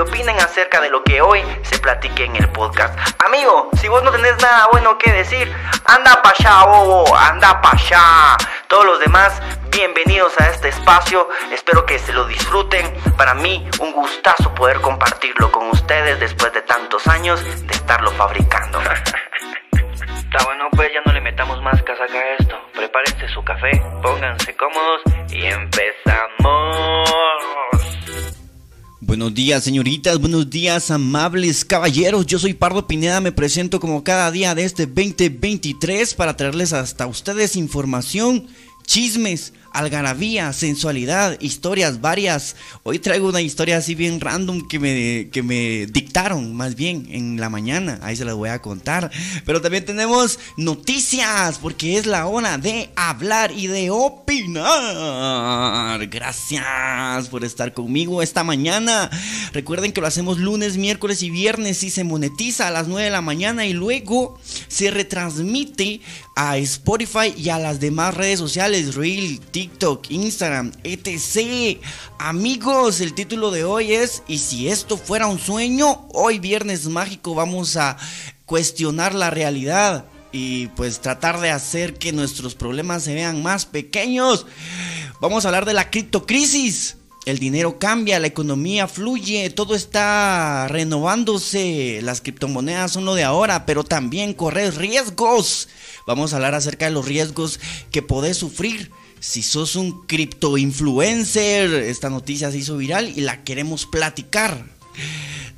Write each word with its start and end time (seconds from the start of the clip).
opinen 0.00 0.38
acerca 0.38 0.80
de 0.80 0.90
lo 0.90 1.02
que 1.02 1.20
hoy 1.20 1.42
se 1.62 1.78
platique 1.78 2.24
en 2.24 2.36
el 2.36 2.48
podcast. 2.50 2.98
Amigo, 3.24 3.70
si 3.80 3.88
vos 3.88 4.02
no 4.02 4.10
tenés 4.10 4.40
nada 4.40 4.68
bueno 4.72 4.98
que 4.98 5.10
decir, 5.10 5.52
anda 5.84 6.20
pa' 6.22 6.30
allá, 6.30 6.64
bobo, 6.66 7.16
anda 7.16 7.60
pa' 7.60 7.72
allá. 7.72 8.36
Todos 8.68 8.84
los 8.84 9.00
demás, 9.00 9.40
bienvenidos 9.70 10.38
a 10.40 10.50
este 10.50 10.68
espacio. 10.68 11.28
Espero 11.52 11.84
que 11.86 11.98
se 11.98 12.12
lo 12.12 12.26
disfruten. 12.26 12.92
Para 13.16 13.34
mí, 13.34 13.68
un 13.80 13.92
gustazo 13.92 14.54
poder 14.54 14.80
compartirlo 14.80 15.50
con 15.50 15.70
ustedes 15.70 16.20
después 16.20 16.52
de 16.52 16.62
tantos 16.62 17.06
años 17.06 17.42
de 17.66 17.74
estarlo 17.74 18.10
fabricando. 18.12 18.80
Está 20.18 20.44
bueno, 20.44 20.68
pues 20.72 20.92
ya 20.92 21.00
no 21.06 21.12
le 21.12 21.20
metamos 21.20 21.62
más 21.62 21.82
casaca 21.82 22.18
a 22.18 22.34
esto. 22.38 22.56
Prepárense 22.74 23.28
su 23.28 23.42
café, 23.42 23.82
pónganse 24.02 24.54
cómodos 24.56 25.02
y 25.30 25.46
empezamos. 25.46 27.08
Buenos 29.08 29.32
días, 29.32 29.64
señoritas, 29.64 30.20
buenos 30.20 30.50
días, 30.50 30.90
amables 30.90 31.64
caballeros. 31.64 32.26
Yo 32.26 32.38
soy 32.38 32.52
Pardo 32.52 32.86
Pineda, 32.86 33.22
me 33.22 33.32
presento 33.32 33.80
como 33.80 34.04
cada 34.04 34.30
día 34.30 34.54
de 34.54 34.64
este 34.64 34.84
2023 34.84 36.12
para 36.12 36.36
traerles 36.36 36.74
hasta 36.74 37.06
ustedes 37.06 37.56
información, 37.56 38.48
chismes, 38.84 39.54
algarabía, 39.78 40.52
sensualidad, 40.52 41.40
historias 41.40 42.00
varias. 42.00 42.56
Hoy 42.82 42.98
traigo 42.98 43.28
una 43.28 43.40
historia 43.40 43.76
así 43.76 43.94
bien 43.94 44.20
random 44.20 44.66
que 44.66 44.78
me, 44.78 45.28
que 45.30 45.42
me 45.42 45.86
dictaron 45.86 46.54
más 46.54 46.74
bien 46.74 47.06
en 47.10 47.40
la 47.40 47.48
mañana. 47.48 48.00
Ahí 48.02 48.16
se 48.16 48.24
las 48.24 48.34
voy 48.34 48.48
a 48.48 48.60
contar. 48.60 49.10
Pero 49.46 49.60
también 49.60 49.84
tenemos 49.84 50.40
noticias 50.56 51.58
porque 51.58 51.96
es 51.96 52.06
la 52.06 52.26
hora 52.26 52.58
de 52.58 52.90
hablar 52.96 53.52
y 53.52 53.68
de 53.68 53.90
opinar. 53.90 54.58
Gracias 56.08 57.28
por 57.28 57.44
estar 57.44 57.72
conmigo 57.72 58.20
esta 58.20 58.42
mañana. 58.42 59.10
Recuerden 59.52 59.92
que 59.92 60.00
lo 60.00 60.08
hacemos 60.08 60.38
lunes, 60.38 60.76
miércoles 60.76 61.22
y 61.22 61.30
viernes 61.30 61.82
y 61.84 61.90
se 61.90 62.02
monetiza 62.04 62.66
a 62.66 62.72
las 62.72 62.88
9 62.88 63.04
de 63.04 63.10
la 63.10 63.20
mañana 63.20 63.66
y 63.66 63.72
luego 63.72 64.38
se 64.66 64.90
retransmite 64.90 66.00
a 66.34 66.56
Spotify 66.58 67.34
y 67.36 67.48
a 67.48 67.58
las 67.58 67.80
demás 67.80 68.14
redes 68.14 68.38
sociales, 68.38 68.94
Reel, 68.94 69.40
TikTok, 69.40 69.67
Instagram, 70.08 70.72
etc. 70.84 71.80
Amigos, 72.18 73.00
el 73.00 73.14
título 73.14 73.50
de 73.50 73.64
hoy 73.64 73.92
es 73.92 74.22
¿Y 74.26 74.38
si 74.38 74.68
esto 74.68 74.96
fuera 74.96 75.26
un 75.26 75.38
sueño? 75.38 76.06
Hoy 76.12 76.38
viernes 76.38 76.86
mágico 76.86 77.34
vamos 77.34 77.76
a 77.76 77.96
cuestionar 78.46 79.14
la 79.14 79.30
realidad 79.30 80.06
y 80.32 80.68
pues 80.68 81.00
tratar 81.00 81.40
de 81.40 81.50
hacer 81.50 81.94
que 81.94 82.12
nuestros 82.12 82.54
problemas 82.54 83.02
se 83.02 83.14
vean 83.14 83.42
más 83.42 83.66
pequeños. 83.66 84.46
Vamos 85.20 85.44
a 85.44 85.48
hablar 85.48 85.64
de 85.64 85.74
la 85.74 85.90
criptocrisis. 85.90 86.96
El 87.26 87.38
dinero 87.38 87.78
cambia, 87.78 88.20
la 88.20 88.26
economía 88.26 88.88
fluye, 88.88 89.50
todo 89.50 89.74
está 89.74 90.66
renovándose. 90.68 92.00
Las 92.02 92.22
criptomonedas 92.22 92.92
son 92.92 93.04
lo 93.04 93.14
de 93.14 93.24
ahora, 93.24 93.66
pero 93.66 93.84
también 93.84 94.32
correr 94.32 94.74
riesgos. 94.76 95.68
Vamos 96.06 96.32
a 96.32 96.36
hablar 96.36 96.54
acerca 96.54 96.86
de 96.86 96.92
los 96.92 97.04
riesgos 97.04 97.60
que 97.90 98.00
podés 98.00 98.38
sufrir 98.38 98.90
si 99.20 99.42
sos 99.42 99.76
un 99.76 100.06
cripto 100.06 100.58
influencer. 100.58 101.72
Esta 101.72 102.10
noticia 102.10 102.50
se 102.50 102.58
hizo 102.58 102.76
viral 102.76 103.12
y 103.16 103.22
la 103.22 103.44
queremos 103.44 103.86
platicar. 103.86 104.64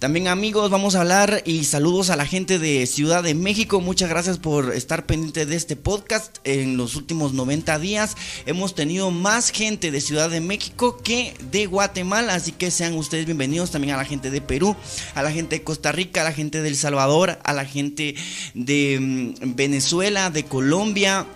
También 0.00 0.28
amigos, 0.28 0.70
vamos 0.70 0.94
a 0.94 1.02
hablar 1.02 1.42
y 1.44 1.64
saludos 1.64 2.08
a 2.08 2.16
la 2.16 2.24
gente 2.24 2.58
de 2.58 2.86
Ciudad 2.86 3.22
de 3.22 3.34
México. 3.34 3.82
Muchas 3.82 4.08
gracias 4.08 4.38
por 4.38 4.74
estar 4.74 5.04
pendiente 5.04 5.44
de 5.44 5.54
este 5.56 5.76
podcast. 5.76 6.38
En 6.44 6.78
los 6.78 6.96
últimos 6.96 7.34
90 7.34 7.78
días 7.78 8.16
hemos 8.46 8.74
tenido 8.74 9.10
más 9.10 9.50
gente 9.50 9.90
de 9.90 10.00
Ciudad 10.00 10.30
de 10.30 10.40
México 10.40 10.96
que 10.96 11.34
de 11.50 11.66
Guatemala. 11.66 12.32
Así 12.32 12.52
que 12.52 12.70
sean 12.70 12.94
ustedes 12.94 13.26
bienvenidos 13.26 13.72
también 13.72 13.92
a 13.92 13.98
la 13.98 14.06
gente 14.06 14.30
de 14.30 14.40
Perú, 14.40 14.74
a 15.14 15.22
la 15.22 15.32
gente 15.32 15.56
de 15.56 15.64
Costa 15.64 15.92
Rica, 15.92 16.22
a 16.22 16.24
la 16.24 16.32
gente 16.32 16.62
de 16.62 16.68
El 16.68 16.76
Salvador, 16.76 17.38
a 17.44 17.52
la 17.52 17.66
gente 17.66 18.14
de 18.54 18.98
mm, 18.98 19.54
Venezuela, 19.54 20.30
de 20.30 20.44
Colombia 20.44 21.26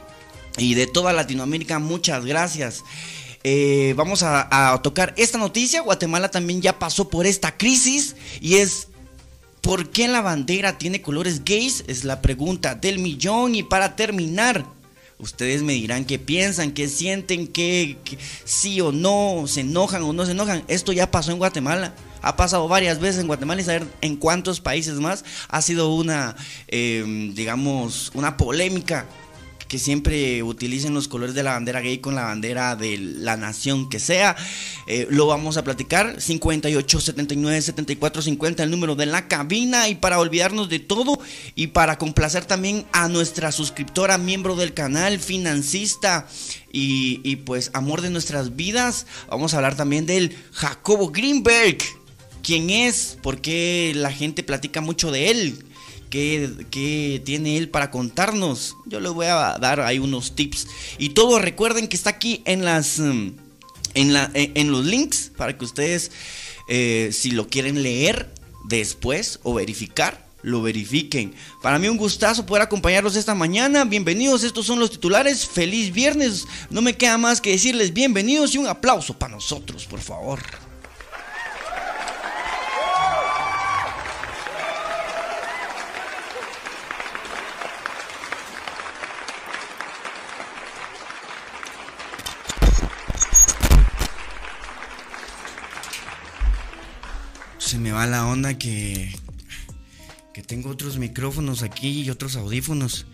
y 0.59 0.75
de 0.75 0.87
toda 0.87 1.13
Latinoamérica. 1.13 1.79
Muchas 1.79 2.25
gracias. 2.25 2.85
Eh, 3.43 3.93
vamos 3.97 4.23
a, 4.23 4.81
tocar 4.83 5.15
esta 5.17 5.39
noticia. 5.39 5.83
Guatemala 5.83 6.31
también 6.31 6.63
ya 6.63 6.79
pasó 6.79 7.11
por 7.11 7.27
esta 7.27 7.57
crisis 7.57 8.17
y 8.41 8.57
es 8.57 8.89
¿por 9.61 9.91
qué 9.91 10.09
la 10.09 10.23
bandera 10.23 10.79
tiene 10.79 11.03
colores 11.03 11.45
gays? 11.45 11.85
Es 11.87 12.05
la 12.05 12.23
pregunta 12.23 12.75
del 12.75 12.99
millón 12.99 13.55
y 13.55 13.63
para 13.63 13.97
terminar. 13.97 14.65
Ustedes 15.19 15.63
me 15.63 15.75
dirán 15.75 16.05
qué 16.05 16.19
piensan, 16.19 16.73
qué 16.73 16.89
sienten, 16.89 17.47
qué, 17.47 17.97
sí 18.45 18.81
o 18.81 18.91
no, 18.91 19.45
se 19.47 19.61
enojan 19.61 20.03
o 20.03 20.13
no 20.13 20.27
se 20.27 20.33
enojan. 20.33 20.65
Esto 20.67 20.93
ya 20.93 21.11
pasó 21.11 21.31
en 21.31 21.39
Guatemala 21.39 21.95
ha 22.25 22.37
pasado 22.37 22.67
varias 22.69 23.01
veces 23.01 23.21
en 23.21 23.27
Guatemala 23.27 23.61
y 23.61 23.65
saber 23.65 23.87
en 24.01 24.17
cuántos 24.17 24.61
países 24.61 24.95
más 24.95 25.25
ha 25.49 25.61
sido 25.61 25.95
una, 25.95 26.35
eh, 26.69 27.05
digamos, 27.35 28.11
una 28.15 28.39
polémica 28.39 29.07
que 29.75 29.81
siempre 29.81 30.41
utilicen 30.45 30.95
los 30.95 31.09
colores 31.09 31.35
de 31.35 31.43
la 31.43 31.55
bandera 31.55 31.81
gay 31.81 31.99
con 31.99 32.15
la 32.15 32.23
bandera 32.23 32.77
de 32.77 32.97
la 32.97 33.37
nación 33.37 33.89
que 33.89 33.99
sea. 33.99 34.37
Eh, 34.87 35.09
lo 35.11 35.27
vamos 35.27 35.57
a 35.57 35.65
platicar. 35.65 36.21
58 36.21 37.01
79 37.01 37.61
74 37.61 38.23
50, 38.23 38.63
el 38.63 38.71
número 38.71 38.95
de 38.95 39.07
la 39.07 39.27
cabina. 39.27 39.89
Y 39.89 39.97
para 39.97 40.21
olvidarnos 40.21 40.69
de 40.69 40.79
todo 40.79 41.19
y 41.57 41.67
para 41.67 41.99
complacer 41.99 42.45
también 42.45 42.87
a 42.93 43.09
nuestra 43.09 43.51
suscriptora, 43.51 44.17
miembro 44.17 44.55
del 44.55 44.75
canal, 44.75 45.19
financista 45.19 46.29
y, 46.73 47.21
y 47.25 47.35
pues 47.35 47.73
amor 47.75 48.01
de 48.01 48.11
nuestras 48.11 48.55
vidas, 48.55 49.09
vamos 49.29 49.55
a 49.55 49.57
hablar 49.57 49.75
también 49.75 50.07
del 50.07 50.37
Jacobo 50.53 51.11
Greenberg. 51.11 51.79
¿Quién 52.45 52.71
es? 52.71 53.19
¿Por 53.21 53.41
qué 53.41 53.91
la 53.97 54.13
gente 54.13 54.45
platica 54.45 54.81
mucho 54.81 55.11
de 55.11 55.33
él? 55.33 55.65
Qué, 56.71 57.23
tiene 57.25 57.57
él 57.57 57.69
para 57.69 57.91
contarnos. 57.91 58.77
Yo 58.87 59.01
les 59.01 59.13
voy 59.13 59.27
a 59.27 59.59
dar 59.59 59.81
ahí 59.81 59.99
unos 59.99 60.37
tips. 60.37 60.67
Y 60.99 61.11
todo 61.11 61.39
recuerden 61.39 61.89
que 61.89 61.97
está 61.97 62.11
aquí 62.11 62.43
en 62.45 62.65
las... 62.65 62.99
Mm, 62.99 63.31
en, 63.95 64.13
la, 64.13 64.29
en 64.35 64.73
los 64.73 64.85
links 64.85 65.31
para 65.37 65.57
que 65.57 65.65
ustedes, 65.65 66.11
eh, 66.69 67.11
si 67.13 67.31
lo 67.31 67.47
quieren 67.47 67.85
leer 67.85 68.29
después 68.65 69.39
o 69.45 69.55
verificar, 69.55 70.27
lo 70.43 70.63
verifiquen. 70.63 71.33
Para 71.63 71.79
mí 71.79 71.89
un 71.89 71.97
gustazo 71.97 72.45
poder 72.45 72.63
acompañarlos 72.63 73.15
esta 73.15 73.37
mañana. 73.37 73.85
Bienvenidos, 73.85 74.43
estos 74.43 74.67
son 74.67 74.81
los 74.81 74.91
titulares. 74.91 75.47
Feliz 75.47 75.93
viernes. 75.93 76.45
No 76.71 76.83
me 76.83 76.97
queda 76.97 77.19
más 77.19 77.41
que 77.41 77.51
decirles 77.53 77.93
bienvenidos 77.93 78.55
y 78.55 78.59
un 78.59 78.67
aplauso 78.67 79.17
para 79.17 79.33
nosotros, 79.33 79.87
por 79.87 80.01
favor. 80.01 80.41
Va 97.95 98.07
la 98.07 98.27
onda 98.27 98.59
que, 98.59 99.15
que 100.33 100.43
tengo 100.43 100.71
otros 100.71 100.99
micrófonos 100.99 101.63
aquí 101.63 102.03
y 102.03 102.11
otros 102.11 102.37
audífonos. 102.37 103.07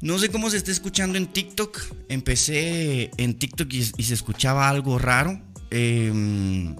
No 0.00 0.18
sé 0.18 0.30
cómo 0.30 0.50
se 0.50 0.56
está 0.56 0.70
escuchando 0.70 1.18
en 1.18 1.26
TikTok. 1.26 1.80
Empecé 2.08 3.10
en 3.16 3.38
TikTok 3.38 3.72
y, 3.72 3.82
se 3.84 4.14
escuchaba 4.14 4.68
algo 4.68 4.98
raro. 4.98 5.40
Em, 5.70 6.76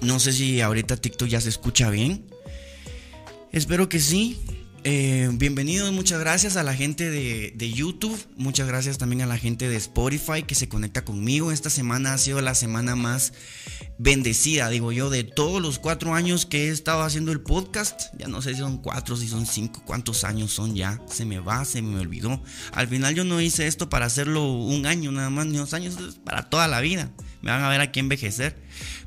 no 0.00 0.18
sé 0.18 0.32
si 0.32 0.60
ahorita 0.60 0.96
TikTok 0.96 1.28
ya 1.28 1.40
se 1.40 1.48
escucha 1.48 1.88
bien. 1.90 2.26
Espero 3.52 3.88
que 3.88 4.00
sí. 4.00 4.40
Eh, 4.84 5.30
bienvenidos, 5.34 5.92
muchas 5.92 6.18
gracias 6.18 6.56
a 6.56 6.64
la 6.64 6.74
gente 6.74 7.08
de, 7.08 7.72
YouTube, 7.72 8.18
muchas 8.36 8.66
gracias 8.66 8.98
también 8.98 9.22
a 9.22 9.26
la 9.26 9.38
gente 9.38 9.68
de 9.68 9.76
Spotify 9.76 10.42
que 10.42 10.56
se 10.56 10.68
conecta 10.68 11.04
conmigo. 11.04 11.52
Esta 11.52 11.70
semana 11.70 12.14
ha 12.14 12.18
sido 12.18 12.40
la 12.40 12.56
semana 12.56 12.96
más 12.96 13.32
bendecida, 13.98 14.68
digo 14.70 14.90
yo, 14.90 15.08
de 15.08 15.22
todos 15.22 15.62
los 15.62 15.78
cuatro 15.78 16.14
años 16.14 16.46
que 16.46 16.66
he 16.66 16.68
estado 16.70 17.02
haciendo 17.02 17.30
el 17.30 17.40
podcast. 17.42 18.12
Ya 18.18 18.26
no 18.26 18.42
sé 18.42 18.54
si 18.54 18.58
son 18.58 18.78
cuatro, 18.78 19.16
si 19.16 19.28
son 19.28 19.46
cinco, 19.46 19.84
cuántos 19.86 20.24
años 20.24 20.50
son 20.50 20.74
ya. 20.74 21.00
Se 21.06 21.24
me 21.24 21.38
va, 21.38 21.64
se 21.64 21.80
me 21.80 22.00
olvidó. 22.00 22.42
Al 22.72 22.88
final 22.88 23.14
yo 23.14 23.22
no 23.22 23.40
hice 23.40 23.68
esto 23.68 23.88
para 23.88 24.06
hacerlo 24.06 24.52
un 24.52 24.86
año 24.86 25.12
nada 25.12 25.30
más, 25.30 25.46
ni 25.46 25.58
dos 25.58 25.74
años, 25.74 25.96
para 26.24 26.50
toda 26.50 26.66
la 26.66 26.80
vida. 26.80 27.12
Me 27.40 27.52
van 27.52 27.62
a 27.62 27.68
ver 27.68 27.80
aquí 27.80 28.00
envejecer. 28.00 28.56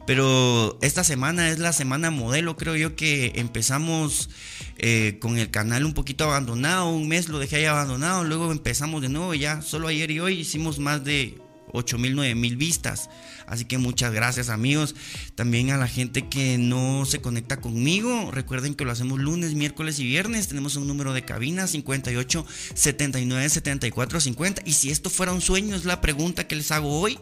Pero 0.08 0.78
esta 0.82 1.04
semana 1.04 1.50
es 1.50 1.60
la 1.60 1.74
semana 1.74 2.12
modelo, 2.12 2.56
creo 2.56 2.76
yo 2.76 2.96
que 2.96 3.34
empezamos 3.36 4.30
eh, 4.78 5.18
con 5.20 5.38
el 5.38 5.50
canal 5.50 5.86
un 5.86 5.94
poquito 5.94 6.26
abandonado, 6.26 6.90
un 6.90 7.08
mes 7.08 7.30
lo 7.30 7.40
dejé 7.40 7.58
ahí 7.58 7.66
abandonado, 7.66 8.24
luego 8.24 8.52
empezamos 8.52 9.02
de 9.02 9.10
nuevo, 9.10 9.34
ya 9.34 9.62
solo 9.62 9.88
ayer 9.88 10.12
y 10.12 10.20
hoy 10.20 10.40
hicimos 10.40 10.80
más 10.80 11.04
de 11.04 11.38
8 11.72 11.98
mil, 11.98 12.16
9 12.16 12.36
mil 12.36 12.58
vistas. 12.58 13.10
Así 13.48 13.66
que 13.66 13.78
muchas 13.78 14.14
gracias 14.14 14.50
amigos. 14.50 14.96
También 15.36 15.72
a 15.72 15.78
la 15.78 15.88
gente 15.88 16.28
que 16.28 16.58
no 16.58 17.06
se 17.06 17.22
conecta 17.22 17.62
conmigo. 17.62 18.32
Recuerden 18.32 18.76
que 18.76 18.86
lo 18.86 18.92
hacemos 18.92 19.20
lunes, 19.20 19.54
miércoles 19.54 20.00
y 20.00 20.06
viernes. 20.06 20.48
Tenemos 20.48 20.76
un 20.76 20.88
número 20.88 21.14
de 21.14 21.24
cabina 21.24 21.68
58 21.68 22.46
79 22.74 23.50
74 23.50 24.20
50. 24.20 24.62
Y 24.66 24.74
si 24.74 24.90
esto 24.90 25.10
fuera 25.10 25.34
un 25.34 25.42
sueño, 25.42 25.76
es 25.76 25.86
la 25.86 26.02
pregunta 26.02 26.48
que 26.48 26.56
les 26.56 26.72
hago 26.72 27.00
hoy. 27.00 27.20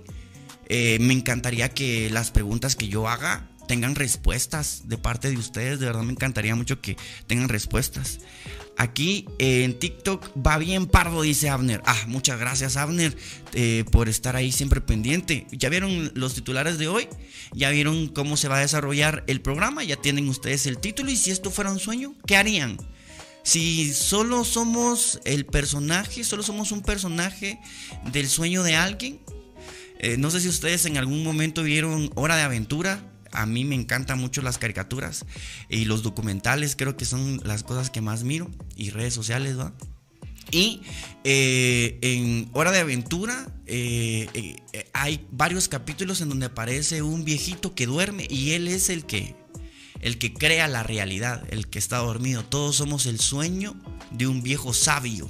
Eh, 0.70 0.98
me 1.02 1.14
encantaría 1.14 1.70
que 1.70 2.10
las 2.10 2.32
preguntas 2.32 2.76
que 2.76 2.88
yo 2.88 3.10
haga 3.10 3.50
tengan 3.74 3.96
respuestas 3.96 4.84
de 4.86 5.00
parte 5.00 5.32
de 5.32 5.38
ustedes. 5.38 5.80
De 5.80 5.88
verdad 5.88 6.04
me 6.04 6.12
encantaría 6.12 6.54
mucho 6.56 6.80
que 6.80 6.96
tengan 7.26 7.50
respuestas. 7.50 8.20
Aquí 8.78 9.26
en 9.40 9.80
TikTok 9.80 10.30
va 10.46 10.60
bien 10.60 10.86
pardo, 10.86 11.24
dice 11.24 11.50
Abner. 11.50 11.82
Ah, 11.88 12.00
muchas 12.06 12.40
gracias 12.40 12.78
Abner 12.78 13.18
eh, 13.54 13.84
por 13.92 14.10
estar 14.10 14.36
ahí 14.36 14.52
siempre 14.52 14.80
pendiente. 14.80 15.48
¿Ya 15.52 15.70
vieron 15.70 16.12
los 16.14 16.36
titulares 16.36 16.78
de 16.78 16.88
hoy? 16.88 17.08
¿Ya 17.52 17.72
vieron 17.72 18.10
cómo 18.10 18.38
se 18.38 18.48
va 18.48 18.58
a 18.58 18.60
desarrollar 18.60 19.24
el 19.26 19.42
programa? 19.42 19.84
¿Ya 19.84 19.96
tienen 19.96 20.30
ustedes 20.30 20.68
el 20.68 20.78
título? 20.78 21.10
¿Y 21.10 21.16
si 21.16 21.32
esto 21.32 21.50
fuera 21.50 21.72
un 21.72 21.80
sueño? 21.80 22.14
¿Qué 22.28 22.38
harían? 22.38 22.78
Si 23.42 23.92
solo 23.92 24.44
somos 24.44 25.20
el 25.26 25.48
personaje, 25.48 26.24
solo 26.24 26.44
somos 26.44 26.72
un 26.72 26.84
personaje 26.84 27.60
del 28.12 28.30
sueño 28.30 28.62
de 28.62 28.76
alguien, 28.76 29.20
eh, 29.98 30.18
no 30.18 30.30
sé 30.30 30.42
si 30.42 30.50
ustedes 30.50 30.86
en 30.86 30.98
algún 30.98 31.24
momento 31.24 31.64
vieron 31.64 32.12
Hora 32.14 32.36
de 32.36 32.44
Aventura. 32.44 33.13
A 33.34 33.46
mí 33.46 33.66
me 33.66 33.76
encantan 33.76 34.20
mucho 34.20 34.42
las 34.42 34.58
caricaturas 34.58 35.26
y 35.70 35.86
los 35.86 36.04
documentales, 36.04 36.76
creo 36.76 36.96
que 36.96 37.06
son 37.06 37.42
las 37.44 37.64
cosas 37.64 37.90
que 37.90 38.02
más 38.02 38.24
miro 38.24 38.50
y 38.76 38.92
redes 38.92 39.14
sociales, 39.14 39.60
¿va? 39.60 39.74
Y 40.52 40.82
eh, 41.24 41.98
en 42.02 42.50
Hora 42.54 42.72
de 42.72 42.80
Aventura 42.80 43.48
eh, 43.66 44.56
hay 44.94 45.26
varios 45.32 45.68
capítulos 45.68 46.22
en 46.22 46.30
donde 46.30 46.46
aparece 46.46 47.02
un 47.02 47.26
viejito 47.26 47.74
que 47.74 47.88
duerme 47.88 48.28
y 48.30 48.52
él 48.52 48.68
es 48.68 48.90
el 48.90 49.06
que, 49.06 49.36
el 50.02 50.20
que 50.20 50.34
crea 50.34 50.68
la 50.68 50.84
realidad, 50.84 51.44
el 51.50 51.68
que 51.68 51.80
está 51.80 51.98
dormido. 51.98 52.44
Todos 52.44 52.76
somos 52.76 53.08
el 53.08 53.20
sueño 53.20 53.76
de 54.12 54.28
un 54.28 54.44
viejo 54.44 54.74
sabio. 54.74 55.28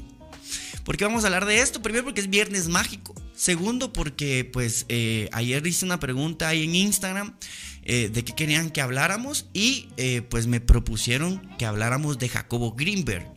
¿Por 0.83 0.97
qué 0.97 1.05
vamos 1.05 1.23
a 1.23 1.27
hablar 1.27 1.45
de 1.45 1.61
esto? 1.61 1.81
Primero 1.81 2.03
porque 2.03 2.21
es 2.21 2.29
viernes 2.29 2.67
mágico. 2.67 3.15
Segundo, 3.35 3.91
porque 3.91 4.45
pues 4.45 4.85
eh, 4.89 5.27
ayer 5.31 5.65
hice 5.65 5.85
una 5.85 5.99
pregunta 5.99 6.49
ahí 6.49 6.63
en 6.63 6.75
Instagram 6.75 7.35
eh, 7.83 8.09
de 8.09 8.23
qué 8.23 8.33
querían 8.33 8.69
que 8.69 8.81
habláramos 8.81 9.47
y 9.53 9.89
eh, 9.97 10.21
pues 10.21 10.45
me 10.47 10.61
propusieron 10.61 11.41
que 11.57 11.65
habláramos 11.65 12.19
de 12.19 12.29
Jacobo 12.29 12.73
Greenberg. 12.73 13.27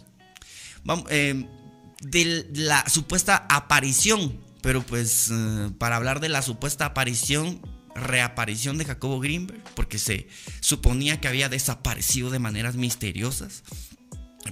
de 2.03 2.47
la 2.55 2.87
supuesta 2.89 3.47
aparición, 3.49 4.39
pero 4.61 4.83
pues 4.83 5.33
para 5.79 5.97
hablar 5.97 6.21
de 6.21 6.29
la 6.29 6.43
supuesta 6.43 6.85
aparición, 6.85 7.61
reaparición 7.95 8.77
de 8.77 8.85
Jacobo 8.85 9.19
Greenberg, 9.19 9.63
porque 9.75 9.99
se 9.99 10.29
suponía 10.61 11.21
que 11.21 11.29
había 11.29 11.49
desaparecido 11.49 12.31
de 12.31 12.39
maneras 12.39 12.77
misteriosas 12.77 13.63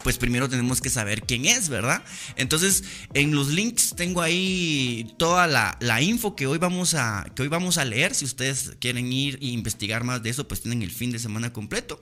pues 0.03 0.19
primero 0.19 0.49
tenemos 0.49 0.81
que 0.81 0.91
saber 0.91 1.23
quién 1.23 1.45
es, 1.45 1.69
¿verdad? 1.69 2.03
Entonces, 2.37 2.85
en 3.15 3.35
los 3.35 3.49
links 3.49 3.95
tengo 3.97 4.23
ahí 4.23 5.15
toda 5.19 5.47
la, 5.47 6.03
info 6.03 6.37
que 6.37 6.47
hoy, 6.47 6.59
vamos 6.59 6.95
a, 6.95 7.27
que 7.35 7.43
hoy 7.43 7.49
vamos 7.49 7.79
a 7.79 7.85
leer. 7.85 8.15
Si 8.15 8.25
ustedes 8.25 8.73
quieren 8.81 9.13
ir 9.13 9.39
e 9.41 9.47
investigar 9.47 10.05
más 10.05 10.23
de 10.23 10.31
eso, 10.31 10.47
pues 10.49 10.63
tienen 10.63 10.83
el 10.83 10.91
fin 10.91 11.11
de 11.13 11.19
semana 11.19 11.53
completo. 11.53 12.01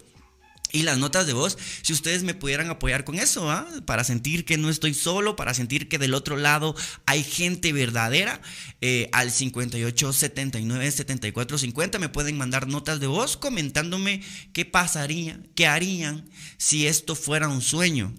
Y 0.72 0.84
las 0.84 0.96
notas 0.96 1.26
de 1.26 1.34
voz, 1.34 1.58
si 1.82 1.92
ustedes 1.92 2.22
me 2.22 2.32
pudieran 2.32 2.70
apoyar 2.70 3.04
con 3.04 3.16
eso, 3.16 3.50
¿ah? 3.50 3.68
para 3.84 4.04
sentir 4.04 4.46
que 4.46 4.56
no 4.56 4.70
estoy 4.70 4.94
solo, 4.94 5.36
para 5.36 5.52
sentir 5.52 5.86
que 5.86 5.98
del 5.98 6.14
otro 6.14 6.38
lado 6.38 6.74
hay 7.04 7.22
gente 7.22 7.74
verdadera, 7.74 8.40
eh, 8.80 9.10
al 9.12 9.30
58 9.30 10.12
79 10.14 10.90
74 10.90 11.58
50 11.58 11.98
me 11.98 12.08
pueden 12.08 12.38
mandar 12.38 12.68
notas 12.68 13.00
de 13.00 13.06
voz 13.06 13.36
comentándome 13.36 14.22
qué 14.54 14.64
pasaría, 14.64 15.38
qué 15.54 15.66
harían 15.66 16.24
si 16.56 16.86
esto 16.86 17.14
fuera 17.14 17.48
un 17.48 17.60
sueño. 17.60 18.14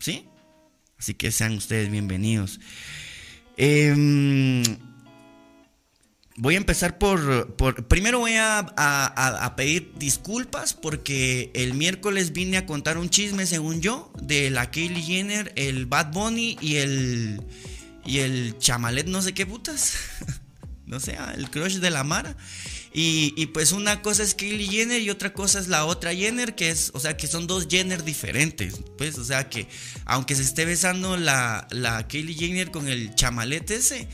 ¿Sí? 0.00 0.26
Así 0.98 1.14
que 1.14 1.30
sean 1.30 1.52
ustedes 1.52 1.88
bienvenidos. 1.88 2.58
Eh, 3.56 4.64
Voy 6.36 6.54
a 6.54 6.58
empezar 6.58 6.96
por, 6.96 7.54
primero 7.88 8.20
voy 8.20 8.36
a, 8.36 9.52
pedir 9.56 9.92
disculpas 9.96 10.72
porque 10.72 11.50
el 11.54 11.74
miércoles 11.74 12.32
vine 12.32 12.56
a 12.56 12.64
contar 12.64 12.96
un 12.96 13.10
chisme, 13.10 13.46
según 13.46 13.82
yo, 13.82 14.10
de 14.20 14.50
la 14.50 14.70
Kylie 14.70 15.02
Jenner, 15.02 15.52
el 15.56 15.84
Bad 15.84 16.12
Bunny 16.12 16.56
y 16.60 16.76
el, 16.76 17.42
y 18.06 18.18
el 18.18 18.56
chamalet 18.58 19.06
no 19.06 19.20
sé 19.20 19.34
qué 19.34 19.44
putas. 19.44 19.94
no 20.86 21.00
sé, 21.00 21.18
el 21.36 21.50
crush 21.50 21.76
de 21.76 21.90
la 21.90 22.02
Mara. 22.02 22.34
Y, 22.94 23.46
pues 23.46 23.72
una 23.72 24.02
cosa 24.02 24.22
es 24.22 24.34
Kylie 24.34 24.68
Jenner 24.68 25.00
y 25.00 25.08
otra 25.08 25.32
cosa 25.32 25.58
es 25.58 25.68
la 25.68 25.86
otra 25.86 26.14
Jenner, 26.14 26.54
que 26.54 26.68
es, 26.68 26.90
o 26.92 27.00
sea, 27.00 27.16
que 27.16 27.26
son 27.26 27.46
dos 27.46 27.66
Jenner 27.70 28.04
diferentes. 28.04 28.80
Pues, 28.98 29.16
o 29.16 29.24
sea, 29.24 29.48
que 29.48 29.66
aunque 30.04 30.34
se 30.34 30.42
esté 30.42 30.66
besando 30.66 31.16
la, 31.16 31.66
la 31.70 32.06
Kylie 32.06 32.34
Jenner 32.34 32.70
con 32.70 32.88
el 32.88 33.14
chamalet 33.14 33.70
ese, 33.70 34.08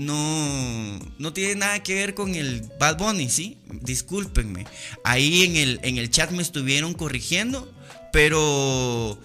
no, 0.00 0.98
no 1.18 1.32
tiene 1.32 1.56
nada 1.56 1.82
que 1.82 1.94
ver 1.94 2.14
con 2.14 2.34
el 2.34 2.62
Bad 2.78 2.96
Bunny, 2.96 3.28
¿sí? 3.28 3.58
Discúlpenme. 3.82 4.66
Ahí 5.04 5.44
en 5.44 5.56
el, 5.56 5.80
en 5.82 5.98
el 5.98 6.10
chat 6.10 6.30
me 6.30 6.42
estuvieron 6.42 6.94
corrigiendo, 6.94 7.70
pero 8.10 9.18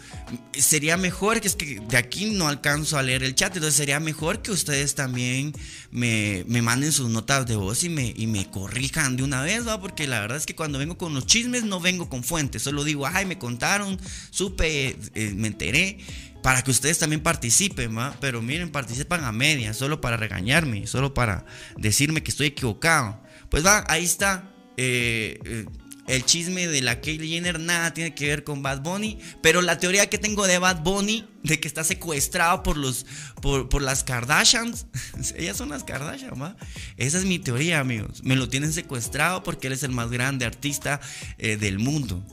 sería 0.52 0.98
mejor, 0.98 1.40
que 1.40 1.48
es 1.48 1.56
que 1.56 1.80
de 1.80 1.98
aquí 1.98 2.32
no 2.32 2.50
alcanzo 2.50 2.98
a 2.98 3.04
leer 3.04 3.24
el 3.24 3.36
chat, 3.36 3.56
entonces 3.56 3.78
sería 3.78 4.02
mejor 4.02 4.42
que 4.42 4.52
ustedes 4.52 4.96
también 4.96 5.54
me, 5.92 6.44
manden 6.62 6.92
sus 6.92 7.10
notas 7.10 7.46
de 7.46 7.56
voz 7.56 7.84
y 7.86 7.90
me, 7.90 8.14
y 8.16 8.28
me 8.28 8.50
corrijan 8.52 9.16
de 9.16 9.24
una 9.24 9.42
vez, 9.42 9.66
¿va? 9.66 9.80
Porque 9.80 10.08
la 10.08 10.20
verdad 10.20 10.38
es 10.38 10.46
que 10.46 10.56
cuando 10.56 10.78
vengo 10.78 10.98
con 10.98 11.14
los 11.14 11.26
chismes 11.26 11.64
no 11.64 11.80
vengo 11.80 12.10
con 12.10 12.24
fuentes, 12.24 12.64
solo 12.64 12.84
digo, 12.84 13.08
ay, 13.08 13.26
me 13.26 13.38
contaron, 13.38 13.98
supe, 14.30 14.98
eh, 15.16 15.34
me 15.36 15.48
enteré 15.48 16.00
para 16.46 16.62
que 16.62 16.70
ustedes 16.70 17.00
también 17.00 17.24
participen, 17.24 17.98
¿va? 17.98 18.16
Pero 18.22 18.40
miren, 18.40 18.70
participan 18.70 19.24
a 19.24 19.32
media, 19.32 19.74
solo 19.74 20.00
para 20.00 20.16
regañarme, 20.16 20.86
solo 20.86 21.12
para 21.12 21.44
decirme 21.76 22.22
que 22.22 22.30
estoy 22.30 22.46
equivocado. 22.46 23.20
Pues 23.50 23.66
va, 23.66 23.84
ahí 23.88 24.04
está. 24.04 24.54
Eh, 24.78 25.40
eh, 25.44 25.66
el 26.06 26.24
chisme 26.24 26.68
de 26.68 26.84
la 26.84 27.02
Kylie 27.02 27.30
Jenner 27.30 27.60
nada 27.60 27.96
tiene 27.96 28.14
que 28.14 28.28
ver 28.28 28.44
con 28.44 28.62
Bad 28.62 28.82
Bunny, 28.84 29.18
pero 29.42 29.64
la 29.64 29.80
teoría 29.80 30.08
que 30.08 30.20
tengo 30.20 30.46
de 30.46 30.60
Bad 30.60 30.84
Bunny 30.84 31.28
de 31.42 31.60
que 31.60 31.68
está 31.68 31.84
secuestrado 31.84 32.62
por 32.62 32.78
los 32.78 33.08
por, 33.42 33.82
las 33.82 34.04
Kardashians, 34.04 34.86
ellas 35.38 35.58
son 35.58 35.70
las 35.70 35.84
Kardashians, 35.84 36.40
¿va? 36.40 36.56
Esa 36.98 37.18
es 37.18 37.26
mi 37.26 37.40
teoría, 37.40 37.80
amigos. 37.80 38.24
Me 38.24 38.36
lo 38.36 38.50
tienen 38.50 38.72
secuestrado 38.72 39.42
porque 39.42 39.66
él 39.66 39.74
es 39.74 39.82
el 39.82 39.94
más 39.94 40.12
grande 40.12 40.46
artista 40.46 41.02
eh, 41.40 41.58
del 41.58 41.80
mundo. 41.80 42.24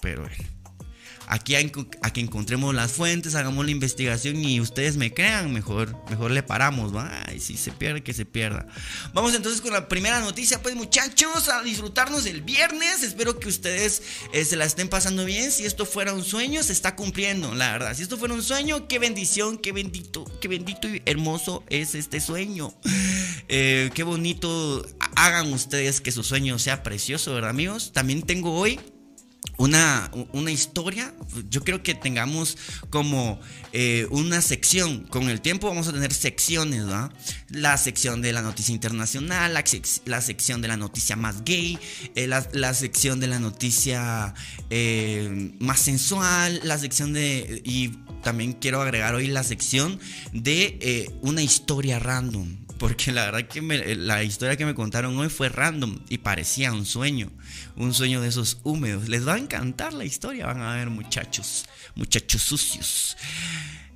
Pero 0.00 0.26
Aquí 1.32 1.54
a, 1.54 1.62
que 1.62 2.20
encontremos 2.20 2.74
las 2.74 2.90
fuentes, 2.90 3.36
hagamos 3.36 3.64
la 3.64 3.70
investigación 3.70 4.44
y 4.44 4.60
ustedes 4.60 4.96
me 4.96 5.14
crean, 5.14 5.52
mejor, 5.52 5.96
mejor 6.10 6.32
le 6.32 6.42
paramos, 6.42 6.92
¿va? 6.92 7.22
Ay, 7.24 7.38
si 7.38 7.56
se 7.56 7.70
pierde, 7.70 8.02
que 8.02 8.12
se 8.12 8.24
pierda. 8.24 8.66
Vamos 9.14 9.32
entonces 9.36 9.60
con 9.60 9.72
la 9.72 9.86
primera 9.86 10.18
noticia, 10.18 10.60
pues 10.60 10.74
muchachos, 10.74 11.48
a 11.48 11.62
disfrutarnos 11.62 12.26
el 12.26 12.42
viernes. 12.42 13.04
Espero 13.04 13.38
que 13.38 13.48
ustedes 13.48 14.02
eh, 14.32 14.44
se 14.44 14.56
la 14.56 14.64
estén 14.64 14.88
pasando 14.88 15.24
bien. 15.24 15.52
Si 15.52 15.64
esto 15.64 15.86
fuera 15.86 16.12
un 16.14 16.24
sueño, 16.24 16.64
se 16.64 16.72
está 16.72 16.96
cumpliendo, 16.96 17.54
la 17.54 17.70
verdad. 17.70 17.94
Si 17.94 18.02
esto 18.02 18.18
fuera 18.18 18.34
un 18.34 18.42
sueño, 18.42 18.88
qué 18.88 18.98
bendición, 18.98 19.56
qué 19.56 19.70
bendito, 19.70 20.24
qué 20.40 20.48
bendito 20.48 20.88
y 20.88 21.00
hermoso 21.06 21.62
es 21.68 21.94
este 21.94 22.20
sueño. 22.20 22.74
Eh, 23.52 23.90
qué 23.94 24.02
bonito 24.02 24.84
hagan 25.14 25.52
ustedes 25.52 26.00
que 26.00 26.10
su 26.10 26.24
sueño 26.24 26.58
sea 26.58 26.82
precioso, 26.82 27.34
¿verdad, 27.34 27.50
amigos? 27.50 27.92
También 27.92 28.22
tengo 28.22 28.54
hoy 28.54 28.80
una, 29.60 30.10
una, 30.32 30.50
historia, 30.50 31.12
yo 31.50 31.62
creo 31.62 31.82
que 31.82 31.94
tengamos 31.94 32.56
como 32.88 33.38
eh, 33.74 34.06
una 34.10 34.40
sección. 34.40 35.00
Con 35.00 35.28
el 35.28 35.42
tiempo 35.42 35.68
vamos 35.68 35.86
a 35.86 35.92
tener 35.92 36.14
secciones, 36.14 36.86
¿verdad? 36.86 37.12
La 37.50 37.76
sección 37.76 38.22
de 38.22 38.32
la 38.32 38.40
noticia 38.40 38.72
internacional, 38.74 39.52
la, 39.52 40.20
sección 40.22 40.62
de 40.62 40.68
la 40.68 40.78
noticia 40.78 41.14
más 41.14 41.44
gay, 41.44 41.78
eh, 42.14 42.26
la, 42.26 42.72
sección 42.72 43.20
de 43.20 43.26
la 43.26 43.38
noticia 43.38 44.32
eh, 44.70 45.52
más 45.58 45.80
sensual, 45.80 46.60
la 46.64 46.78
sección 46.78 47.12
de... 47.12 47.60
Y 47.62 47.88
también 48.22 48.54
quiero 48.54 48.80
agregar 48.80 49.14
hoy 49.14 49.26
la 49.26 49.44
sección 49.44 50.00
de 50.32 51.12
una 51.20 51.42
historia 51.42 51.98
random. 51.98 52.56
Porque 52.80 53.12
la 53.12 53.26
verdad 53.26 53.46
que 53.46 53.60
la 53.94 54.24
historia 54.24 54.56
que 54.56 54.64
me 54.64 54.74
contaron 54.74 55.14
hoy 55.18 55.28
fue 55.28 55.50
random 55.50 55.98
y 56.08 56.16
parecía 56.16 56.72
un 56.72 56.86
sueño 56.86 57.30
un 57.76 57.92
sueño 57.92 58.22
de 58.22 58.28
esos 58.28 58.58
húmedos. 58.62 59.06
Les 59.10 59.28
va 59.28 59.34
a 59.34 59.38
encantar 59.38 59.92
la 59.92 60.06
historia, 60.06 60.46
van 60.46 60.62
a 60.62 60.76
ver 60.76 60.88
muchachos, 60.88 61.66
muchachos 61.94 62.40
sucios. 62.40 63.18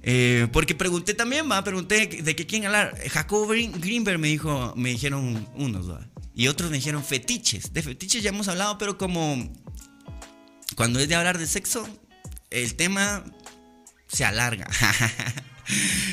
Eh, 0.03 0.49
porque 0.53 0.75
pregunté 0.75 1.15
también, 1.15 1.51
va, 1.51 1.65
pregunté 1.65 2.07
de 2.07 2.37
qué 2.37 2.47
quién 2.47 2.67
hablar. 2.67 2.95
Jacob 3.09 3.49
Greenberg 3.49 4.19
me 4.19 4.29
dijo, 4.29 4.75
me 4.77 4.91
dijeron 4.91 5.49
unos, 5.55 5.87
y 6.35 6.49
otros 6.49 6.71
me 6.71 6.77
dijeron 6.77 7.03
fetiches. 7.03 7.73
De 7.73 7.83
fetiches 7.83 8.23
ya 8.23 8.29
hemos 8.29 8.49
hablado, 8.49 8.77
pero 8.77 8.99
como 8.99 9.51
cuando 10.77 11.01
es 11.01 11.09
de 11.09 11.15
hablar 11.15 11.39
de 11.39 11.47
sexo, 11.47 11.89
el 12.51 12.75
tema 12.75 13.25
se 14.17 14.25
alarga. 14.25 14.67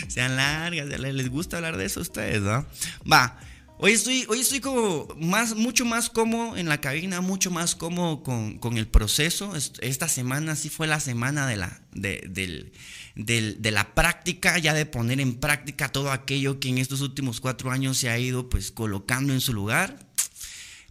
se 0.08 0.22
alarga, 0.22 0.86
les 0.86 1.30
gusta 1.30 1.58
hablar 1.58 1.78
de 1.78 1.86
eso 1.86 2.00
a 2.00 2.04
ustedes, 2.04 2.42
¿no? 2.42 2.66
Va. 3.10 3.38
Hoy 3.84 3.94
estoy, 3.94 4.26
hoy 4.30 4.42
estoy 4.42 4.60
como 4.60 5.08
más, 5.18 5.56
mucho 5.56 5.86
más 5.86 6.12
cómodo 6.12 6.56
en 6.56 6.70
la 6.70 6.80
cabina, 6.82 7.20
mucho 7.20 7.50
más 7.50 7.74
cómodo 7.74 8.22
con, 8.22 8.78
el 8.78 8.88
proceso. 8.88 9.54
Esta 9.56 10.08
semana 10.08 10.56
sí 10.56 10.70
fue 10.70 10.86
la 10.86 11.00
semana 11.00 11.48
de 11.48 11.58
la, 11.58 11.82
de, 11.92 12.72
de 13.16 13.72
la 13.72 13.96
práctica, 13.96 14.60
ya 14.60 14.76
de 14.76 14.86
poner 14.86 15.20
en 15.20 15.34
práctica 15.34 15.92
todo 15.92 16.12
aquello 16.12 16.60
que 16.60 16.70
en 16.70 16.78
estos 16.78 17.02
últimos 17.02 17.42
cuatro 17.42 17.72
años 17.72 17.98
se 17.98 18.12
ha 18.12 18.20
ido 18.20 18.50
pues 18.50 18.72
colocando 18.72 19.34
en 19.34 19.42
su 19.42 19.52
lugar. 19.52 20.11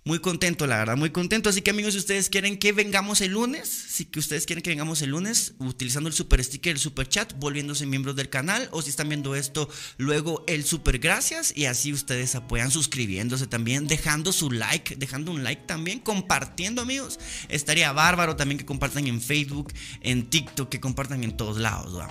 Muy 0.02 0.19
contento, 0.21 0.66
la 0.66 0.78
verdad, 0.78 0.97
muy 0.97 1.11
contento. 1.11 1.50
Así 1.50 1.61
que 1.61 1.71
amigos, 1.71 1.92
si 1.92 1.99
ustedes 1.99 2.30
quieren 2.30 2.59
que 2.59 2.73
vengamos 2.73 3.21
el 3.21 3.33
lunes, 3.33 3.69
si 3.69 4.07
que 4.07 4.19
ustedes 4.19 4.47
quieren 4.47 4.62
que 4.62 4.71
vengamos 4.71 5.02
el 5.02 5.11
lunes, 5.11 5.52
utilizando 5.59 6.09
el 6.09 6.14
super 6.14 6.42
sticker, 6.42 6.73
el 6.73 6.78
super 6.78 7.07
chat, 7.07 7.35
volviéndose 7.38 7.85
miembros 7.85 8.16
del 8.16 8.30
canal, 8.30 8.69
o 8.73 8.80
si 8.80 8.88
están 8.88 9.11
viendo 9.11 9.37
esto, 9.37 9.69
luego 9.99 10.42
el 10.47 10.64
super 10.64 10.99
gracias, 11.00 11.52
y 11.54 11.66
así 11.66 11.92
ustedes 11.92 12.35
apoyan 12.35 12.71
suscribiéndose 12.71 13.47
también, 13.47 13.88
dejando 13.88 14.33
su 14.33 14.50
like, 14.50 14.97
dejando 14.97 15.33
un 15.33 15.45
like 15.45 15.64
también, 15.66 15.99
compartiendo 15.99 16.80
amigos. 16.80 17.21
Estaría 17.50 17.92
bárbaro 17.92 18.37
también 18.37 18.57
que 18.57 18.64
compartan 18.64 19.07
en 19.07 19.21
Facebook, 19.21 19.71
en 20.00 20.30
TikTok, 20.30 20.71
que 20.71 20.80
compartan 20.80 21.25
en 21.25 21.37
todos 21.37 21.59
lados. 21.59 22.02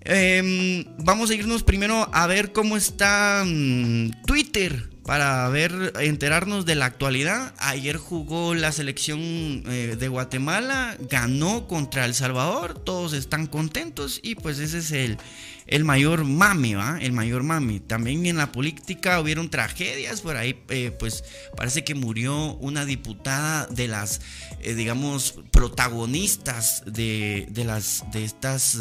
Em, 0.00 0.86
vamos 0.98 1.28
a 1.28 1.34
irnos 1.34 1.62
primero 1.64 2.08
a 2.14 2.26
ver 2.26 2.52
cómo 2.52 2.78
está 2.78 3.44
mm, 3.44 4.22
Twitter 4.26 4.88
para 5.08 5.48
ver, 5.48 5.94
enterarnos 6.00 6.66
de 6.66 6.74
la 6.74 6.84
actualidad. 6.84 7.54
Ayer 7.56 7.96
jugó 7.96 8.54
la 8.54 8.72
selección 8.72 9.18
eh, 9.66 9.96
de 9.98 10.08
Guatemala, 10.08 10.98
ganó 11.08 11.66
contra 11.66 12.04
El 12.04 12.12
Salvador, 12.12 12.74
todos 12.78 13.14
están 13.14 13.46
contentos 13.46 14.20
y 14.22 14.34
pues 14.34 14.58
ese 14.58 14.76
es 14.76 14.90
el, 14.90 15.16
el 15.66 15.86
mayor 15.86 16.24
mami, 16.24 16.74
¿va? 16.74 16.98
El 17.00 17.12
mayor 17.12 17.42
mami. 17.42 17.80
También 17.80 18.26
en 18.26 18.36
la 18.36 18.52
política 18.52 19.18
hubieron 19.18 19.48
tragedias, 19.48 20.20
por 20.20 20.36
ahí 20.36 20.62
eh, 20.68 20.94
pues 20.98 21.24
parece 21.56 21.84
que 21.84 21.94
murió 21.94 22.56
una 22.56 22.84
diputada 22.84 23.66
de 23.68 23.88
las, 23.88 24.20
eh, 24.60 24.74
digamos, 24.74 25.36
protagonistas 25.52 26.82
de, 26.84 27.46
de, 27.48 27.64
las, 27.64 28.04
de 28.12 28.24
estas... 28.26 28.76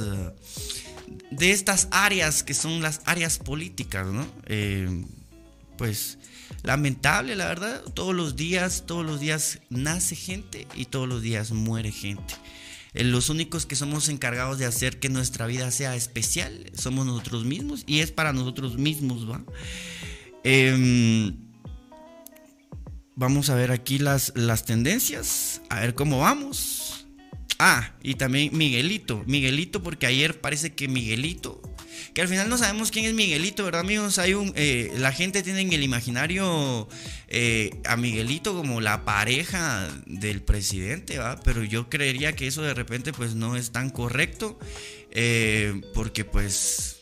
de 1.32 1.52
estas 1.52 1.88
áreas 1.92 2.44
que 2.44 2.54
son 2.54 2.82
las 2.82 3.00
áreas 3.06 3.38
políticas, 3.38 4.08
¿no? 4.08 4.28
pues 5.78 6.17
lamentable, 6.68 7.38
la 7.38 7.46
verdad. 7.46 7.82
Todos 7.94 8.14
los 8.14 8.36
días, 8.36 8.84
todos 8.86 9.06
los 9.06 9.22
días 9.22 9.62
nace 9.70 10.18
gente 10.18 10.68
y 10.76 10.84
todos 10.84 11.08
los 11.08 11.22
días 11.22 11.52
muere 11.54 11.94
gente. 11.94 12.34
Eh, 12.94 13.06
los 13.06 13.30
únicos 13.30 13.66
que 13.66 13.78
somos 13.78 14.10
encargados 14.10 14.60
de 14.60 14.66
hacer 14.66 15.00
que 15.00 15.08
nuestra 15.08 15.48
vida 15.48 15.72
sea 15.72 15.96
especial 15.96 16.70
somos 16.74 17.06
nosotros 17.06 17.46
mismos 17.46 17.84
y 17.88 18.02
es 18.02 18.12
para 18.12 18.34
nosotros 18.34 18.78
mismos, 18.78 19.30
¿va? 19.32 19.46
Em, 20.44 21.38
vamos 23.16 23.50
a 23.50 23.56
ver 23.56 23.72
aquí 23.72 23.98
las, 23.98 24.34
las 24.36 24.66
tendencias, 24.66 25.62
a 25.70 25.80
ver 25.80 25.96
cómo 25.96 26.20
vamos. 26.20 27.08
Ah, 27.60 27.94
y 28.04 28.16
también 28.16 28.50
Miguelito, 28.58 29.24
Miguelito 29.26 29.82
porque 29.82 30.06
ayer 30.06 30.42
parece 30.42 30.76
que 30.76 30.90
Miguelito 30.90 31.62
que 32.14 32.22
al 32.22 32.28
final 32.28 32.50
no 32.50 32.58
sabemos 32.58 32.92
quién 32.92 33.06
es 33.06 33.14
Miguelito, 33.14 33.64
¿verdad, 33.64 33.82
amigos? 33.82 34.20
Hay 34.20 34.34
un, 34.34 34.54
eh, 34.56 34.92
la 34.98 35.12
gente 35.12 35.44
tiene 35.44 35.62
en 35.62 35.74
el 35.74 35.84
imaginario 35.84 36.88
eh, 37.28 37.80
a 37.86 37.98
Miguelito 37.98 38.56
como 38.56 38.82
la 38.82 39.06
pareja 39.06 39.88
del 40.06 40.42
presidente, 40.42 41.18
¿va? 41.18 41.40
Pero 41.44 41.64
yo 41.64 41.90
creería 41.90 42.36
que 42.36 42.48
eso 42.48 42.62
de 42.62 42.74
repente 42.74 43.14
pues 43.14 43.36
no 43.36 43.56
es 43.56 43.72
tan 43.72 43.90
correcto, 43.90 44.58
eh, 45.12 45.82
porque 45.94 46.26
pues 46.26 46.98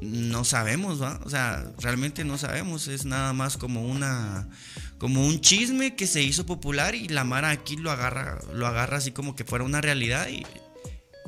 no 0.00 0.44
sabemos, 0.44 1.02
¿va? 1.02 1.20
O 1.24 1.30
sea, 1.30 1.72
realmente 1.80 2.24
no 2.24 2.38
sabemos, 2.38 2.88
es 2.88 3.04
nada 3.04 3.32
más 3.32 3.56
como 3.56 3.86
una 3.86 4.48
como 4.98 5.26
un 5.26 5.40
chisme 5.40 5.94
que 5.94 6.06
se 6.06 6.22
hizo 6.22 6.46
popular 6.46 6.94
y 6.94 7.08
la 7.08 7.24
Mara 7.24 7.50
aquí 7.50 7.76
lo 7.76 7.90
agarra, 7.90 8.38
lo 8.54 8.66
agarra 8.66 8.96
así 8.96 9.12
como 9.12 9.36
que 9.36 9.44
fuera 9.44 9.64
una 9.64 9.80
realidad 9.80 10.28
y 10.28 10.46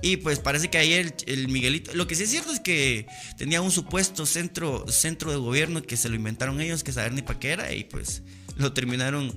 y 0.02 0.18
pues 0.18 0.38
parece 0.38 0.68
que 0.68 0.78
ahí 0.78 0.92
el, 0.92 1.48
Miguelito, 1.48 1.94
lo 1.94 2.06
que 2.06 2.14
sí 2.14 2.24
es 2.24 2.30
cierto 2.30 2.52
es 2.52 2.60
que 2.60 3.06
tenía 3.36 3.60
un 3.60 3.70
supuesto 3.70 4.26
centro, 4.26 4.86
centro 4.88 5.30
de 5.30 5.36
gobierno 5.38 5.82
que 5.82 5.96
se 5.96 6.08
lo 6.08 6.14
inventaron 6.14 6.60
ellos, 6.60 6.84
que 6.84 6.92
saber 6.92 7.12
ni 7.12 7.22
para 7.22 7.38
qué 7.38 7.50
era, 7.50 7.72
y 7.72 7.84
pues 7.84 8.22
lo 8.56 8.72
terminaron, 8.72 9.36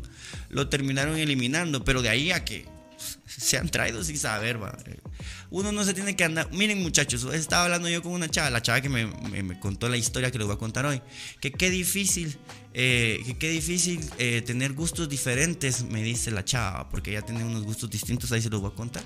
lo 0.49 0.69
terminaron 0.69 1.17
eliminando, 1.17 1.83
pero 1.83 2.01
de 2.01 2.09
ahí 2.09 2.31
a 2.31 2.43
que 2.43 2.65
se 3.25 3.57
han 3.57 3.69
traído 3.69 4.03
sin 4.03 4.17
saber, 4.17 4.61
va. 4.61 4.77
Uno 5.49 5.71
no 5.71 5.83
se 5.83 5.93
tiene 5.93 6.15
que 6.15 6.23
andar. 6.23 6.51
Miren, 6.51 6.81
muchachos, 6.81 7.25
estaba 7.33 7.65
hablando 7.65 7.89
yo 7.89 8.01
con 8.01 8.13
una 8.13 8.29
chava, 8.29 8.49
la 8.49 8.61
chava 8.61 8.81
que 8.81 8.89
me, 8.89 9.59
contó 9.59 9.89
la 9.89 9.97
historia 9.97 10.31
que 10.31 10.37
les 10.37 10.47
voy 10.47 10.55
a 10.55 10.59
contar 10.59 10.85
hoy. 10.85 11.01
Que 11.39 11.51
qué 11.51 11.69
difícil, 11.69 12.37
eh, 12.73 13.21
que 13.25 13.37
qué 13.37 13.49
difícil 13.49 14.01
eh, 14.17 14.41
tener 14.45 14.73
gustos 14.73 15.09
diferentes, 15.09 15.83
me 15.83 16.03
dice 16.03 16.31
la 16.31 16.45
chava, 16.45 16.89
porque 16.89 17.11
ella 17.11 17.21
tiene 17.21 17.43
unos 17.43 17.63
gustos 17.63 17.89
distintos, 17.89 18.31
ahí 18.31 18.41
se 18.41 18.49
los 18.49 18.61
voy 18.61 18.71
a 18.71 18.75
contar. 18.75 19.03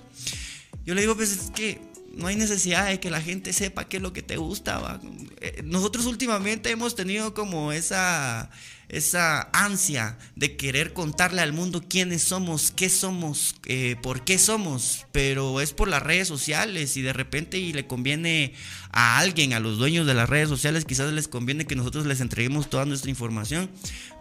Yo 0.86 0.94
le 0.94 1.02
digo, 1.02 1.16
pues 1.16 1.32
es 1.32 1.52
que 1.52 1.82
no 2.16 2.28
hay 2.28 2.36
necesidad 2.36 2.88
de 2.88 3.00
que 3.00 3.10
la 3.10 3.22
gente 3.22 3.54
sepa 3.54 3.88
qué 3.88 3.98
es 3.98 4.04
lo 4.04 4.14
que 4.14 4.22
te 4.22 4.38
gusta. 4.38 5.00
Eh, 5.42 5.62
nosotros 5.64 6.06
últimamente 6.06 6.72
hemos 6.72 6.96
tenido 6.96 7.34
como 7.34 7.72
esa, 7.72 8.50
esa 8.90 9.50
ansia 9.54 10.18
de 10.36 10.58
querer 10.58 10.94
contarle 10.94 11.42
al 11.42 11.54
mundo 11.54 11.84
quiénes 11.88 12.24
somos, 12.24 12.72
qué 12.72 12.90
somos, 12.90 13.56
eh, 13.66 13.96
por 14.02 14.24
qué 14.24 14.38
somos, 14.38 15.06
pero 15.12 15.62
es 15.62 15.74
por 15.74 15.88
las 15.88 16.04
redes 16.04 16.28
sociales 16.28 16.98
y 16.98 17.02
de 17.02 17.14
repente 17.14 17.58
y 17.58 17.74
le 17.74 17.88
conviene 17.88 18.54
a 18.92 19.18
alguien, 19.20 19.54
a 19.54 19.60
los 19.60 19.78
dueños 19.78 20.08
de 20.08 20.14
las 20.14 20.30
redes 20.30 20.50
sociales, 20.50 20.86
quizás 20.86 21.12
les 21.12 21.28
conviene 21.28 21.66
que 21.66 21.76
nosotros 21.76 22.06
les 22.06 22.22
entreguemos 22.22 22.70
toda 22.70 22.86
nuestra 22.86 23.10
información, 23.10 23.70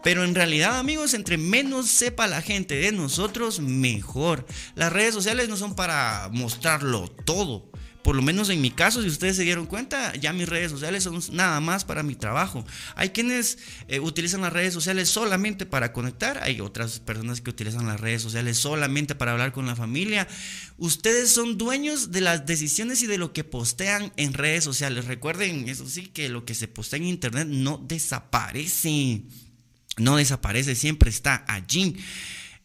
pero 0.02 0.24
en 0.24 0.34
realidad 0.34 0.78
amigos, 0.78 1.14
entre 1.14 1.38
menos 1.38 1.88
sepa 1.88 2.26
la 2.26 2.42
gente 2.42 2.74
de 2.76 2.92
nosotros, 2.92 3.60
mejor. 3.60 4.46
Las 4.74 4.92
redes 4.92 5.14
sociales 5.14 5.48
no 5.48 5.56
son 5.56 5.74
para 5.74 6.28
mostrarlo 6.32 7.08
todo 7.08 7.70
por 8.04 8.14
lo 8.14 8.20
menos 8.20 8.50
en 8.50 8.60
mi 8.60 8.70
caso, 8.70 9.00
si 9.00 9.08
ustedes 9.08 9.34
se 9.34 9.44
dieron 9.44 9.64
cuenta, 9.64 10.14
ya 10.16 10.34
mis 10.34 10.46
redes 10.46 10.70
sociales 10.70 11.04
son 11.04 11.20
nada 11.32 11.58
más 11.60 11.86
para 11.86 12.02
mi 12.02 12.14
trabajo. 12.14 12.66
Hay 12.96 13.08
quienes 13.08 13.56
eh, 13.88 13.98
utilizan 13.98 14.42
las 14.42 14.52
redes 14.52 14.74
sociales 14.74 15.08
solamente 15.08 15.64
para 15.64 15.94
conectar, 15.94 16.38
hay 16.42 16.60
otras 16.60 17.00
personas 17.00 17.40
que 17.40 17.48
utilizan 17.48 17.86
las 17.86 17.98
redes 17.98 18.20
sociales 18.20 18.58
solamente 18.58 19.14
para 19.14 19.32
hablar 19.32 19.52
con 19.52 19.64
la 19.64 19.74
familia. 19.74 20.28
Ustedes 20.76 21.30
son 21.30 21.56
dueños 21.56 22.12
de 22.12 22.20
las 22.20 22.44
decisiones 22.44 23.02
y 23.02 23.06
de 23.06 23.16
lo 23.16 23.32
que 23.32 23.42
postean 23.42 24.12
en 24.18 24.34
redes 24.34 24.64
sociales. 24.64 25.06
Recuerden, 25.06 25.66
eso 25.70 25.88
sí, 25.88 26.08
que 26.08 26.28
lo 26.28 26.44
que 26.44 26.54
se 26.54 26.68
postea 26.68 26.98
en 26.98 27.06
internet 27.06 27.48
no 27.48 27.78
desaparece. 27.78 29.22
No 29.96 30.16
desaparece, 30.16 30.74
siempre 30.74 31.08
está 31.08 31.42
allí. 31.48 31.96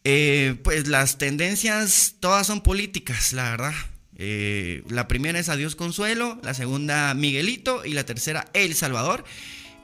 Eh, 0.03 0.59
pues 0.65 0.89
las 0.89 1.17
tendencias 1.17 2.15
todas 2.19 2.45
son 2.45 2.59
políticas, 2.59 3.31
la 3.31 3.51
verdad. 3.51 3.73
Eh, 4.21 4.83
la 4.89 5.07
primera 5.07 5.39
es 5.39 5.47
Adiós 5.47 5.77
Consuelo, 5.77 6.37
la 6.43 6.53
segunda 6.53 7.13
Miguelito 7.13 7.85
y 7.85 7.93
la 7.93 8.05
tercera 8.05 8.45
El 8.53 8.75
Salvador. 8.75 9.23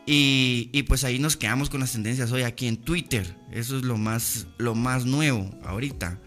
Y, 0.06 0.84
pues 0.84 1.04
ahí 1.04 1.18
nos 1.18 1.36
quedamos 1.36 1.70
con 1.72 1.80
las 1.80 1.94
tendencias 1.94 2.32
hoy 2.32 2.44
aquí 2.44 2.68
en 2.68 2.77
Twitter. 2.77 3.36
Eso 3.51 3.77
es 3.77 3.84
lo 3.84 3.98
más, 3.98 4.46
lo 4.58 4.75
más 4.75 5.06
nuevo 5.06 5.50
ahorita. 5.63 6.20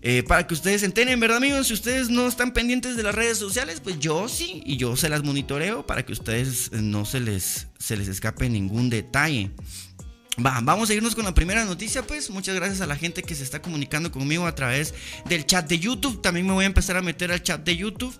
Eh, 0.00 0.22
para 0.22 0.46
que 0.46 0.54
ustedes 0.54 0.80
se 0.80 0.86
enteren, 0.86 1.18
¿verdad 1.18 1.38
amigos? 1.38 1.66
Si 1.66 1.74
ustedes 1.74 2.10
no 2.10 2.26
están 2.26 2.52
pendientes 2.52 2.96
de 2.96 3.02
las 3.02 3.14
redes 3.14 3.38
sociales, 3.38 3.80
pues 3.80 3.98
yo 3.98 4.28
sí, 4.28 4.62
y 4.64 4.76
yo 4.76 4.96
se 4.96 5.08
las 5.08 5.24
monitoreo 5.24 5.86
para 5.86 6.06
que 6.06 6.12
ustedes 6.12 6.72
no 6.72 7.04
se 7.04 7.20
les, 7.20 7.66
se 7.78 7.96
les 7.96 8.08
escape 8.08 8.48
ningún 8.48 8.88
detalle. 8.88 9.50
Va, 10.38 10.60
vamos 10.62 10.90
a 10.90 10.94
irnos 10.94 11.14
con 11.14 11.24
la 11.24 11.34
primera 11.34 11.64
noticia, 11.64 12.02
pues. 12.02 12.30
Muchas 12.30 12.54
gracias 12.56 12.80
a 12.80 12.86
la 12.86 12.96
gente 12.96 13.22
que 13.22 13.34
se 13.34 13.44
está 13.44 13.62
comunicando 13.62 14.10
conmigo 14.10 14.46
a 14.46 14.54
través 14.54 14.94
del 15.26 15.46
chat 15.46 15.68
de 15.68 15.78
YouTube. 15.78 16.20
También 16.22 16.46
me 16.46 16.52
voy 16.52 16.64
a 16.64 16.66
empezar 16.66 16.96
a 16.96 17.02
meter 17.02 17.30
al 17.30 17.42
chat 17.42 17.64
de 17.64 17.76
YouTube. 17.76 18.14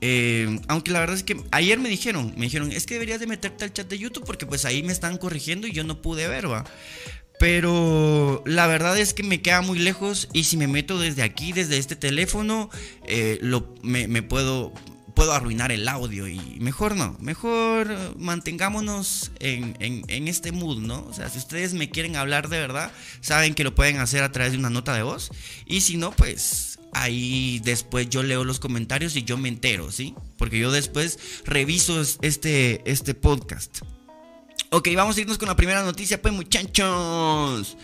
Eh, 0.00 0.60
aunque 0.68 0.92
la 0.92 1.00
verdad 1.00 1.16
es 1.16 1.24
que 1.24 1.42
ayer 1.50 1.78
me 1.78 1.88
dijeron, 1.88 2.32
me 2.36 2.46
dijeron, 2.46 2.70
es 2.70 2.86
que 2.86 2.94
deberías 2.94 3.18
de 3.18 3.26
meterte 3.26 3.64
al 3.64 3.72
chat 3.72 3.88
de 3.88 3.98
YouTube 3.98 4.24
porque 4.24 4.46
pues 4.46 4.64
ahí 4.64 4.84
me 4.84 4.92
están 4.92 5.18
corrigiendo 5.18 5.66
y 5.66 5.72
yo 5.72 5.82
no 5.82 6.00
pude 6.00 6.28
ver, 6.28 6.50
va. 6.50 6.64
Pero 7.38 8.42
la 8.46 8.66
verdad 8.66 8.98
es 8.98 9.14
que 9.14 9.22
me 9.22 9.40
queda 9.40 9.60
muy 9.60 9.78
lejos 9.78 10.28
y 10.32 10.44
si 10.44 10.56
me 10.56 10.66
meto 10.66 10.98
desde 10.98 11.22
aquí, 11.22 11.52
desde 11.52 11.78
este 11.78 11.94
teléfono, 11.94 12.68
eh, 13.06 13.38
lo, 13.40 13.74
me, 13.82 14.22
puedo, 14.22 14.72
puedo 15.18 15.32
arruinar 15.32 15.72
el 15.72 15.88
audio 15.88 16.28
y 16.28 16.38
mejor 16.60 16.94
no, 16.94 17.16
mejor 17.18 18.14
mantengámonos 18.20 19.32
en, 19.40 19.74
en, 19.80 20.28
este 20.28 20.52
mood, 20.52 20.78
¿no? 20.78 21.04
O 21.06 21.12
sea, 21.12 21.28
si 21.28 21.38
ustedes 21.38 21.74
me 21.74 21.90
quieren 21.90 22.14
hablar 22.14 22.48
de 22.48 22.60
verdad, 22.60 22.92
saben 23.20 23.54
que 23.54 23.64
lo 23.64 23.74
pueden 23.74 23.98
hacer 23.98 24.22
a 24.22 24.30
través 24.30 24.52
de 24.52 24.58
una 24.58 24.70
nota 24.70 24.94
de 24.94 25.02
voz 25.02 25.32
y 25.66 25.80
si 25.80 25.96
no, 25.96 26.12
pues 26.12 26.78
ahí 26.92 27.60
después 27.64 28.08
yo 28.08 28.22
leo 28.22 28.44
los 28.44 28.60
comentarios 28.60 29.16
y 29.16 29.24
yo 29.24 29.36
me 29.36 29.48
entero, 29.48 29.90
¿sí? 29.90 30.14
Porque 30.36 30.60
yo 30.60 30.70
después 30.70 31.18
reviso 31.44 32.00
este, 32.00 32.88
este 32.88 33.14
podcast. 33.14 33.80
Ok, 34.70 34.86
vamos 34.94 35.16
a 35.16 35.20
irnos 35.20 35.36
con 35.36 35.48
la 35.48 35.56
primera 35.56 35.82
noticia, 35.82 36.22
pues 36.22 36.32
muchachos. 36.32 37.76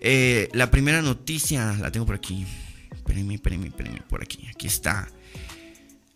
Eh, 0.00 0.48
la 0.54 0.70
primera 0.70 1.02
noticia 1.02 1.76
la 1.78 1.92
tengo 1.92 2.06
por 2.06 2.14
aquí. 2.14 2.46
Espérenme, 2.94 3.34
espérenme, 3.34 3.66
espérenme, 3.66 4.00
por 4.08 4.22
aquí. 4.22 4.46
Aquí 4.48 4.68
está. 4.68 5.10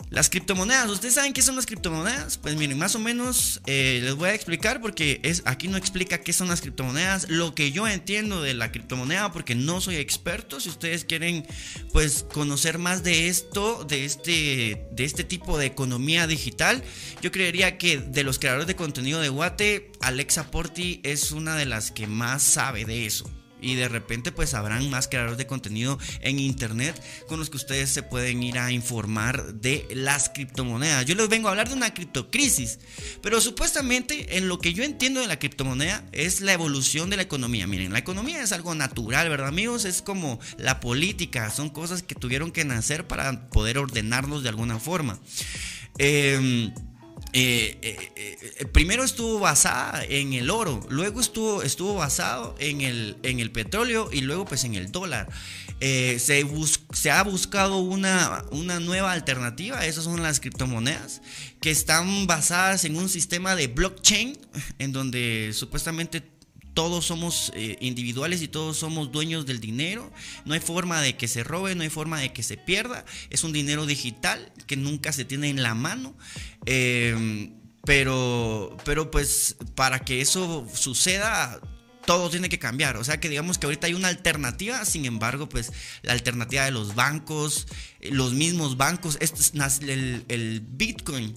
Las 0.09 0.31
criptomonedas, 0.31 0.89
¿ustedes 0.89 1.15
saben 1.15 1.33
qué 1.33 1.43
son 1.43 1.57
las 1.57 1.67
criptomonedas? 1.67 2.39
Pues 2.39 2.55
miren, 2.55 2.79
más 2.79 2.95
o 2.95 3.01
menos 3.01 3.61
eh, 3.67 4.01
les 4.05 4.15
voy 4.15 4.29
a 4.29 4.35
explicar 4.35 4.81
porque 4.81 5.19
es, 5.25 5.43
aquí 5.47 5.67
no 5.67 5.77
explica 5.77 6.21
qué 6.21 6.33
son 6.33 6.47
las 6.47 6.61
criptomonedas, 6.61 7.29
lo 7.29 7.57
que 7.57 7.73
yo 7.73 7.89
entiendo 7.89 8.41
de 8.41 8.55
la 8.55 8.71
criptomoneda 8.71 9.33
porque 9.33 9.57
no 9.57 9.81
soy 9.81 9.97
experto, 9.97 10.61
si 10.61 10.69
ustedes 10.69 11.05
quieren 11.05 11.45
pues 11.93 12.25
conocer 12.33 12.79
más 12.79 13.03
de 13.03 13.27
esto, 13.27 13.83
de 13.83 14.05
este, 14.05 14.87
de 14.93 15.05
este 15.05 15.25
tipo 15.25 15.59
de 15.59 15.67
economía 15.67 16.29
digital, 16.29 16.85
yo 17.21 17.33
creería 17.33 17.77
que 17.77 17.99
de 17.99 18.23
los 18.23 18.39
creadores 18.39 18.69
de 18.69 18.77
contenido 18.77 19.21
de 19.21 19.29
Guate, 19.29 19.91
Alexa 20.01 20.53
Porti 20.53 21.01
es 21.03 21.33
una 21.33 21.57
de 21.57 21.67
las 21.67 21.91
que 21.91 22.07
más 22.07 22.45
sabe 22.45 22.85
de 22.85 23.07
eso 23.07 23.29
y 23.67 23.75
de 23.75 23.89
repente 23.89 24.33
pues 24.33 24.55
habrán 24.55 24.89
más 24.91 25.09
creadores 25.09 25.39
de 25.39 25.47
contenido 25.47 25.99
en 26.21 26.39
internet 26.39 27.01
con 27.29 27.39
los 27.39 27.51
que 27.51 27.57
ustedes 27.57 27.91
se 27.91 28.03
pueden 28.03 28.43
ir 28.43 28.59
a 28.59 28.71
informar 28.71 29.55
de 29.55 29.87
las 29.91 30.29
criptomonedas. 30.29 31.05
Yo 31.05 31.15
les 31.15 31.29
vengo 31.29 31.49
a 31.49 31.51
hablar 31.51 31.69
de 31.69 31.75
una 31.75 31.93
criptocrisis, 31.93 32.79
pero 33.23 33.41
supuestamente 33.41 34.37
en 34.37 34.49
lo 34.49 34.59
que 34.59 34.73
yo 34.73 34.85
entiendo 34.85 35.21
de 35.21 35.27
la 35.27 35.39
criptomoneda 35.39 36.05
es 36.13 36.41
la 36.41 36.53
evolución 36.53 37.11
de 37.11 37.17
la 37.17 37.23
economía. 37.23 37.67
Miren, 37.67 37.93
la 37.93 37.99
economía 37.99 38.43
es 38.43 38.53
algo 38.53 38.75
natural, 38.75 39.29
¿verdad 39.29 39.49
amigos? 39.49 39.85
Es 39.85 40.03
como 40.03 40.39
la 40.59 40.81
política, 40.81 41.51
son 41.51 41.71
cosas 41.71 42.03
que 42.03 42.15
tuvieron 42.15 42.53
que 42.53 42.65
nacer 42.65 43.07
para 43.07 43.49
poder 43.49 43.79
ordenarnos 43.79 44.43
de 44.43 44.49
alguna 44.49 44.79
forma. 44.79 45.19
Eh, 45.99 46.73
eh, 47.39 47.79
eh, 47.83 48.39
eh, 48.61 48.65
primero 48.65 49.05
estuvo 49.05 49.39
basada 49.39 50.03
en 50.09 50.33
el 50.33 50.49
oro, 50.49 50.81
luego 50.89 51.21
estuvo, 51.21 51.63
estuvo 51.63 51.93
basado 51.93 52.55
en 52.59 52.81
el, 52.81 53.19
en 53.25 53.41
el 53.41 53.53
petróleo 53.53 54.09
y 54.11 54.23
luego 54.23 54.47
pues 54.47 54.65
en 54.65 54.75
el 54.75 54.91
dólar. 54.91 55.29
se, 55.79 56.19
se, 56.95 57.11
ha 57.11 57.23
buscado 57.25 57.77
una, 57.77 58.43
una 58.53 58.81
nueva 58.81 59.13
alternativa, 59.13 59.85
esas 59.85 60.05
son 60.05 60.23
las 60.23 60.41
criptomonedas, 60.41 61.21
que 61.61 61.71
están 61.71 62.27
basadas 62.27 62.87
en 62.87 62.97
un 62.97 63.11
sistema 63.11 63.55
de 63.55 63.67
blockchain, 63.67 64.39
en 64.79 64.93
donde 64.93 65.51
supuestamente 65.53 66.23
todos 66.77 67.07
somos 67.07 67.53
eh, 67.55 67.79
individuales 67.81 68.43
y 68.43 68.49
todos 68.49 68.77
somos 68.77 69.11
dueños 69.11 69.47
del 69.47 69.61
dinero. 69.61 70.13
No 70.45 70.53
hay 70.53 70.61
forma 70.61 71.01
de 71.01 71.17
que 71.17 71.27
se 71.27 71.43
robe, 71.43 71.75
no 71.75 71.83
hay 71.83 71.89
forma 71.89 72.21
de 72.21 72.35
que 72.35 72.43
se 72.43 72.59
pierda. 72.59 73.07
Es 73.31 73.45
un 73.45 73.55
dinero 73.55 73.87
digital 73.87 74.53
que 74.67 74.77
nunca 74.77 75.11
se 75.15 75.25
tiene 75.25 75.49
en 75.49 75.63
la 75.63 75.75
mano. 75.75 76.15
Em, 76.67 77.55
pero, 77.87 78.77
pero 78.85 79.11
pues 79.11 79.57
para 79.75 80.01
que 80.01 80.21
eso 80.21 80.69
suceda 80.75 81.63
todo 82.07 82.31
tiene 82.31 82.49
que 82.49 82.59
cambiar. 82.59 82.97
O 82.97 83.05
sea 83.05 83.21
que 83.21 83.29
digamos 83.29 83.59
que 83.59 83.67
ahorita 83.67 83.89
hay 83.89 83.95
una 83.95 84.09
alternativa, 84.09 84.85
sin 84.85 85.05
embargo, 85.05 85.49
pues 85.49 85.73
la 86.03 86.13
alternativa 86.13 86.65
de 86.65 86.71
los 86.71 86.95
bancos, 86.95 87.67
eh, 88.01 88.11
los 88.13 88.33
mismos 88.33 88.77
bancos, 88.77 89.19
el, 89.21 90.25
el, 90.29 90.61
Bitcoin, 90.61 91.35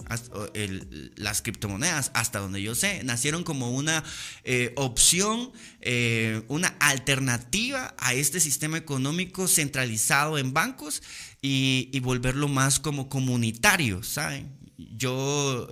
las 1.16 1.42
criptomonedas, 1.42 2.10
hasta 2.14 2.38
donde 2.38 2.62
yo 2.62 2.74
sé, 2.74 3.02
nacieron 3.04 3.44
como 3.44 3.72
una 3.72 4.02
eh, 4.44 4.72
opción, 4.76 5.52
eh, 5.80 6.42
una 6.48 6.68
alternativa 6.78 7.94
a 7.98 8.14
este 8.14 8.40
sistema 8.40 8.78
económico 8.78 9.48
centralizado 9.48 10.38
en 10.38 10.54
bancos 10.54 11.02
y 11.42 11.98
volverlo 12.00 12.48
más 12.48 12.78
como 12.78 13.08
comunitario, 13.08 14.02
¿saben? 14.02 14.52
Yo, 14.76 15.68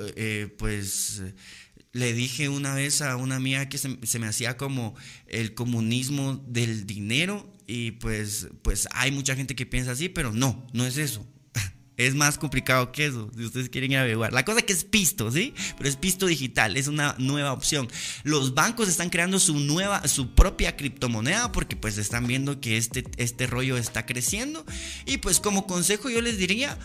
pues 0.58 1.22
le 1.92 2.12
dije 2.12 2.48
una 2.48 2.74
vez 2.74 3.02
a 3.02 3.16
una 3.16 3.36
amiga 3.36 3.68
que 3.68 3.78
se, 3.78 4.18
me 4.18 4.26
hacía 4.26 4.56
como 4.56 4.94
el 5.26 5.54
comunismo 5.54 6.42
del 6.46 6.86
dinero 6.86 7.50
y 7.66 7.92
pues, 7.92 8.48
pues 8.62 8.88
hay 8.92 9.10
mucha 9.10 9.36
gente 9.36 9.54
que 9.54 9.66
piensa 9.66 9.92
así, 9.92 10.08
pero 10.08 10.32
no, 10.32 10.66
no 10.72 10.86
es 10.86 10.96
eso. 10.96 11.26
Es 11.98 12.14
más 12.14 12.38
complicado 12.38 12.92
que 12.92 13.06
eso, 13.06 13.28
si 13.36 13.44
ustedes 13.44 13.68
quieren 13.70 13.96
averiguar. 13.96 14.32
La 14.32 14.44
cosa 14.44 14.62
que 14.62 14.72
es 14.72 14.84
pisto, 14.84 15.32
¿sí? 15.32 15.52
Pero 15.76 15.88
es 15.88 15.96
pisto 15.96 16.26
digital, 16.26 16.76
es 16.76 16.86
una 16.86 17.16
nueva 17.18 17.52
opción. 17.52 17.88
Los 18.22 18.54
bancos 18.54 18.88
están 18.88 19.10
creando 19.10 19.40
su 19.40 19.58
nueva, 19.58 20.06
su 20.06 20.32
propia 20.32 20.76
criptomoneda 20.76 21.50
porque 21.50 21.74
pues 21.74 21.98
están 21.98 22.28
viendo 22.28 22.60
que 22.60 22.76
este, 22.76 23.04
este 23.16 23.48
rollo 23.48 23.76
está 23.76 24.06
creciendo. 24.06 24.64
Y 25.06 25.16
pues 25.16 25.40
como 25.40 25.66
consejo 25.66 26.08
yo 26.08 26.22
les 26.22 26.38
diría, 26.38 26.78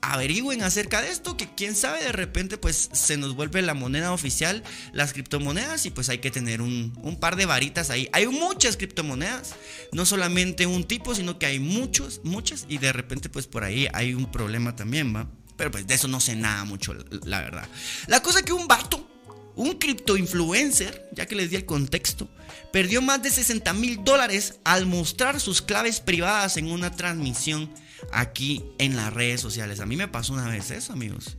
averigüen 0.00 0.64
acerca 0.64 1.00
de 1.00 1.12
esto, 1.12 1.36
que 1.36 1.48
quién 1.54 1.76
sabe 1.76 2.02
de 2.02 2.10
repente 2.10 2.58
pues 2.58 2.90
se 2.92 3.16
nos 3.16 3.36
vuelve 3.36 3.62
la 3.62 3.74
moneda 3.74 4.12
oficial, 4.12 4.64
las 4.92 5.12
criptomonedas 5.12 5.86
y 5.86 5.90
pues 5.90 6.08
hay 6.08 6.18
que 6.18 6.32
tener 6.32 6.60
un, 6.60 6.92
un 7.02 7.20
par 7.20 7.36
de 7.36 7.46
varitas 7.46 7.90
ahí. 7.90 8.08
Hay 8.12 8.26
muchas 8.26 8.76
criptomonedas, 8.76 9.54
no 9.92 10.04
solamente 10.04 10.66
un 10.66 10.82
tipo, 10.82 11.14
sino 11.14 11.38
que 11.38 11.46
hay 11.46 11.60
muchos, 11.60 12.20
muchas 12.24 12.66
y 12.68 12.78
de 12.78 12.92
repente 12.92 13.28
pues 13.28 13.46
por 13.46 13.62
ahí 13.62 13.86
hay 13.92 14.14
un 14.14 14.28
problema 14.28 14.55
también, 14.74 15.14
¿va? 15.14 15.28
Pero 15.56 15.70
pues 15.70 15.86
de 15.86 15.94
eso 15.94 16.08
no 16.08 16.20
sé 16.20 16.36
nada 16.36 16.64
mucho, 16.64 16.94
la 17.24 17.40
verdad. 17.40 17.68
La 18.06 18.20
cosa 18.20 18.42
que 18.42 18.52
un 18.52 18.68
vato, 18.68 19.08
un 19.54 19.78
cripto 19.78 20.16
influencer, 20.16 21.08
ya 21.12 21.26
que 21.26 21.34
les 21.34 21.50
di 21.50 21.56
el 21.56 21.64
contexto, 21.64 22.28
perdió 22.72 23.00
más 23.00 23.22
de 23.22 23.30
60 23.30 23.72
mil 23.72 24.04
dólares 24.04 24.58
al 24.64 24.86
mostrar 24.86 25.40
sus 25.40 25.62
claves 25.62 26.00
privadas 26.00 26.56
en 26.56 26.70
una 26.70 26.90
transmisión 26.90 27.72
aquí 28.12 28.64
en 28.78 28.96
las 28.96 29.12
redes 29.12 29.40
sociales. 29.40 29.80
A 29.80 29.86
mí 29.86 29.96
me 29.96 30.08
pasó 30.08 30.34
una 30.34 30.48
vez 30.48 30.70
eso, 30.70 30.92
amigos. 30.92 31.36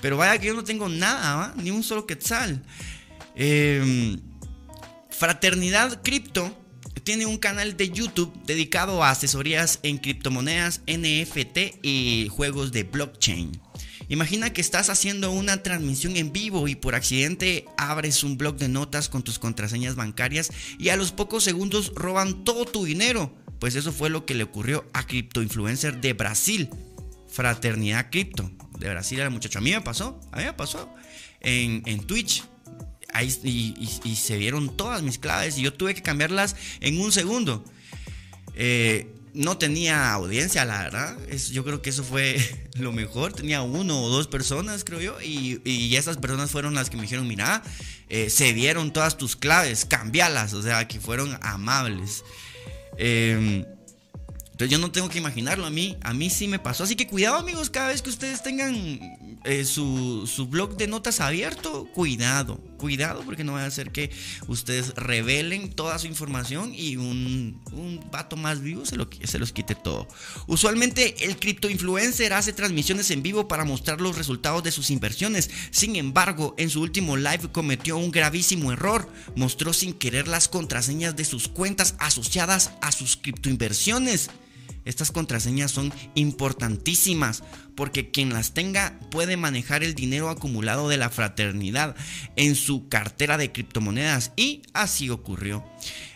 Pero 0.00 0.16
vaya 0.16 0.38
que 0.38 0.48
yo 0.48 0.54
no 0.54 0.64
tengo 0.64 0.88
nada, 0.88 1.36
¿va? 1.36 1.54
Ni 1.56 1.70
un 1.70 1.82
solo 1.82 2.06
quetzal. 2.06 2.62
Em, 3.36 4.20
Fraternidad 5.10 6.02
Cripto 6.02 6.59
tiene 7.00 7.26
un 7.26 7.38
canal 7.38 7.76
de 7.76 7.90
YouTube 7.90 8.32
dedicado 8.44 9.02
a 9.02 9.10
asesorías 9.10 9.80
en 9.82 9.98
criptomonedas, 9.98 10.82
NFT 10.86 11.82
y 11.82 12.28
juegos 12.30 12.72
de 12.72 12.84
blockchain. 12.84 13.60
Imagina 14.08 14.52
que 14.52 14.60
estás 14.60 14.90
haciendo 14.90 15.30
una 15.30 15.62
transmisión 15.62 16.16
en 16.16 16.32
vivo 16.32 16.66
y 16.66 16.74
por 16.74 16.96
accidente 16.96 17.64
abres 17.76 18.24
un 18.24 18.36
blog 18.36 18.56
de 18.56 18.68
notas 18.68 19.08
con 19.08 19.22
tus 19.22 19.38
contraseñas 19.38 19.94
bancarias 19.94 20.50
y 20.78 20.88
a 20.88 20.96
los 20.96 21.12
pocos 21.12 21.44
segundos 21.44 21.92
roban 21.94 22.42
todo 22.42 22.64
tu 22.64 22.84
dinero. 22.84 23.32
Pues 23.60 23.76
eso 23.76 23.92
fue 23.92 24.10
lo 24.10 24.26
que 24.26 24.34
le 24.34 24.42
ocurrió 24.42 24.84
a 24.94 25.06
Crypto 25.06 25.42
Influencer 25.42 26.00
de 26.00 26.14
Brasil, 26.14 26.70
Fraternidad 27.28 28.10
Cripto. 28.10 28.50
De 28.80 28.88
Brasil 28.88 29.20
era 29.20 29.30
muchacho. 29.30 29.58
A 29.58 29.62
mí 29.62 29.70
me 29.70 29.80
pasó, 29.80 30.18
a 30.32 30.38
mí 30.38 30.44
me 30.44 30.54
pasó 30.54 30.92
en, 31.40 31.82
en 31.86 32.00
Twitch 32.00 32.42
y, 33.42 34.16
se 34.16 34.36
vieron 34.36 34.76
todas 34.76 35.02
mis 35.02 35.18
claves 35.18 35.58
y 35.58 35.62
yo 35.62 35.72
tuve 35.72 35.94
que 35.94 36.02
cambiarlas 36.02 36.56
en 36.80 37.00
un 37.00 37.12
segundo. 37.12 37.64
Eh, 38.54 39.12
no 39.32 39.58
tenía 39.58 40.12
audiencia, 40.12 40.64
la 40.64 40.82
verdad. 40.82 41.16
yo 41.52 41.64
creo 41.64 41.82
que 41.82 41.90
eso 41.90 42.04
fue 42.04 42.38
lo 42.74 42.92
mejor. 42.92 43.32
Tenía 43.32 43.62
uno 43.62 44.02
o 44.02 44.08
dos 44.08 44.26
personas, 44.26 44.84
creo 44.84 45.00
yo. 45.00 45.20
Y, 45.20 45.94
esas 45.96 46.16
personas 46.16 46.50
fueron 46.50 46.74
las 46.74 46.90
que 46.90 46.96
me 46.96 47.02
dijeron, 47.02 47.26
mira, 47.28 47.62
eh, 48.08 48.30
se 48.30 48.52
vieron 48.52 48.92
todas 48.92 49.16
tus 49.16 49.36
claves, 49.36 49.84
cambialas. 49.84 50.52
O 50.54 50.62
sea, 50.62 50.86
que 50.88 51.00
fueron 51.00 51.38
amables. 51.42 52.24
Em, 52.96 53.64
Yo 54.66 54.78
no 54.78 54.90
tengo 54.90 55.08
que 55.08 55.18
imaginarlo, 55.18 55.66
a 55.66 55.70
mí, 55.70 55.96
a 56.02 56.12
mí 56.12 56.30
sí 56.30 56.48
me 56.48 56.58
pasó. 56.58 56.84
Así 56.84 56.96
que 56.96 57.06
cuidado 57.06 57.36
amigos, 57.36 57.70
cada 57.70 57.88
vez 57.88 58.02
que 58.02 58.10
ustedes 58.10 58.42
tengan 58.42 59.00
eh, 59.44 59.64
su, 59.64 60.26
su, 60.26 60.46
blog 60.46 60.76
de 60.76 60.86
notas 60.86 61.20
abierto, 61.20 61.86
cuidado, 61.94 62.56
cuidado 62.76 63.22
porque 63.24 63.42
no 63.42 63.54
va 63.54 63.62
a 63.62 63.66
hacer 63.66 63.90
que 63.90 64.10
ustedes 64.48 64.94
revelen 64.96 65.72
toda 65.72 65.98
su 65.98 66.06
información 66.06 66.74
y 66.74 66.96
un, 66.96 67.60
un 67.72 68.00
vato 68.10 68.36
más 68.36 68.60
vivo 68.60 68.84
se, 68.84 68.96
lo, 68.96 69.08
se 69.24 69.38
los 69.38 69.52
quite 69.52 69.74
todo. 69.74 70.06
Usualmente 70.46 71.24
el 71.24 71.38
criptoinfluencer 71.38 72.32
hace 72.32 72.52
transmisiones 72.52 73.10
en 73.10 73.22
vivo 73.22 73.48
para 73.48 73.64
mostrar 73.64 74.00
los 74.00 74.18
resultados 74.18 74.62
de 74.62 74.72
sus 74.72 74.90
inversiones. 74.90 75.50
Sin 75.70 75.96
embargo, 75.96 76.54
en 76.58 76.70
su 76.70 76.82
último 76.82 77.16
live 77.16 77.50
cometió 77.52 77.96
un 77.96 78.10
gravísimo 78.10 78.72
error. 78.72 79.10
Mostró 79.36 79.72
sin 79.72 79.94
querer 79.94 80.28
las 80.28 80.48
contraseñas 80.48 81.16
de 81.16 81.24
sus 81.24 81.48
cuentas 81.48 81.94
asociadas 81.98 82.72
a 82.82 82.92
sus 82.92 83.16
criptoinversiones. 83.16 84.30
Estas 84.84 85.12
contraseñas 85.12 85.70
son 85.70 85.92
importantísimas 86.14 87.42
porque 87.74 88.10
quien 88.10 88.32
las 88.32 88.54
tenga 88.54 88.98
puede 89.10 89.36
manejar 89.36 89.82
el 89.82 89.94
dinero 89.94 90.28
acumulado 90.28 90.88
de 90.88 90.96
la 90.96 91.10
fraternidad 91.10 91.96
en 92.36 92.54
su 92.54 92.88
cartera 92.88 93.38
de 93.38 93.52
criptomonedas 93.52 94.32
y 94.36 94.62
así 94.74 95.10
ocurrió. 95.10 95.64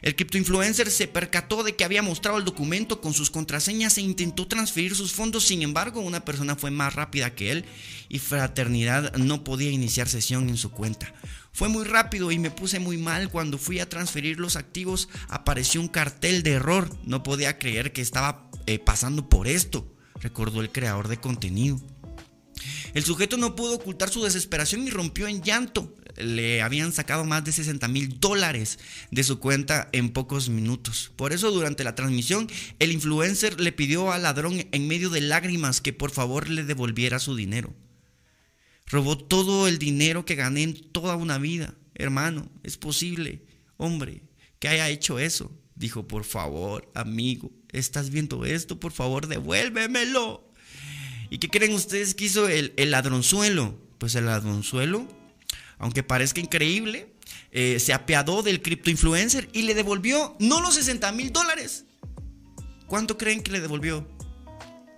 El 0.02 0.16
criptoinfluencer 0.16 0.90
se 0.90 1.08
percató 1.08 1.62
de 1.62 1.76
que 1.76 1.84
había 1.84 2.02
mostrado 2.02 2.38
el 2.38 2.44
documento 2.44 3.00
con 3.00 3.14
sus 3.14 3.30
contraseñas 3.30 3.96
e 3.96 4.02
intentó 4.02 4.46
transferir 4.46 4.94
sus 4.94 5.12
fondos, 5.12 5.44
sin 5.44 5.62
embargo 5.62 6.00
una 6.00 6.24
persona 6.24 6.56
fue 6.56 6.70
más 6.70 6.94
rápida 6.94 7.34
que 7.34 7.52
él 7.52 7.64
y 8.08 8.18
fraternidad 8.18 9.14
no 9.16 9.44
podía 9.44 9.70
iniciar 9.70 10.08
sesión 10.08 10.48
en 10.48 10.56
su 10.56 10.70
cuenta. 10.70 11.14
Fue 11.54 11.68
muy 11.68 11.84
rápido 11.84 12.32
y 12.32 12.38
me 12.40 12.50
puse 12.50 12.80
muy 12.80 12.98
mal 12.98 13.30
cuando 13.30 13.58
fui 13.58 13.78
a 13.78 13.88
transferir 13.88 14.40
los 14.40 14.56
activos. 14.56 15.08
Apareció 15.28 15.80
un 15.80 15.86
cartel 15.86 16.42
de 16.42 16.54
error. 16.54 16.90
No 17.04 17.22
podía 17.22 17.60
creer 17.60 17.92
que 17.92 18.02
estaba 18.02 18.43
eh, 18.66 18.78
pasando 18.78 19.28
por 19.28 19.48
esto, 19.48 19.86
recordó 20.20 20.60
el 20.60 20.70
creador 20.70 21.08
de 21.08 21.18
contenido. 21.18 21.80
El 22.94 23.04
sujeto 23.04 23.36
no 23.36 23.56
pudo 23.56 23.74
ocultar 23.74 24.08
su 24.08 24.22
desesperación 24.22 24.86
y 24.86 24.90
rompió 24.90 25.26
en 25.26 25.42
llanto. 25.42 25.94
Le 26.16 26.62
habían 26.62 26.92
sacado 26.92 27.24
más 27.24 27.44
de 27.44 27.50
60 27.50 27.88
mil 27.88 28.20
dólares 28.20 28.78
de 29.10 29.24
su 29.24 29.40
cuenta 29.40 29.88
en 29.92 30.10
pocos 30.10 30.48
minutos. 30.48 31.10
Por 31.16 31.32
eso 31.32 31.50
durante 31.50 31.82
la 31.82 31.96
transmisión 31.96 32.48
el 32.78 32.92
influencer 32.92 33.60
le 33.60 33.72
pidió 33.72 34.12
al 34.12 34.22
ladrón 34.22 34.64
en 34.70 34.88
medio 34.88 35.10
de 35.10 35.20
lágrimas 35.20 35.80
que 35.80 35.92
por 35.92 36.12
favor 36.12 36.48
le 36.48 36.62
devolviera 36.62 37.18
su 37.18 37.34
dinero. 37.34 37.74
Robó 38.86 39.18
todo 39.18 39.66
el 39.66 39.78
dinero 39.78 40.24
que 40.24 40.36
gané 40.36 40.62
en 40.62 40.92
toda 40.92 41.16
una 41.16 41.38
vida. 41.38 41.74
Hermano, 41.94 42.50
es 42.62 42.76
posible, 42.76 43.44
hombre, 43.76 44.22
que 44.60 44.68
haya 44.68 44.88
hecho 44.88 45.18
eso. 45.18 45.50
Dijo, 45.74 46.06
por 46.06 46.22
favor, 46.22 46.90
amigo, 46.94 47.50
¿estás 47.78 48.10
viendo 48.10 48.44
esto? 48.44 48.78
Por 48.78 48.92
favor, 48.92 49.26
devuélvemelo. 49.26 50.48
¿Y 51.30 51.38
qué 51.38 51.48
creen 51.48 51.74
ustedes 51.74 52.14
que 52.14 52.24
hizo 52.26 52.48
el, 52.48 52.72
ladronzuelo? 52.76 53.78
Pues 53.98 54.14
el 54.14 54.26
ladronzuelo, 54.26 55.08
aunque 55.78 56.02
parezca 56.02 56.40
increíble, 56.40 57.12
eh, 57.50 57.78
se 57.80 57.92
apiadó 57.92 58.42
del 58.42 58.62
criptoinfluencer 58.62 59.48
y 59.52 59.62
le 59.62 59.74
devolvió 59.74 60.36
no 60.38 60.60
los 60.60 60.74
60 60.74 61.10
mil 61.12 61.32
dólares. 61.32 61.84
¿Cuánto 62.86 63.16
creen 63.16 63.42
que 63.42 63.52
le 63.52 63.60
devolvió? 63.60 64.06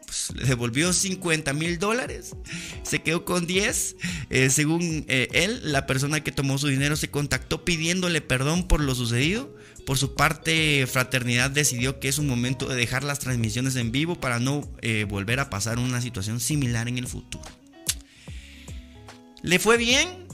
Pues, 0.06 0.32
le 0.34 0.46
devolvió 0.46 0.92
50 0.92 1.52
mil 1.52 1.78
dólares, 1.78 2.36
se 2.82 3.02
quedó 3.02 3.24
con 3.24 3.46
10. 3.46 3.96
Eh, 4.30 4.50
según 4.50 5.04
eh, 5.08 5.28
él, 5.32 5.60
la 5.64 5.86
persona 5.86 6.22
que 6.22 6.32
tomó 6.32 6.58
su 6.58 6.68
dinero 6.68 6.96
se 6.96 7.10
contactó 7.10 7.64
pidiéndole 7.64 8.20
perdón 8.20 8.68
por 8.68 8.80
lo 8.80 8.94
sucedido. 8.94 9.54
Por 9.86 9.96
su 9.96 10.14
parte, 10.14 10.86
Fraternidad 10.86 11.50
decidió 11.50 12.00
que 12.00 12.08
es 12.08 12.18
un 12.18 12.26
momento 12.26 12.68
de 12.68 12.76
dejar 12.76 13.04
las 13.04 13.20
transmisiones 13.20 13.76
en 13.76 13.92
vivo 13.92 14.20
para 14.20 14.38
no 14.38 14.68
eh, 14.82 15.06
volver 15.08 15.40
a 15.40 15.48
pasar 15.48 15.78
una 15.78 16.02
situación 16.02 16.40
similar 16.40 16.88
en 16.88 16.98
el 16.98 17.06
futuro. 17.06 17.44
¿Le 19.42 19.58
fue 19.58 19.78
bien? 19.78 20.26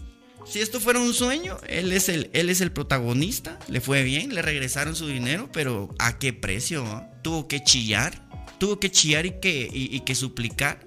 Si 0.47 0.61
esto 0.61 0.81
fuera 0.81 0.99
un 0.99 1.15
sueño, 1.15 1.59
él 1.69 1.93
es 1.93 2.09
el, 2.09 2.31
él 2.33 2.49
es 2.49 2.61
el 2.61 2.73
protagonista. 2.73 3.59
Le 3.69 3.81
fue 3.81 4.03
bien, 4.03 4.35
le 4.35 4.43
regresaron 4.43 4.97
su 4.97 5.07
dinero, 5.07 5.51
pero 5.53 5.95
¿a 5.99 6.19
qué 6.19 6.33
precio? 6.33 6.85
Ah? 6.87 7.09
Tuvo 7.23 7.47
que 7.47 7.63
chillar 7.63 8.33
tuvo 8.63 8.79
que 8.79 8.93
chillar 8.93 9.27
y 9.27 9.41
que, 9.41 9.69
y, 9.73 9.99
que 10.03 10.15
suplicar. 10.15 10.87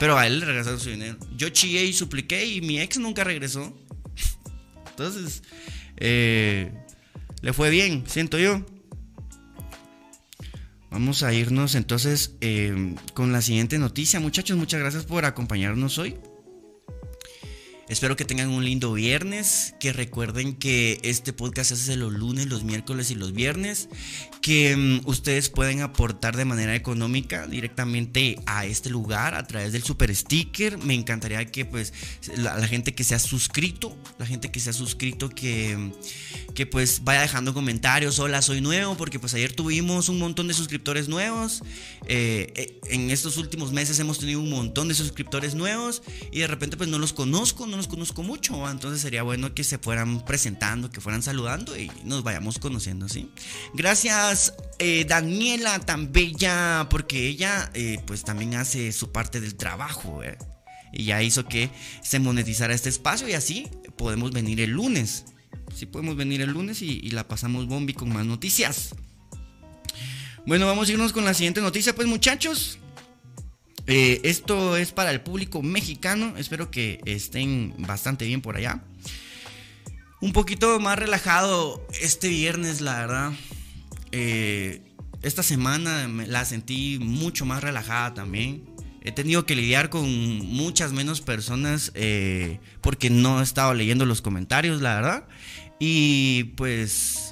Pero 0.00 0.18
a 0.18 0.26
él 0.26 0.40
le 0.40 0.46
regresaron 0.46 0.80
su 0.80 0.90
dinero. 0.90 1.16
Yo 1.36 1.48
chillé 1.50 1.84
y 1.84 1.92
supliqué 1.92 2.44
y 2.44 2.60
mi 2.62 2.80
ex 2.80 2.98
nunca 2.98 3.22
regresó. 3.22 3.78
Entonces, 4.90 5.44
eh, 5.98 6.72
le 7.42 7.52
fue 7.52 7.70
bien, 7.70 8.04
siento 8.06 8.38
yo. 8.38 8.64
Vamos 10.90 11.22
a 11.22 11.32
irnos 11.32 11.76
entonces 11.76 12.36
eh, 12.40 12.94
con 13.14 13.32
la 13.32 13.42
siguiente 13.42 13.78
noticia. 13.78 14.18
Muchachos, 14.18 14.56
muchas 14.56 14.80
gracias 14.80 15.04
por 15.04 15.24
acompañarnos 15.24 15.98
hoy. 15.98 16.16
Espero 17.90 18.14
que 18.14 18.24
tengan 18.24 18.50
un 18.50 18.64
lindo 18.64 18.92
viernes, 18.92 19.74
que 19.80 19.92
recuerden 19.92 20.54
que 20.54 21.00
este 21.02 21.32
podcast 21.32 21.70
se 21.70 21.74
hace 21.74 21.96
los 21.96 22.12
lunes, 22.12 22.46
los 22.46 22.62
miércoles 22.62 23.10
y 23.10 23.16
los 23.16 23.32
viernes, 23.32 23.88
que 24.40 24.76
mm, 24.76 25.08
ustedes 25.08 25.50
pueden 25.50 25.80
aportar 25.80 26.36
de 26.36 26.44
manera 26.44 26.76
económica 26.76 27.48
directamente 27.48 28.38
a 28.46 28.64
este 28.64 28.90
lugar 28.90 29.34
a 29.34 29.44
través 29.44 29.72
del 29.72 29.82
super 29.82 30.14
sticker. 30.14 30.78
Me 30.78 30.94
encantaría 30.94 31.44
que 31.46 31.64
pues 31.64 31.92
la, 32.36 32.64
gente 32.68 32.94
que 32.94 33.02
se 33.02 33.16
ha 33.16 33.18
suscrito, 33.18 33.98
la 34.20 34.26
gente 34.26 34.52
que 34.52 34.60
se 34.60 34.70
ha 34.70 34.72
suscrito 34.72 35.28
que, 35.28 35.76
mm, 35.76 36.54
que 36.54 36.66
pues 36.66 37.02
vaya 37.02 37.22
dejando 37.22 37.54
comentarios, 37.54 38.20
hola 38.20 38.40
soy 38.40 38.60
nuevo, 38.60 38.96
porque 38.96 39.18
pues 39.18 39.34
ayer 39.34 39.52
tuvimos 39.52 40.08
un 40.08 40.20
montón 40.20 40.46
de 40.46 40.54
suscriptores 40.54 41.08
nuevos, 41.08 41.64
eh, 42.06 42.52
eh, 42.54 42.80
en 42.84 43.10
estos 43.10 43.36
últimos 43.36 43.72
meses 43.72 43.98
hemos 43.98 44.20
tenido 44.20 44.38
un 44.38 44.50
montón 44.50 44.86
de 44.86 44.94
suscriptores 44.94 45.56
nuevos 45.56 46.04
y 46.30 46.38
de 46.38 46.46
repente 46.46 46.76
pues 46.76 46.88
no 46.88 47.00
los 47.00 47.12
conozco, 47.12 47.66
no 47.66 47.79
los 47.80 47.88
conozco 47.88 48.22
mucho, 48.22 48.70
entonces 48.70 49.00
sería 49.00 49.22
bueno 49.22 49.54
que 49.54 49.64
se 49.64 49.78
fueran 49.78 50.22
presentando, 50.26 50.90
que 50.90 51.00
fueran 51.00 51.22
saludando 51.22 51.78
y 51.78 51.90
nos 52.04 52.22
vayamos 52.22 52.58
conociendo, 52.58 53.08
¿sí? 53.08 53.30
Gracias 53.72 54.52
eh, 54.78 55.06
Daniela 55.08 55.78
tan 55.80 56.12
bella, 56.12 56.88
porque 56.90 57.26
ella 57.26 57.70
eh, 57.72 57.98
pues 58.06 58.22
también 58.22 58.54
hace 58.54 58.92
su 58.92 59.12
parte 59.12 59.40
del 59.40 59.54
trabajo, 59.54 60.22
¿eh? 60.22 60.36
Y 60.92 61.04
ya 61.04 61.22
hizo 61.22 61.46
que 61.46 61.70
se 62.02 62.18
monetizara 62.18 62.74
este 62.74 62.90
espacio 62.90 63.26
y 63.28 63.32
así 63.32 63.66
podemos 63.96 64.30
venir 64.32 64.60
el 64.60 64.72
lunes. 64.72 65.24
Sí 65.74 65.86
podemos 65.86 66.16
venir 66.16 66.42
el 66.42 66.50
lunes 66.50 66.82
y 66.82 67.08
la 67.10 67.26
pasamos 67.28 67.66
bombi 67.66 67.94
con 67.94 68.12
más 68.12 68.26
noticias. 68.26 68.94
Bueno, 70.44 70.66
vamos 70.66 70.88
a 70.88 70.92
irnos 70.92 71.12
con 71.14 71.24
la 71.24 71.32
siguiente 71.32 71.62
noticia, 71.62 71.94
pues 71.94 72.08
muchachos. 72.08 72.79
Eh, 73.92 74.20
esto 74.22 74.76
es 74.76 74.92
para 74.92 75.10
el 75.10 75.20
público 75.20 75.62
mexicano. 75.62 76.34
Espero 76.36 76.70
que 76.70 77.00
estén 77.06 77.74
bastante 77.76 78.24
bien 78.24 78.40
por 78.40 78.56
allá. 78.56 78.84
Un 80.20 80.32
poquito 80.32 80.78
más 80.78 80.96
relajado 80.96 81.84
este 82.00 82.28
viernes, 82.28 82.80
la 82.80 83.00
verdad. 83.00 83.32
Eh, 84.12 84.80
esta 85.22 85.42
semana 85.42 86.06
la 86.06 86.44
sentí 86.44 87.00
mucho 87.00 87.44
más 87.44 87.64
relajada 87.64 88.14
también. 88.14 88.62
He 89.02 89.10
tenido 89.10 89.44
que 89.44 89.56
lidiar 89.56 89.90
con 89.90 90.08
muchas 90.08 90.92
menos 90.92 91.20
personas 91.20 91.90
eh, 91.94 92.60
porque 92.82 93.10
no 93.10 93.40
he 93.40 93.42
estado 93.42 93.74
leyendo 93.74 94.06
los 94.06 94.22
comentarios, 94.22 94.80
la 94.80 94.94
verdad. 94.94 95.24
Y 95.80 96.44
pues 96.56 97.29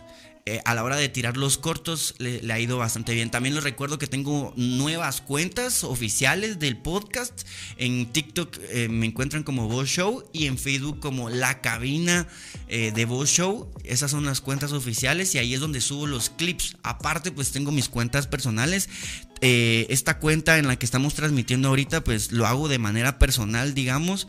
eh, 0.49 0.63
a 0.65 0.75
la 0.75 0.83
hora 0.83 0.97
de 0.97 1.11
tirar 1.11 1.37
los 1.37 1.59
cortos 1.59 2.15
le, 2.17 2.41
ha 2.51 2.59
ido 2.59 2.79
bastante 2.79 3.13
bien. 3.13 3.31
También 3.31 3.55
les 3.55 3.65
recuerdo 3.65 3.99
que 3.99 4.07
tengo 4.07 4.55
nuevas 4.57 5.21
cuentas 5.21 5.85
oficiales 5.85 6.59
del 6.59 6.79
podcast. 6.79 7.43
En 7.77 8.11
TikTok 8.11 8.57
eh, 8.71 8.89
me 8.89 9.05
encuentran 9.05 9.43
como 9.43 9.69
Voz 9.69 9.91
Show 9.91 10.25
y 10.33 10.47
en 10.47 10.57
Facebook 10.57 11.01
como 11.01 11.29
La 11.29 11.61
Cabina 11.61 12.29
eh, 12.69 12.93
de 12.95 13.05
Voz 13.05 13.29
Show. 13.29 13.71
Esas 13.85 14.11
son 14.11 14.25
las 14.25 14.41
cuentas 14.41 14.73
oficiales 14.73 15.35
y 15.35 15.39
ahí 15.39 15.53
es 15.53 15.61
donde 15.61 15.83
subo 15.83 16.07
los 16.07 16.31
clips. 16.31 16.79
Aparte 16.83 17.31
pues 17.31 17.53
tengo 17.53 17.71
mis 17.71 17.91
cuentas 17.91 18.27
personales. 18.27 18.89
Esta 19.41 20.19
cuenta 20.19 20.59
en 20.59 20.67
la 20.67 20.77
que 20.77 20.87
estamos 20.87 21.15
transmitiendo 21.15 21.69
ahorita 21.69 22.03
pues 22.03 22.33
lo 22.33 22.47
hago 22.47 22.69
de 22.69 22.79
manera 22.79 23.19
personal 23.19 23.75
digamos. 23.75 24.27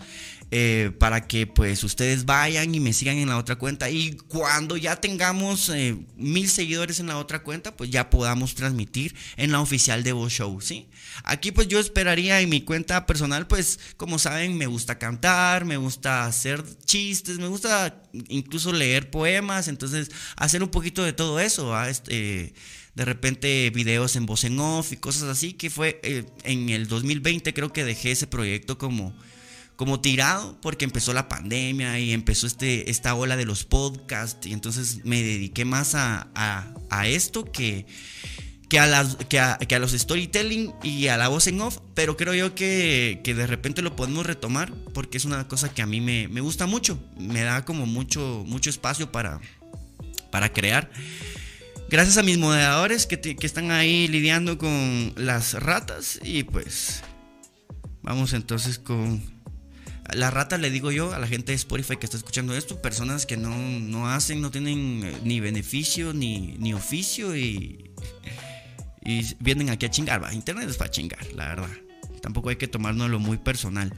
Eh, 0.51 0.91
para 0.97 1.27
que 1.27 1.45
pues 1.45 1.83
ustedes 1.83 2.25
vayan 2.25 2.73
y 2.73 2.79
me 2.79 2.91
sigan 2.91 3.17
en 3.17 3.29
la 3.29 3.37
otra 3.37 3.57
cuenta 3.57 3.91
y 3.91 4.17
cuando 4.27 4.77
ya 4.77 4.95
tengamos 4.95 5.69
eh, 5.69 5.95
mil 6.17 6.49
seguidores 6.49 6.99
en 6.99 7.05
la 7.05 7.19
otra 7.19 7.43
cuenta 7.43 7.77
pues 7.77 7.91
ya 7.91 8.09
podamos 8.09 8.55
transmitir 8.55 9.15
en 9.37 9.51
la 9.51 9.61
oficial 9.61 10.01
de 10.01 10.11
Voz 10.11 10.33
Show, 10.33 10.59
¿sí? 10.59 10.89
Aquí 11.23 11.51
pues 11.51 11.67
yo 11.67 11.79
esperaría 11.79 12.41
en 12.41 12.49
mi 12.49 12.61
cuenta 12.61 13.05
personal 13.05 13.45
pues 13.45 13.79
como 13.95 14.17
saben 14.17 14.57
me 14.57 14.65
gusta 14.65 14.97
cantar, 14.97 15.65
me 15.65 15.77
gusta 15.77 16.25
hacer 16.25 16.63
chistes, 16.83 17.37
me 17.37 17.47
gusta 17.47 18.01
incluso 18.27 18.73
leer 18.73 19.11
poemas, 19.11 19.67
entonces 19.67 20.09
hacer 20.35 20.63
un 20.63 20.69
poquito 20.69 21.03
de 21.03 21.13
todo 21.13 21.39
eso, 21.39 21.79
este 21.83 22.55
de 22.99 23.05
repente 23.05 23.69
videos 23.69 24.17
en 24.17 24.25
voz 24.25 24.43
en 24.43 24.59
off 24.59 24.91
y 24.91 24.97
cosas 24.97 25.23
así, 25.23 25.53
que 25.53 25.69
fue 25.69 26.01
eh, 26.03 26.25
en 26.43 26.67
el 26.67 26.89
2020 26.89 27.53
creo 27.53 27.71
que 27.71 27.85
dejé 27.85 28.11
ese 28.11 28.27
proyecto 28.27 28.77
como, 28.77 29.13
como 29.77 30.01
tirado 30.01 30.59
porque 30.59 30.83
empezó 30.83 31.13
la 31.13 31.29
pandemia 31.29 31.97
y 31.97 32.11
empezó 32.11 32.45
este, 32.45 32.91
esta 32.91 33.15
ola 33.15 33.37
de 33.37 33.45
los 33.45 33.63
podcasts 33.63 34.45
y 34.45 34.51
entonces 34.51 35.05
me 35.05 35.23
dediqué 35.23 35.63
más 35.63 35.95
a, 35.95 36.27
esto 37.05 37.49
que, 37.49 37.85
que 38.67 38.79
a, 38.79 38.85
las, 38.85 39.15
que, 39.29 39.39
a, 39.39 39.57
que 39.59 39.75
a 39.75 39.79
los 39.79 39.93
storytelling 39.93 40.73
y 40.83 41.07
a 41.07 41.15
la 41.15 41.29
voz 41.29 41.47
en 41.47 41.61
off, 41.61 41.77
pero 41.93 42.17
creo 42.17 42.33
yo 42.33 42.53
que, 42.53 43.21
que, 43.23 43.33
de 43.33 43.47
repente 43.47 43.81
lo 43.81 43.95
podemos 43.95 44.25
retomar 44.25 44.73
porque 44.93 45.17
es 45.17 45.23
una 45.23 45.47
cosa 45.47 45.73
que 45.73 45.81
a 45.81 45.85
mí 45.85 46.01
me, 46.01 46.27
me 46.27 46.41
gusta 46.41 46.67
mucho, 46.67 47.01
me 47.17 47.43
da 47.43 47.63
como 47.63 47.85
mucho, 47.85 48.43
mucho 48.45 48.69
espacio 48.69 49.09
para, 49.09 49.39
para 50.31 50.51
crear. 50.51 50.91
Gracias 51.89 52.19
a 52.19 52.23
mis 52.23 52.37
moderadores 52.37 53.07
que, 53.07 53.35
están 53.41 53.71
ahí 53.71 54.07
lidiando 54.07 54.59
con 54.59 55.11
las 55.15 55.55
ratas 55.55 56.19
y 56.23 56.43
pues 56.43 57.01
vamos 58.03 58.33
entonces 58.33 58.77
con 58.77 59.23
la 60.13 60.29
rata 60.29 60.59
le 60.59 60.69
digo 60.69 60.91
yo 60.91 61.11
a 61.15 61.17
la 61.17 61.25
gente 61.25 61.51
de 61.51 61.55
Spotify 61.55 61.97
que 61.97 62.05
está 62.05 62.15
escuchando 62.15 62.55
esto, 62.55 62.79
personas 62.79 63.25
que 63.25 63.37
no, 63.37 63.57
no 63.57 64.07
hacen, 64.07 64.39
no 64.39 64.51
tienen 64.51 65.01
eh, 65.03 65.17
ni 65.23 65.39
beneficio 65.39 66.13
ni, 66.13 66.57
ni 66.59 66.75
oficio 66.75 67.35
y, 67.35 67.89
y 69.03 69.35
vienen 69.39 69.71
aquí 69.71 69.87
a 69.87 69.89
chingar. 69.89 70.23
Va, 70.23 70.31
internet 70.31 70.69
es 70.69 70.77
para 70.77 70.91
chingar, 70.91 71.25
la 71.33 71.47
verdad. 71.47 71.71
Tampoco 72.21 72.49
hay 72.49 72.57
que 72.57 72.67
tomárnoslo 72.67 73.17
muy 73.17 73.37
personal. 73.37 73.91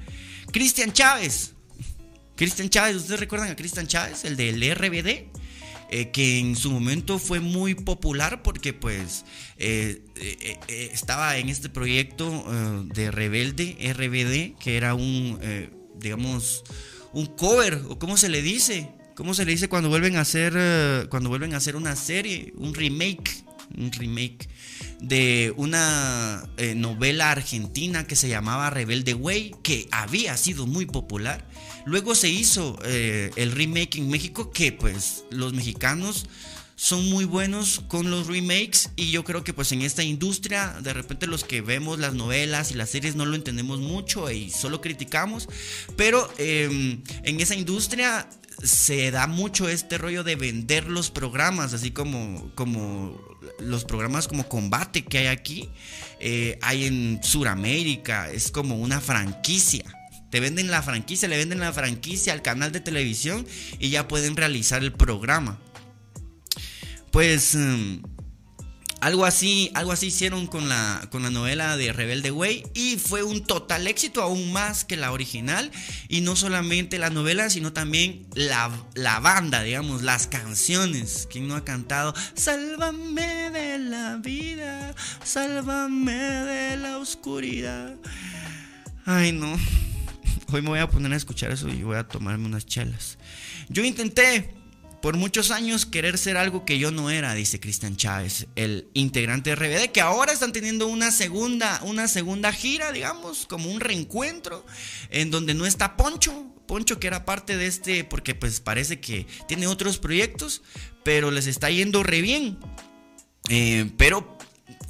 Cristian 0.53 0.93
Chávez. 0.93 1.55
Cristian 2.37 2.69
Chávez, 2.69 2.95
¿ustedes 2.95 3.19
recuerdan 3.19 3.51
a 3.51 3.57
Cristian 3.57 3.85
Chávez, 3.85 4.23
el 4.23 4.37
del 4.37 4.61
RBD? 4.75 5.40
Eh, 5.93 6.09
que 6.09 6.39
en 6.39 6.55
su 6.55 6.71
momento 6.71 7.19
fue 7.19 7.41
muy 7.41 7.75
popular 7.75 8.43
porque 8.43 8.71
pues 8.71 9.25
eh, 9.57 10.01
eh, 10.15 10.89
estaba 10.93 11.35
en 11.35 11.49
este 11.49 11.67
proyecto 11.67 12.45
de 12.93 13.11
Rebelde, 13.11 13.75
RBD, 13.93 14.57
que 14.57 14.77
era 14.77 14.95
un 14.95 15.37
digamos, 15.99 16.63
un 17.11 17.25
cover, 17.25 17.81
o 17.89 17.99
cómo 17.99 18.15
se 18.15 18.29
le 18.29 18.41
dice, 18.41 18.89
cómo 19.15 19.33
se 19.33 19.43
le 19.43 19.51
dice 19.51 19.67
cuando 19.67 19.89
vuelven 19.89 20.15
a 20.15 20.21
hacer, 20.21 21.09
cuando 21.09 21.27
vuelven 21.27 21.53
a 21.53 21.57
hacer 21.57 21.75
una 21.75 21.97
serie, 21.97 22.53
un 22.55 22.73
remake, 22.73 23.43
un 23.77 23.91
remake 23.91 24.47
de 25.01 25.53
una 25.57 26.47
eh, 26.57 26.75
novela 26.75 27.31
argentina 27.31 28.05
que 28.05 28.15
se 28.15 28.29
llamaba 28.29 28.69
Rebelde 28.69 29.13
Way, 29.15 29.55
que 29.63 29.87
había 29.91 30.37
sido 30.37 30.67
muy 30.67 30.85
popular. 30.85 31.45
Luego 31.85 32.13
se 32.13 32.29
hizo 32.29 32.77
eh, 32.85 33.31
el 33.35 33.51
remake 33.51 33.97
en 33.97 34.09
México, 34.09 34.51
que 34.51 34.71
pues 34.71 35.23
los 35.31 35.53
mexicanos 35.53 36.27
son 36.81 37.07
muy 37.11 37.25
buenos 37.25 37.83
con 37.87 38.09
los 38.09 38.25
remakes 38.25 38.89
y 38.95 39.11
yo 39.11 39.23
creo 39.23 39.43
que 39.43 39.53
pues 39.53 39.71
en 39.71 39.83
esta 39.83 40.01
industria 40.01 40.75
de 40.81 40.93
repente 40.93 41.27
los 41.27 41.43
que 41.43 41.61
vemos 41.61 41.99
las 41.99 42.15
novelas 42.15 42.71
y 42.71 42.73
las 42.73 42.89
series 42.89 43.15
no 43.15 43.27
lo 43.27 43.35
entendemos 43.35 43.79
mucho 43.79 44.31
y 44.31 44.49
solo 44.49 44.81
criticamos, 44.81 45.47
pero 45.95 46.27
em, 46.39 47.03
en 47.21 47.39
esa 47.39 47.53
industria 47.53 48.27
se 48.63 49.11
da 49.11 49.27
mucho 49.27 49.69
este 49.69 49.97
rollo 49.97 50.23
de 50.23 50.35
vender 50.35 50.87
los 50.87 51.11
programas, 51.11 51.73
así 51.73 51.91
como, 51.91 52.51
como 52.55 53.19
los 53.59 53.85
programas 53.85 54.27
como 54.27 54.47
combate 54.47 55.03
que 55.03 55.19
hay 55.19 55.27
aquí, 55.27 55.69
eh, 56.19 56.59
hay 56.61 56.85
en 56.85 57.19
Sudamérica, 57.23 58.31
es 58.31 58.51
como 58.51 58.75
una 58.77 59.01
franquicia. 59.01 59.83
Te 60.29 60.39
venden 60.39 60.71
la 60.71 60.81
franquicia, 60.81 61.27
le 61.27 61.37
venden 61.37 61.59
la 61.59 61.73
franquicia 61.73 62.33
al 62.33 62.41
canal 62.41 62.71
de 62.71 62.79
televisión 62.79 63.45
y 63.79 63.89
ya 63.89 64.07
pueden 64.07 64.37
realizar 64.37 64.81
el 64.81 64.93
programa. 64.93 65.59
Pues 67.11 67.55
em, 67.55 68.01
algo 69.01 69.25
así, 69.25 69.71
algo 69.73 69.91
así 69.91 70.07
hicieron 70.07 70.45
con 70.45 70.69
la, 70.69 71.07
con 71.11 71.23
la 71.23 71.31
novela 71.31 71.75
de 71.75 71.91
Rebelde 71.91 72.29
Way 72.29 72.63
y 72.75 72.97
fue 72.97 73.23
un 73.23 73.43
total 73.43 73.87
éxito, 73.87 74.21
aún 74.21 74.53
más 74.53 74.85
que 74.85 74.95
la 74.95 75.11
original. 75.11 75.71
Y 76.07 76.21
no 76.21 76.35
solamente 76.35 76.99
la 76.99 77.09
novela, 77.09 77.49
sino 77.49 77.73
también 77.73 78.27
la, 78.35 78.71
la 78.93 79.19
banda, 79.19 79.63
digamos, 79.63 80.03
las 80.03 80.27
canciones. 80.27 81.27
¿Quién 81.31 81.47
no 81.47 81.55
ha 81.55 81.65
cantado? 81.65 82.13
Sálvame 82.35 83.49
de 83.49 83.79
la 83.79 84.17
vida, 84.17 84.93
sálvame 85.23 86.13
de 86.13 86.77
la 86.77 86.99
oscuridad. 86.99 87.95
Ay, 89.05 89.31
no. 89.31 89.57
Hoy 90.53 90.61
me 90.61 90.69
voy 90.69 90.79
a 90.79 90.89
poner 90.89 91.11
a 91.13 91.15
escuchar 91.15 91.49
eso 91.49 91.69
y 91.69 91.81
voy 91.81 91.97
a 91.97 92.07
tomarme 92.07 92.45
unas 92.45 92.67
chelas. 92.67 93.17
Yo 93.67 93.83
intenté 93.83 94.60
por 95.01 95.17
muchos 95.17 95.51
años 95.51 95.85
querer 95.85 96.17
ser 96.17 96.37
algo 96.37 96.65
que 96.65 96.77
yo 96.77 96.91
no 96.91 97.09
era, 97.09 97.33
dice 97.33 97.59
Cristian 97.59 97.97
Chávez, 97.97 98.47
el 98.55 98.87
integrante 98.93 99.49
de 99.49 99.55
RBD, 99.55 99.91
que 99.91 100.01
ahora 100.01 100.31
están 100.31 100.51
teniendo 100.51 100.87
una 100.87 101.11
segunda, 101.11 101.79
una 101.83 102.07
segunda 102.07 102.51
gira, 102.51 102.91
digamos, 102.91 103.47
como 103.47 103.71
un 103.71 103.79
reencuentro, 103.79 104.65
en 105.09 105.31
donde 105.31 105.53
no 105.53 105.65
está 105.65 105.97
Poncho, 105.97 106.53
Poncho 106.67 106.99
que 106.99 107.07
era 107.07 107.25
parte 107.25 107.57
de 107.57 107.67
este, 107.67 108.03
porque 108.03 108.35
pues 108.35 108.59
parece 108.59 108.99
que 108.99 109.25
tiene 109.47 109.67
otros 109.67 109.97
proyectos, 109.97 110.61
pero 111.03 111.31
les 111.31 111.47
está 111.47 111.69
yendo 111.69 112.03
re 112.03 112.21
bien. 112.21 112.57
Eh, 113.49 113.91
pero 113.97 114.37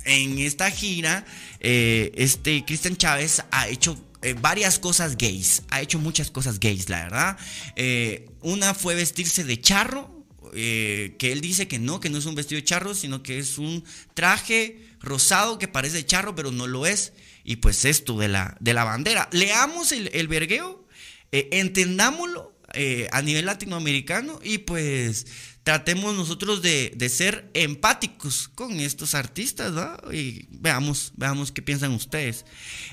en 0.05 0.39
esta 0.39 0.69
gira, 0.69 1.25
eh, 1.59 2.11
este 2.15 2.65
Cristian 2.65 2.97
Chávez 2.97 3.43
ha 3.51 3.67
hecho 3.67 3.97
eh, 4.21 4.35
varias 4.39 4.79
cosas 4.79 5.17
gays. 5.17 5.63
Ha 5.69 5.81
hecho 5.81 5.99
muchas 5.99 6.29
cosas 6.31 6.59
gays, 6.59 6.89
la 6.89 7.03
verdad. 7.03 7.37
Eh, 7.75 8.29
una 8.41 8.73
fue 8.73 8.95
vestirse 8.95 9.43
de 9.43 9.59
charro. 9.59 10.19
Eh, 10.53 11.15
que 11.17 11.31
él 11.31 11.39
dice 11.39 11.69
que 11.69 11.79
no, 11.79 12.01
que 12.01 12.09
no 12.09 12.17
es 12.17 12.25
un 12.25 12.35
vestido 12.35 12.59
de 12.59 12.65
charro, 12.65 12.93
sino 12.93 13.23
que 13.23 13.39
es 13.39 13.57
un 13.57 13.85
traje 14.13 14.85
rosado 14.99 15.57
que 15.57 15.69
parece 15.69 16.05
charro, 16.05 16.35
pero 16.35 16.51
no 16.51 16.67
lo 16.67 16.85
es. 16.85 17.13
Y 17.43 17.57
pues 17.57 17.85
esto 17.85 18.17
de 18.17 18.27
la, 18.27 18.57
de 18.59 18.73
la 18.73 18.83
bandera. 18.83 19.29
Leamos 19.31 19.91
el, 19.91 20.09
el 20.13 20.27
vergueo, 20.27 20.85
entendámoslo 21.31 22.53
a 23.11 23.21
nivel 23.21 23.45
latinoamericano 23.45 24.39
y 24.43 24.59
pues 24.59 25.25
tratemos 25.63 26.15
nosotros 26.15 26.61
de, 26.61 26.95
ser 27.09 27.49
empáticos 27.53 28.47
con 28.47 28.79
estos 28.79 29.15
artistas, 29.15 29.73
Y 30.11 30.47
veamos, 30.49 31.13
veamos 31.15 31.51
qué 31.51 31.61
piensan 31.61 31.91
ustedes. 31.91 32.45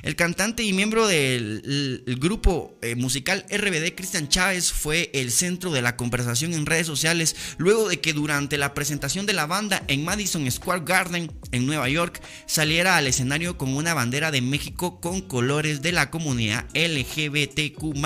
El 0.02 0.16
cantante 0.16 0.62
y 0.62 0.72
miembro 0.72 1.07
del 1.07 2.04
grupo 2.18 2.76
eh, 2.83 2.94
musical 2.94 3.46
RBD, 3.50 3.94
Cristian 3.94 4.28
Chávez, 4.28 4.72
fue 4.72 5.11
el 5.14 5.31
centro 5.31 5.70
de 5.70 5.83
la 5.83 5.96
conversación 5.96 6.52
en 6.52 6.66
redes 6.66 6.87
sociales 6.87 7.37
luego 7.57 7.88
de 7.88 8.00
que 8.00 8.12
durante 8.12 8.59
la 8.59 8.74
presentación 8.74 9.26
de 9.26 9.33
la 9.33 9.46
banda 9.46 9.83
en 9.88 10.04
Madison 10.04 10.50
Square 10.50 10.83
Garden, 10.85 11.33
en 11.52 11.66
Nueva 11.66 11.88
York, 11.88 12.20
saliera 12.46 12.96
al 12.96 13.07
escenario 13.07 13.57
con 13.57 13.74
una 13.74 13.94
bandera 13.94 14.31
de 14.31 14.42
México 14.42 15.00
con 15.00 15.22
colores 15.22 15.81
de 15.83 15.92
la 15.92 16.11
comunidad 16.11 16.66
LGBTQ 16.74 17.96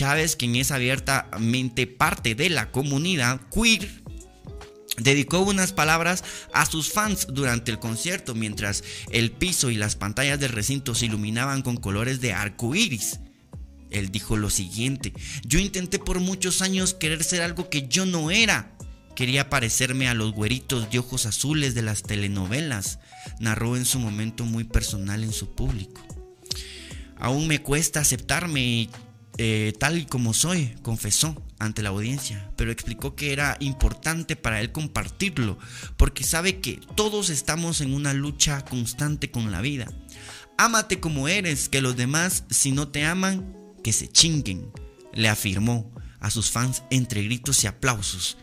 Chávez, 0.00 0.34
quien 0.34 0.56
es 0.56 0.70
abiertamente 0.70 1.86
parte 1.86 2.34
de 2.34 2.48
la 2.48 2.70
comunidad 2.70 3.38
queer, 3.54 4.02
dedicó 4.96 5.40
unas 5.40 5.74
palabras 5.74 6.24
a 6.54 6.64
sus 6.64 6.90
fans 6.90 7.26
durante 7.28 7.70
el 7.70 7.78
concierto 7.78 8.34
mientras 8.34 8.82
el 9.10 9.30
piso 9.30 9.68
y 9.68 9.74
las 9.74 9.96
pantallas 9.96 10.40
del 10.40 10.52
recinto 10.52 10.94
se 10.94 11.04
iluminaban 11.04 11.60
con 11.60 11.76
colores 11.76 12.22
de 12.22 12.32
arco 12.32 12.74
iris. 12.74 13.20
Él 13.90 14.10
dijo 14.10 14.38
lo 14.38 14.48
siguiente: 14.48 15.12
Yo 15.44 15.58
intenté 15.58 15.98
por 15.98 16.18
muchos 16.18 16.62
años 16.62 16.94
querer 16.94 17.22
ser 17.22 17.42
algo 17.42 17.68
que 17.68 17.86
yo 17.86 18.06
no 18.06 18.30
era. 18.30 18.74
Quería 19.14 19.50
parecerme 19.50 20.08
a 20.08 20.14
los 20.14 20.32
güeritos 20.32 20.90
de 20.90 20.98
ojos 20.98 21.26
azules 21.26 21.74
de 21.74 21.82
las 21.82 22.02
telenovelas, 22.02 23.00
narró 23.38 23.76
en 23.76 23.84
su 23.84 23.98
momento 23.98 24.46
muy 24.46 24.64
personal 24.64 25.24
en 25.24 25.34
su 25.34 25.54
público. 25.54 26.00
Aún 27.18 27.46
me 27.46 27.60
cuesta 27.60 28.00
aceptarme 28.00 28.88
eh, 29.42 29.72
tal 29.78 29.96
y 29.96 30.04
como 30.04 30.34
soy, 30.34 30.74
confesó 30.82 31.42
ante 31.58 31.82
la 31.82 31.88
audiencia, 31.88 32.52
pero 32.56 32.70
explicó 32.70 33.14
que 33.14 33.32
era 33.32 33.56
importante 33.60 34.36
para 34.36 34.60
él 34.60 34.70
compartirlo, 34.70 35.58
porque 35.96 36.24
sabe 36.24 36.60
que 36.60 36.78
todos 36.94 37.30
estamos 37.30 37.80
en 37.80 37.94
una 37.94 38.12
lucha 38.12 38.62
constante 38.66 39.30
con 39.30 39.50
la 39.50 39.62
vida. 39.62 39.90
Ámate 40.58 41.00
como 41.00 41.26
eres, 41.26 41.70
que 41.70 41.80
los 41.80 41.96
demás, 41.96 42.44
si 42.50 42.70
no 42.70 42.88
te 42.88 43.06
aman, 43.06 43.56
que 43.82 43.94
se 43.94 44.08
chinguen, 44.08 44.70
le 45.14 45.30
afirmó 45.30 45.90
a 46.18 46.30
sus 46.30 46.50
fans 46.50 46.82
entre 46.90 47.22
gritos 47.22 47.64
y 47.64 47.66
aplausos. 47.66 48.36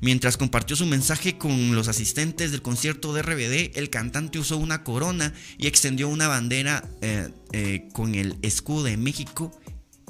Mientras 0.00 0.36
compartió 0.36 0.76
su 0.76 0.86
mensaje 0.86 1.36
con 1.36 1.74
los 1.74 1.88
asistentes 1.88 2.52
del 2.52 2.62
concierto 2.62 3.12
de 3.12 3.22
RBD, 3.22 3.76
el 3.76 3.90
cantante 3.90 4.38
usó 4.38 4.56
una 4.58 4.84
corona 4.84 5.34
y 5.58 5.66
extendió 5.66 6.08
una 6.08 6.28
bandera 6.28 6.88
eh, 7.00 7.28
eh, 7.50 7.88
con 7.92 8.14
el 8.14 8.36
escudo 8.42 8.84
de 8.84 8.96
México 8.96 9.50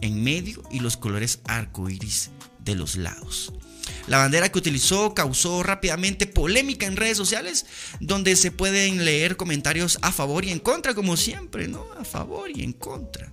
en 0.05 0.23
medio 0.23 0.63
y 0.71 0.81
los 0.81 0.97
colores 0.97 1.41
arcoíris 1.45 2.31
de 2.61 2.75
los 2.75 2.97
lados. 2.97 3.53
La 4.07 4.19
bandera 4.19 4.51
que 4.51 4.59
utilizó 4.59 5.15
causó 5.15 5.63
rápidamente 5.63 6.27
polémica 6.27 6.87
en 6.87 6.97
redes 6.97 7.17
sociales, 7.17 7.67
donde 8.01 8.37
se 8.37 8.51
pueden 8.51 9.05
leer 9.05 9.37
comentarios 9.37 9.99
a 10.03 10.13
favor 10.13 10.45
y 10.45 10.51
en 10.51 10.59
contra, 10.59 10.95
como 10.95 11.17
siempre, 11.17 11.69
¿no? 11.69 11.87
A 11.99 12.05
favor 12.05 12.51
y 12.51 12.63
en 12.63 12.73
contra. 12.73 13.33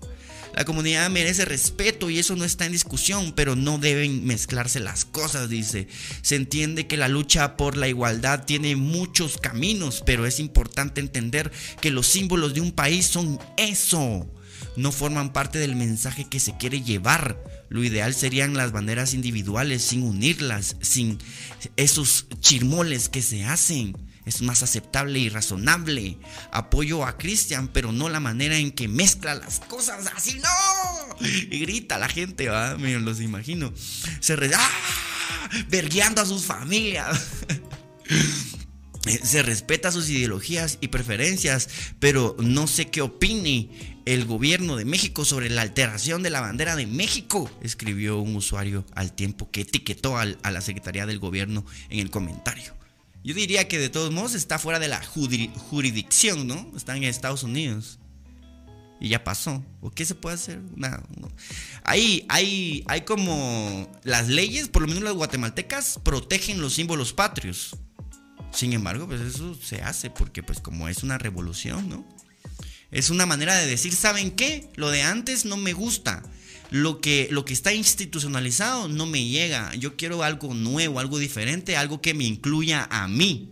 La 0.55 0.65
comunidad 0.65 1.09
merece 1.09 1.45
respeto 1.45 2.09
y 2.09 2.19
eso 2.19 2.35
no 2.35 2.43
está 2.43 2.65
en 2.65 2.73
discusión, 2.73 3.33
pero 3.33 3.55
no 3.55 3.77
deben 3.77 4.25
mezclarse 4.25 4.81
las 4.81 5.05
cosas, 5.05 5.49
dice. 5.49 5.87
Se 6.21 6.35
entiende 6.35 6.87
que 6.87 6.97
la 6.97 7.07
lucha 7.07 7.55
por 7.55 7.77
la 7.77 7.87
igualdad 7.87 8.43
tiene 8.43 8.75
muchos 8.75 9.37
caminos, 9.37 10.03
pero 10.05 10.25
es 10.25 10.39
importante 10.39 10.99
entender 10.99 11.51
que 11.79 11.91
los 11.91 12.07
símbolos 12.07 12.53
de 12.53 12.61
un 12.61 12.73
país 12.73 13.05
son 13.05 13.39
eso 13.55 14.29
no 14.75 14.91
forman 14.91 15.33
parte 15.33 15.59
del 15.59 15.75
mensaje 15.75 16.25
que 16.25 16.39
se 16.39 16.57
quiere 16.57 16.81
llevar. 16.81 17.37
Lo 17.69 17.83
ideal 17.83 18.13
serían 18.13 18.53
las 18.53 18.71
banderas 18.71 19.13
individuales 19.13 19.81
sin 19.81 20.03
unirlas, 20.03 20.75
sin 20.81 21.19
esos 21.75 22.27
chirmoles 22.39 23.09
que 23.09 23.21
se 23.21 23.45
hacen. 23.45 23.95
Es 24.25 24.41
más 24.41 24.61
aceptable 24.61 25.19
y 25.19 25.29
razonable. 25.29 26.17
Apoyo 26.51 27.05
a 27.05 27.17
Cristian, 27.17 27.67
pero 27.67 27.91
no 27.91 28.07
la 28.07 28.19
manera 28.19 28.57
en 28.57 28.71
que 28.71 28.87
mezcla 28.87 29.35
las 29.35 29.59
cosas 29.61 30.05
así, 30.15 30.39
no. 30.39 31.25
Y 31.25 31.59
grita 31.59 31.97
la 31.97 32.07
gente, 32.07 32.47
¿va? 32.47 32.77
Me 32.77 32.97
los 32.99 33.19
imagino. 33.19 33.73
Se 34.19 34.35
re... 34.35 34.51
¡Ah! 34.55 34.69
Vergueando 35.69 36.21
a 36.21 36.25
sus 36.25 36.45
familias. 36.45 37.19
Eh, 39.07 39.19
se 39.23 39.41
respeta 39.41 39.91
sus 39.91 40.09
ideologías 40.09 40.77
y 40.79 40.89
preferencias, 40.89 41.69
pero 41.99 42.35
no 42.39 42.67
sé 42.67 42.89
qué 42.89 43.01
opine 43.01 43.69
el 44.05 44.25
gobierno 44.25 44.75
de 44.75 44.85
México 44.85 45.25
sobre 45.25 45.49
la 45.49 45.63
alteración 45.63 46.23
de 46.23 46.29
la 46.29 46.41
bandera 46.41 46.75
de 46.75 46.87
México, 46.87 47.49
escribió 47.61 48.19
un 48.19 48.35
usuario 48.35 48.85
al 48.93 49.13
tiempo 49.13 49.49
que 49.51 49.61
etiquetó 49.61 50.17
a 50.17 50.25
la 50.25 50.61
Secretaría 50.61 51.05
del 51.05 51.19
Gobierno 51.19 51.65
en 51.89 51.99
el 51.99 52.09
comentario. 52.09 52.73
Yo 53.23 53.35
diría 53.35 53.67
que 53.67 53.77
de 53.77 53.89
todos 53.89 54.11
modos 54.11 54.33
está 54.33 54.57
fuera 54.57 54.79
de 54.79 54.87
la 54.87 55.01
jurisdicción, 55.03 56.47
¿no? 56.47 56.71
Está 56.75 56.97
en 56.97 57.03
Estados 57.03 57.43
Unidos. 57.43 57.99
Y 58.99 59.09
ya 59.09 59.23
pasó. 59.23 59.63
¿O 59.79 59.91
qué 59.91 60.05
se 60.05 60.15
puede 60.15 60.35
hacer? 60.35 60.59
Nada. 60.75 61.03
Hay, 61.83 62.25
hay, 62.29 62.83
hay 62.87 63.01
como 63.01 63.91
las 64.03 64.27
leyes, 64.27 64.69
por 64.69 64.83
lo 64.83 64.87
menos 64.87 65.03
las 65.03 65.13
guatemaltecas, 65.13 65.99
protegen 66.03 66.61
los 66.61 66.73
símbolos 66.73 67.13
patrios. 67.13 67.75
Sin 68.53 68.73
embargo, 68.73 69.07
pues 69.07 69.21
eso 69.21 69.55
se 69.55 69.81
hace 69.81 70.09
porque 70.09 70.43
pues 70.43 70.59
como 70.59 70.87
es 70.87 71.03
una 71.03 71.17
revolución, 71.17 71.89
¿no? 71.89 72.05
Es 72.91 73.09
una 73.09 73.25
manera 73.25 73.55
de 73.57 73.67
decir, 73.67 73.93
¿saben 73.93 74.31
qué? 74.31 74.69
Lo 74.75 74.91
de 74.91 75.01
antes 75.01 75.45
no 75.45 75.55
me 75.57 75.73
gusta. 75.73 76.23
Lo 76.69 77.01
que, 77.01 77.27
lo 77.31 77.43
que 77.43 77.53
está 77.53 77.73
institucionalizado 77.73 78.87
no 78.87 79.05
me 79.05 79.25
llega. 79.25 79.73
Yo 79.75 79.95
quiero 79.97 80.23
algo 80.23 80.53
nuevo, 80.53 80.99
algo 80.99 81.19
diferente, 81.19 81.77
algo 81.77 82.01
que 82.01 82.13
me 82.13 82.25
incluya 82.25 82.87
a 82.91 83.07
mí. 83.07 83.51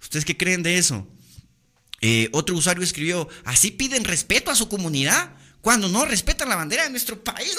¿Ustedes 0.00 0.24
qué 0.24 0.36
creen 0.36 0.62
de 0.62 0.78
eso? 0.78 1.06
Eh, 2.00 2.28
otro 2.32 2.56
usuario 2.56 2.82
escribió, 2.82 3.28
¿así 3.44 3.70
piden 3.70 4.04
respeto 4.04 4.50
a 4.50 4.56
su 4.56 4.68
comunidad? 4.68 5.34
Cuando 5.60 5.88
no 5.88 6.04
respetan 6.04 6.48
la 6.48 6.56
bandera 6.56 6.84
de 6.84 6.90
nuestro 6.90 7.22
país. 7.22 7.56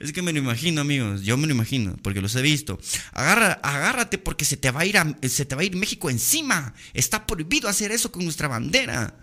Es 0.00 0.12
que 0.12 0.22
me 0.22 0.32
lo 0.32 0.38
imagino, 0.38 0.80
amigos. 0.80 1.22
Yo 1.22 1.36
me 1.36 1.46
lo 1.46 1.52
imagino, 1.52 1.96
porque 2.02 2.20
los 2.20 2.34
he 2.36 2.42
visto. 2.42 2.78
Agarra, 3.12 3.60
agárrate 3.62 4.18
porque 4.18 4.44
se 4.44 4.56
te 4.56 4.70
va 4.70 4.80
a 4.80 4.86
ir 4.86 4.96
se 5.28 5.44
te 5.44 5.54
va 5.54 5.62
a 5.62 5.64
ir 5.64 5.76
México 5.76 6.10
encima. 6.10 6.74
Está 6.92 7.26
prohibido 7.26 7.68
hacer 7.68 7.92
eso 7.92 8.12
con 8.12 8.24
nuestra 8.24 8.48
bandera. 8.48 9.14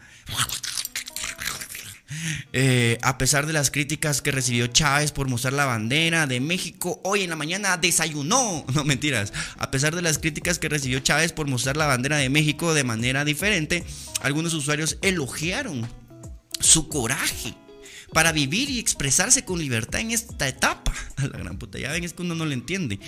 Eh, 2.53 2.97
a 3.01 3.17
pesar 3.17 3.45
de 3.45 3.53
las 3.53 3.69
críticas 3.69 4.21
que 4.21 4.31
recibió 4.31 4.67
Chávez 4.67 5.11
por 5.11 5.27
mostrar 5.27 5.53
la 5.53 5.65
bandera 5.65 6.25
de 6.25 6.39
México, 6.39 7.01
hoy 7.03 7.23
en 7.23 7.29
la 7.29 7.35
mañana 7.35 7.77
desayunó. 7.77 8.65
No 8.73 8.83
mentiras. 8.83 9.33
A 9.57 9.71
pesar 9.71 9.95
de 9.95 10.01
las 10.01 10.19
críticas 10.19 10.59
que 10.59 10.69
recibió 10.69 10.99
Chávez 10.99 11.33
por 11.33 11.47
mostrar 11.47 11.77
la 11.77 11.87
bandera 11.87 12.17
de 12.17 12.29
México 12.29 12.73
de 12.73 12.83
manera 12.83 13.25
diferente, 13.25 13.83
algunos 14.21 14.53
usuarios 14.53 14.97
elogiaron 15.01 15.87
su 16.59 16.87
coraje 16.87 17.53
para 18.13 18.31
vivir 18.31 18.69
y 18.69 18.79
expresarse 18.79 19.45
con 19.45 19.59
libertad 19.59 20.01
en 20.01 20.11
esta 20.11 20.47
etapa. 20.47 20.93
A 21.17 21.27
la 21.27 21.37
gran 21.37 21.57
puta, 21.57 21.77
ya 21.79 21.91
ven, 21.91 22.03
es 22.03 22.13
que 22.13 22.23
uno 22.23 22.35
no 22.35 22.45
le 22.45 22.53
entiende. 22.53 22.99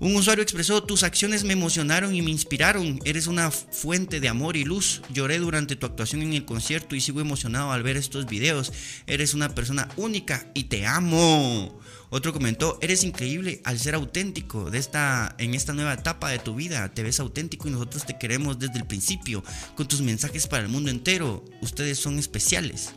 Un 0.00 0.16
usuario 0.16 0.42
expresó, 0.42 0.82
tus 0.82 1.02
acciones 1.02 1.44
me 1.44 1.52
emocionaron 1.52 2.14
y 2.14 2.22
me 2.22 2.30
inspiraron. 2.30 3.00
Eres 3.04 3.26
una 3.26 3.50
fuente 3.50 4.18
de 4.18 4.30
amor 4.30 4.56
y 4.56 4.64
luz. 4.64 5.02
Lloré 5.12 5.38
durante 5.38 5.76
tu 5.76 5.84
actuación 5.84 6.22
en 6.22 6.32
el 6.32 6.46
concierto 6.46 6.96
y 6.96 7.02
sigo 7.02 7.20
emocionado 7.20 7.70
al 7.70 7.82
ver 7.82 7.98
estos 7.98 8.24
videos. 8.24 8.72
Eres 9.06 9.34
una 9.34 9.54
persona 9.54 9.90
única 9.96 10.50
y 10.54 10.64
te 10.64 10.86
amo. 10.86 11.78
Otro 12.10 12.32
comentó, 12.32 12.78
eres 12.82 13.04
increíble 13.04 13.60
al 13.64 13.78
ser 13.78 13.94
auténtico 13.94 14.70
de 14.70 14.78
esta, 14.78 15.34
en 15.38 15.54
esta 15.54 15.72
nueva 15.72 15.94
etapa 15.94 16.28
de 16.28 16.40
tu 16.40 16.56
vida. 16.56 16.92
Te 16.92 17.02
ves 17.02 17.20
auténtico 17.20 17.68
y 17.68 17.70
nosotros 17.70 18.04
te 18.04 18.18
queremos 18.18 18.58
desde 18.58 18.78
el 18.78 18.86
principio 18.86 19.44
con 19.76 19.86
tus 19.86 20.02
mensajes 20.02 20.46
para 20.46 20.64
el 20.64 20.68
mundo 20.68 20.90
entero. 20.90 21.44
Ustedes 21.62 21.98
son 21.98 22.18
especiales. 22.18 22.90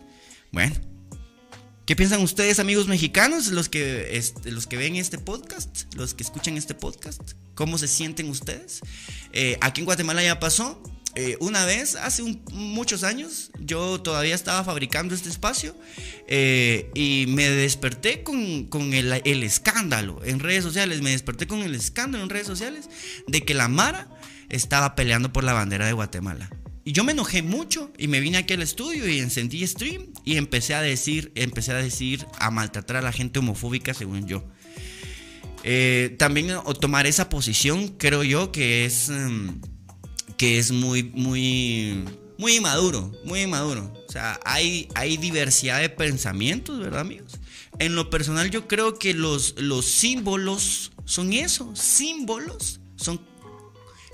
Bueno, 0.52 0.76
¿Qué 1.86 1.97
piensan 1.97 2.21
ustedes, 2.21 2.60
amigos 2.60 2.88
mexicanos, 2.88 3.47
los 3.47 3.67
que, 3.67 4.15
este, 4.17 4.52
los 4.52 4.67
que 4.67 4.78
ven 4.78 4.95
este 4.95 5.17
podcast, 5.17 5.93
los 5.95 6.13
que 6.13 6.23
escuchan 6.23 6.56
este 6.56 6.73
podcast? 6.73 7.34
¿Cómo 7.56 7.78
se 7.78 7.89
sienten 7.89 8.30
ustedes? 8.30 8.80
Eh, 9.34 9.58
aquí 9.60 9.82
en 9.82 9.86
Guatemala 9.86 10.23
ya 10.23 10.39
pasó. 10.39 10.82
Eh, 11.15 11.38
una 11.39 11.65
vez, 11.65 11.95
hace 11.95 12.23
muchos 12.52 13.04
años, 13.04 13.52
yo 13.60 14.02
todavía 14.02 14.34
estaba 14.34 14.63
fabricando 14.63 15.13
este 15.13 15.30
espacio 15.30 15.76
eh, 16.28 16.89
y 16.95 17.26
me 17.28 17.49
desperté 17.49 18.23
con, 18.23 18.65
con 18.65 18.93
el, 18.93 19.21
el, 19.23 19.43
escándalo 19.43 20.21
en 20.23 20.39
redes 20.39 20.63
sociales. 20.63 21.02
Me 21.02 21.12
desperté 21.12 21.45
con 21.45 21.62
el 21.62 21.76
escándalo 21.76 22.23
en 22.23 22.30
redes 22.30 22.47
sociales 22.47 22.89
de 23.28 23.41
que 23.41 23.54
la 23.54 23.67
Mara 23.67 24.10
estaba 24.49 24.95
peleando 24.95 25.32
por 25.32 25.43
la 25.43 25.54
bandera 25.54 25.86
de 25.86 25.93
Guatemala. 25.93 26.49
Y 26.86 26.91
yo 26.91 27.04
me 27.04 27.13
enojé 27.13 27.43
mucho 27.43 27.93
y 27.97 28.08
me 28.08 28.19
vine 28.19 28.38
aquí 28.38 28.54
al 28.54 28.62
estudio 28.62 29.08
y 29.08 29.19
encendí 29.19 29.65
stream 29.65 30.08
y 30.26 30.36
empecé 30.36 30.73
a 30.73 30.82
decir, 30.82 31.32
empecé 31.36 31.71
a 31.71 31.76
decir, 31.76 32.26
a 32.39 32.52
maltratar 32.52 32.97
a 32.97 33.02
la 33.02 33.12
gente 33.12 33.39
homofóbica 33.39 33.93
según 33.93 34.28
yo. 34.28 34.43
Eh, 35.63 36.15
también 36.19 36.58
tomar 36.82 37.08
esa 37.08 37.30
posición 37.30 37.88
creo 37.97 38.23
yo 38.23 38.52
que 38.52 38.84
es, 38.84 39.08
em, 39.08 39.62
que 40.43 40.60
es 40.60 40.71
muy, 40.71 41.03
muy, 41.03 42.03
muy 42.38 42.58
inmaduro, 42.58 43.10
muy 43.23 43.43
inmaduro. 43.43 43.93
O 44.10 44.12
sea, 44.12 44.38
hay, 44.43 44.89
hay 44.93 45.15
diversidad 45.15 45.79
de 45.79 45.88
pensamientos, 45.88 46.82
¿verdad 46.82 46.99
amigos? 46.99 47.39
En 47.79 47.95
lo 47.95 48.10
personal 48.10 48.51
yo 48.51 48.67
creo 48.67 48.99
que 48.99 49.13
los, 49.13 49.56
los 49.58 49.86
símbolos 49.86 50.91
son 51.06 51.32
eso, 51.32 51.73
símbolos, 51.77 52.82
son 52.97 53.21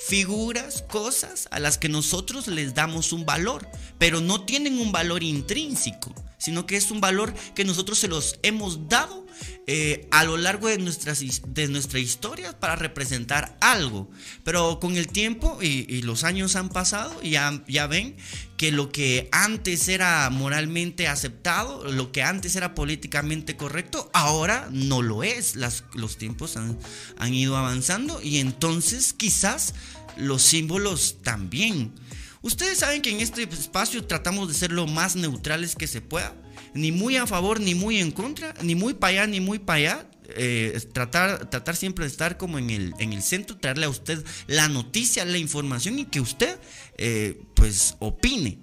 figuras, 0.06 0.84
cosas 0.88 1.48
a 1.50 1.60
las 1.60 1.80
que 1.80 1.90
nosotros 1.90 2.48
les 2.48 2.76
damos 2.76 3.12
un 3.12 3.26
valor, 3.26 3.68
pero 3.98 4.22
no 4.22 4.46
tienen 4.46 4.78
un 4.78 4.92
valor 4.92 5.24
intrínseco, 5.24 6.14
sino 6.40 6.66
que 6.66 6.78
es 6.78 6.90
un 6.90 7.02
valor 7.02 7.34
que 7.54 7.66
nosotros 7.66 8.00
se 8.00 8.08
los 8.08 8.40
hemos 8.42 8.90
dado 8.90 9.28
eh, 9.68 10.08
a 10.10 10.24
lo 10.24 10.38
largo 10.38 10.68
de, 10.68 10.80
nuestras, 10.80 11.22
de 11.48 11.68
nuestra 11.68 12.00
historia 12.00 12.60
para 12.60 12.76
representar 12.76 13.56
algo. 13.62 14.10
Pero 14.44 14.80
con 14.80 14.98
el 14.98 15.08
tiempo 15.08 15.60
y, 15.62 16.02
los 16.02 16.24
años 16.24 16.56
han 16.56 16.70
pasado 16.70 17.20
y 17.22 17.32
ya, 17.32 17.64
ya, 17.68 17.86
ven 17.86 18.16
que 18.58 18.72
lo 18.72 18.92
que 18.92 19.30
antes 19.32 19.88
era 19.88 20.30
moralmente 20.32 21.08
aceptado, 21.08 21.84
lo 21.92 22.12
que 22.12 22.24
antes 22.24 22.56
era 22.56 22.74
políticamente 22.74 23.58
correcto, 23.58 24.10
ahora 24.14 24.70
no 24.72 25.02
lo 25.02 25.24
es. 25.24 25.56
Las, 25.56 25.84
los 25.94 26.18
tiempos 26.18 26.58
han, 26.58 26.80
han 27.18 27.34
ido 27.34 27.56
avanzando 27.58 28.22
y 28.22 28.40
entonces 28.40 29.14
quizás 29.14 29.76
los 30.18 30.42
símbolos 30.42 31.18
también. 31.22 31.94
Ustedes 32.42 32.80
saben 32.80 33.02
que 33.02 33.12
en 33.12 33.20
este 33.20 33.44
espacio 33.44 34.06
tratamos 34.06 34.48
de 34.48 34.54
ser 34.54 34.72
lo 34.72 34.88
más 34.88 35.16
neutrales 35.16 35.76
que 35.76 35.88
se 35.88 36.02
pueda 36.02 36.34
ni 36.74 36.92
muy 36.92 37.18
a 37.18 37.28
favor 37.28 37.60
ni 37.60 37.76
muy 37.76 38.00
en 38.00 38.12
contra, 38.12 38.54
ni 38.62 38.76
muy 38.76 38.94
para 38.94 39.12
allá 39.12 39.28
ni 39.28 39.40
muy 39.40 39.60
para 39.60 39.78
allá. 39.78 40.06
Eh, 40.36 40.80
tratar, 40.94 41.50
tratar 41.50 41.76
siempre 41.76 42.06
de 42.06 42.12
estar 42.12 42.38
como 42.38 42.60
en 42.60 42.70
el, 42.70 42.94
en 43.00 43.14
el 43.14 43.24
centro, 43.24 43.58
traerle 43.58 43.88
a 43.88 43.90
usted 43.90 44.24
la 44.46 44.70
noticia, 44.70 45.26
la 45.26 45.40
información 45.40 45.98
y 45.98 46.06
que 46.06 46.22
usted 46.22 46.60
eh, 46.98 47.42
pues 47.56 47.96
opine 47.98 48.60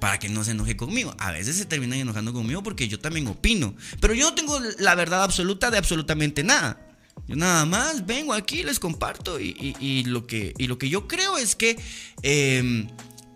para 0.00 0.18
que 0.18 0.28
no 0.28 0.44
se 0.44 0.50
enoje 0.50 0.76
conmigo. 0.76 1.14
A 1.18 1.32
veces 1.32 1.56
se 1.56 1.64
terminan 1.64 1.98
enojando 1.98 2.34
conmigo 2.34 2.62
porque 2.62 2.88
yo 2.88 2.98
también 2.98 3.26
opino, 3.26 3.74
pero 4.00 4.12
yo 4.12 4.28
no 4.28 4.34
tengo 4.34 4.60
la 4.78 4.94
verdad 4.94 5.22
absoluta 5.22 5.70
de 5.70 5.78
absolutamente 5.78 6.44
nada. 6.44 6.85
Yo 7.26 7.34
nada 7.34 7.64
más 7.66 8.06
vengo 8.06 8.32
aquí, 8.32 8.62
les 8.62 8.78
comparto 8.78 9.40
y, 9.40 10.04
lo, 10.04 10.26
que, 10.26 10.54
y 10.58 10.66
lo 10.68 10.78
que 10.78 10.88
yo 10.88 11.08
creo 11.08 11.38
es 11.38 11.56
que 11.56 11.76
em, 12.22 12.88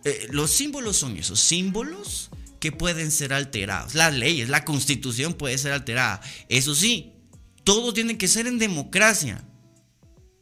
eh, 0.04 0.28
los 0.30 0.50
símbolos 0.50 0.96
son 0.96 1.16
esos 1.16 1.40
símbolos 1.40 2.30
que 2.60 2.72
pueden 2.72 3.10
ser 3.10 3.32
alterados. 3.32 3.94
Las 3.94 4.14
leyes, 4.14 4.48
la 4.48 4.64
constitución 4.64 5.34
puede 5.34 5.58
ser 5.58 5.72
alterada. 5.72 6.20
Eso 6.48 6.74
sí, 6.74 7.12
todo 7.64 7.92
tiene 7.92 8.16
que 8.16 8.28
ser 8.28 8.46
en 8.46 8.58
democracia. 8.58 9.44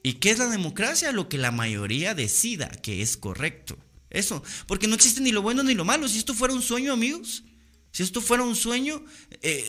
¿Y 0.02 0.14
qué 0.14 0.30
es 0.30 0.38
la 0.38 0.48
democracia? 0.48 1.12
Lo 1.12 1.28
que 1.28 1.38
la 1.38 1.50
mayoría 1.50 2.14
decida 2.14 2.68
que 2.68 3.02
es 3.02 3.16
correcto. 3.16 3.78
Eso, 4.10 4.42
porque 4.66 4.88
no 4.88 4.94
existe 4.94 5.20
ni 5.20 5.32
lo 5.32 5.42
bueno 5.42 5.62
ni 5.62 5.74
lo 5.74 5.84
malo. 5.84 6.08
Si 6.08 6.18
esto 6.18 6.34
fuera 6.34 6.54
un 6.54 6.62
sueño, 6.62 6.92
amigos, 6.92 7.44
si 7.92 8.02
esto 8.02 8.20
fuera 8.20 8.42
un 8.42 8.56
sueño, 8.56 9.04
eh, 9.42 9.64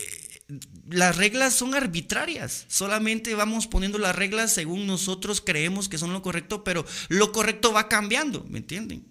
las 0.88 1.16
reglas 1.16 1.54
son 1.54 1.74
arbitrarias. 1.74 2.66
Solamente 2.68 3.34
vamos 3.34 3.66
poniendo 3.66 3.98
las 3.98 4.14
reglas 4.14 4.52
según 4.52 4.86
nosotros 4.86 5.40
creemos 5.40 5.88
que 5.88 5.98
son 5.98 6.12
lo 6.12 6.22
correcto, 6.22 6.64
pero 6.64 6.84
lo 7.08 7.32
correcto 7.32 7.72
va 7.72 7.88
cambiando, 7.88 8.44
¿me 8.48 8.58
entienden? 8.58 9.04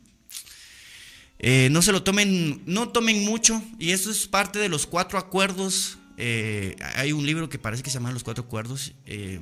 Eh, 1.39 1.69
no 1.71 1.81
se 1.81 1.93
lo 1.93 2.03
tomen, 2.03 2.61
no 2.65 2.89
tomen 2.89 3.23
mucho, 3.23 3.61
y 3.79 3.91
eso 3.91 4.11
es 4.11 4.27
parte 4.27 4.59
de 4.59 4.69
los 4.69 4.85
cuatro 4.85 5.17
acuerdos. 5.17 5.97
Eh, 6.17 6.75
hay 6.95 7.13
un 7.13 7.25
libro 7.25 7.47
que 7.47 7.57
parece 7.57 7.81
que 7.81 7.89
se 7.89 7.93
llama 7.93 8.11
Los 8.11 8.25
Cuatro 8.25 8.43
Acuerdos. 8.43 8.93
Eh, 9.05 9.39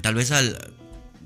tal 0.00 0.14
vez 0.14 0.30
al, 0.30 0.56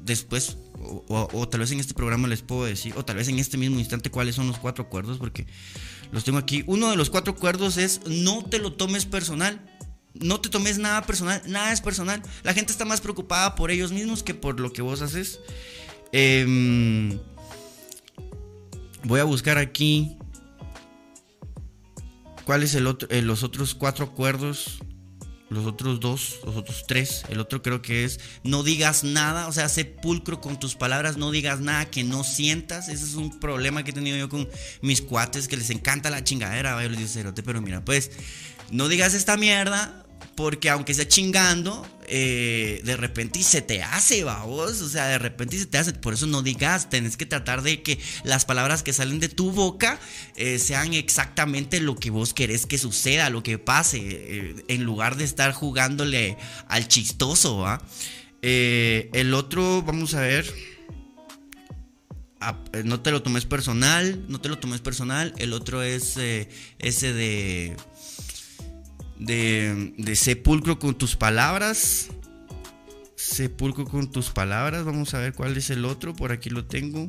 después, 0.05 0.57
o, 0.79 1.49
tal 1.49 1.61
vez 1.61 1.71
en 1.73 1.81
este 1.81 1.93
programa 1.93 2.29
les 2.29 2.41
puedo 2.41 2.65
decir, 2.65 2.95
o 2.97 3.05
tal 3.05 3.17
vez 3.17 3.29
en 3.29 3.39
este 3.39 3.59
mismo 3.59 3.79
instante, 3.79 4.11
cuáles 4.11 4.35
son 4.37 4.47
los 4.47 4.59
cuatro 4.59 4.85
acuerdos, 4.85 5.19
porque 5.19 5.47
los 6.13 6.25
tengo 6.25 6.39
aquí. 6.39 6.65
Uno 6.67 6.91
de 6.91 6.97
los 6.97 7.11
cuatro 7.11 7.35
acuerdos 7.35 7.77
es 7.77 8.01
no 8.07 8.45
te 8.45 8.59
lo 8.59 8.73
tomes 8.73 9.05
personal. 9.05 9.61
No 10.15 10.41
te 10.41 10.49
tomes 10.49 10.79
nada 10.79 11.03
personal, 11.03 11.43
nada 11.47 11.73
es 11.73 11.81
personal. 11.81 12.23
La 12.43 12.55
gente 12.55 12.73
está 12.73 12.85
más 12.85 13.01
preocupada 13.01 13.55
por 13.55 13.71
ellos 13.71 13.93
mismos 13.93 14.23
que 14.23 14.35
por 14.35 14.61
lo 14.61 14.73
que 14.73 14.83
vos 14.83 15.03
haces. 15.03 15.41
Em, 16.13 17.19
voy 19.03 19.21
a 19.21 19.25
buscar 19.25 19.59
aquí 19.59 20.17
cuáles 22.45 22.75
el 22.75 22.87
otro, 22.87 23.09
eh, 23.11 23.23
los 23.23 23.43
otros 23.43 23.75
cuatro 23.75 24.05
acuerdos 24.05 24.79
los 25.55 25.67
otros 25.67 26.01
dos, 26.01 26.41
los 26.45 26.57
otros 26.57 26.85
tres. 26.87 27.25
El 27.29 27.41
otro 27.41 27.63
creo 27.63 27.81
que 27.81 28.05
es 28.05 28.21
no 28.43 28.63
digas 28.63 29.05
nada, 29.05 29.49
o 29.49 29.53
sea, 29.53 29.69
sé 29.69 29.85
pulcro 29.85 30.41
con 30.41 30.59
tus 30.59 30.75
palabras, 30.75 31.17
no 31.17 31.31
digas 31.31 31.61
nada 31.61 31.87
que 31.87 32.05
no 32.05 32.25
sientas. 32.25 32.89
Ese 32.89 33.05
es 33.05 33.15
un 33.15 33.39
problema 33.41 33.85
que 33.85 33.91
he 33.91 33.95
tenido 33.95 34.17
yo 34.17 34.29
con 34.29 34.49
mis 34.83 35.01
cuates 35.01 35.49
que 35.49 35.57
les 35.57 35.71
encanta 35.71 36.11
la 36.11 36.25
chingadera. 36.25 36.83
Yo 36.83 36.89
les 36.89 37.15
digo, 37.15 37.33
pero 37.45 37.63
mira, 37.63 37.85
pues 37.85 38.11
no 38.71 38.89
digas 38.89 39.15
esta 39.15 39.37
mierda, 39.37 40.04
porque 40.35 40.71
aunque 40.71 40.93
esté 40.93 41.07
chingando, 41.07 41.87
eh, 42.07 42.81
de 42.85 42.97
repente 42.97 43.43
se 43.43 43.63
te 43.63 43.83
hace, 43.83 44.25
vos. 44.25 44.81
O 44.81 44.89
sea, 44.89 45.07
de 45.07 45.19
repente 45.19 45.59
se 45.59 45.67
te 45.67 45.79
hace. 45.79 45.93
Por 45.93 46.15
eso 46.15 46.27
no 46.27 46.43
digas, 46.43 46.91
tenés 46.91 47.17
que 47.17 47.27
tratar 47.27 47.63
de 47.63 47.83
que 47.83 47.99
las 48.25 48.45
palabras 48.45 48.83
que 48.83 48.93
salen 48.93 49.21
de 49.21 49.29
tu 49.29 49.53
boca 49.53 49.99
eh, 50.37 50.59
sean 50.59 50.95
exactamente 50.95 51.81
lo 51.81 51.97
que 51.97 52.11
vos 52.11 52.35
querés 52.35 52.67
que 52.67 52.79
suceda, 52.79 53.31
lo 53.31 53.43
que 53.43 53.59
pase, 53.59 53.99
eh, 54.03 54.65
en 54.69 54.85
lugar 54.85 55.17
de 55.17 55.25
estar 55.25 55.53
jugándole 55.53 56.37
al 56.69 56.89
chistoso, 56.89 57.59
¿va? 57.59 57.83
el 58.43 59.33
otro, 59.33 59.83
vamos 59.83 60.13
a 60.13 60.21
ver. 60.21 60.53
Ah, 62.41 62.59
no 62.85 63.01
te 63.01 63.11
lo 63.11 63.23
tomes 63.23 63.47
personal, 63.47 64.23
no 64.29 64.39
te 64.39 64.51
lo 64.51 64.59
tomes 64.59 64.83
personal. 64.83 65.33
El 65.39 65.55
otro 65.55 65.83
es 65.83 66.19
ese 66.79 67.13
de 67.15 67.75
de, 69.25 70.17
sepulcro 70.17 70.79
con 70.79 70.97
tus 70.97 71.17
palabras. 71.17 72.09
Sepulcro 73.17 73.85
con 73.85 74.11
tus 74.11 74.31
palabras. 74.31 74.85
Vamos 74.85 75.15
a 75.15 75.19
ver 75.19 75.33
cuál 75.33 75.57
es 75.57 75.71
el 75.71 75.85
otro. 75.85 76.15
Por 76.15 76.33
aquí 76.33 76.51
lo 76.51 76.65
tengo. 76.67 77.09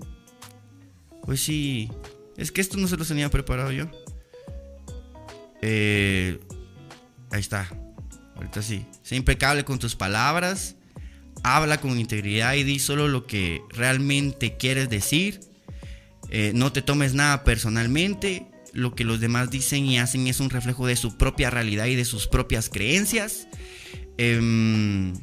Pues 1.24 1.42
sí. 1.42 1.90
Es 2.38 2.52
que 2.52 2.62
esto 2.62 2.78
no 2.78 2.88
se 2.88 2.98
lo 2.98 3.06
tenía 3.06 3.30
preparado 3.30 3.72
yo. 3.72 3.86
Eh, 5.62 6.40
ahí 7.32 7.40
está. 7.40 7.70
Ahorita 8.36 8.62
sí. 8.62 8.86
Sé 9.04 9.16
impecable 9.16 9.66
con 9.66 9.80
tus 9.80 9.96
palabras. 9.96 10.76
Habla 11.44 11.80
con 11.80 12.00
integridad 12.00 12.56
y 12.56 12.64
di 12.64 12.80
solo 12.80 13.08
lo 13.08 13.28
que 13.28 13.62
realmente 13.70 14.58
quieres 14.58 14.90
decir. 14.90 15.42
Eh, 16.30 16.52
no 16.56 16.72
te 16.72 16.82
tomes 16.82 17.14
nada 17.14 17.44
personalmente 17.44 18.48
lo 18.76 18.94
que 18.94 19.06
los 19.06 19.22
demás 19.22 19.50
dicen 19.50 19.86
y 19.86 19.98
hacen 19.98 20.28
es 20.28 20.40
un 20.40 20.50
reflejo 20.50 20.86
de 20.86 20.98
su 20.98 21.18
propia 21.18 21.50
realidad 21.50 21.86
y 21.86 21.96
de 21.96 22.06
sus 22.06 22.28
propias 22.28 22.70
creencias. 22.70 23.48
Em, 24.18 25.14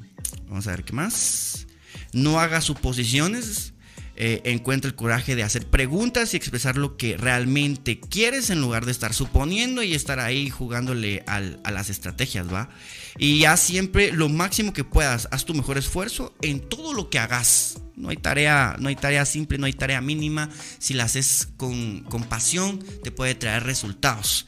vamos 0.48 0.66
a 0.66 0.70
ver 0.70 0.84
qué 0.84 0.94
más. 0.94 1.66
No 2.12 2.40
haga 2.40 2.60
suposiciones. 2.62 3.71
Eh, 4.14 4.42
encuentra 4.44 4.88
el 4.88 4.94
coraje 4.94 5.34
de 5.34 5.42
hacer 5.42 5.66
preguntas 5.66 6.34
y 6.34 6.36
expresar 6.36 6.76
lo 6.76 6.98
que 6.98 7.16
realmente 7.16 7.98
quieres 7.98 8.50
en 8.50 8.60
lugar 8.60 8.84
de 8.84 8.92
estar 8.92 9.14
suponiendo 9.14 9.82
y 9.82 9.94
estar 9.94 10.20
ahí 10.20 10.50
jugándole 10.50 11.24
a 11.26 11.70
las 11.70 11.88
estrategias, 11.88 12.52
¿va? 12.52 12.68
Y 13.16 13.40
ya 13.40 13.56
siempre 13.56 14.12
lo 14.12 14.28
máximo 14.28 14.74
que 14.74 14.84
puedas, 14.84 15.28
haz 15.30 15.46
tu 15.46 15.54
mejor 15.54 15.78
esfuerzo 15.78 16.34
en 16.42 16.60
todo 16.60 16.92
lo 16.92 17.08
que 17.08 17.18
hagas. 17.18 17.80
No 17.96 18.10
hay 18.10 18.16
tarea, 18.16 18.76
no 18.78 18.88
hay 18.88 18.96
tarea 18.96 19.24
simple, 19.24 19.56
no 19.56 19.66
hay 19.66 19.72
tarea 19.72 20.00
mínima. 20.00 20.50
Si 20.78 20.92
la 20.92 21.04
haces 21.04 21.48
con, 21.56 22.00
con 22.02 22.24
pasión, 22.24 22.84
te 23.02 23.10
puede 23.12 23.34
traer 23.34 23.64
resultados. 23.64 24.46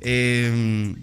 Eh, 0.00 0.94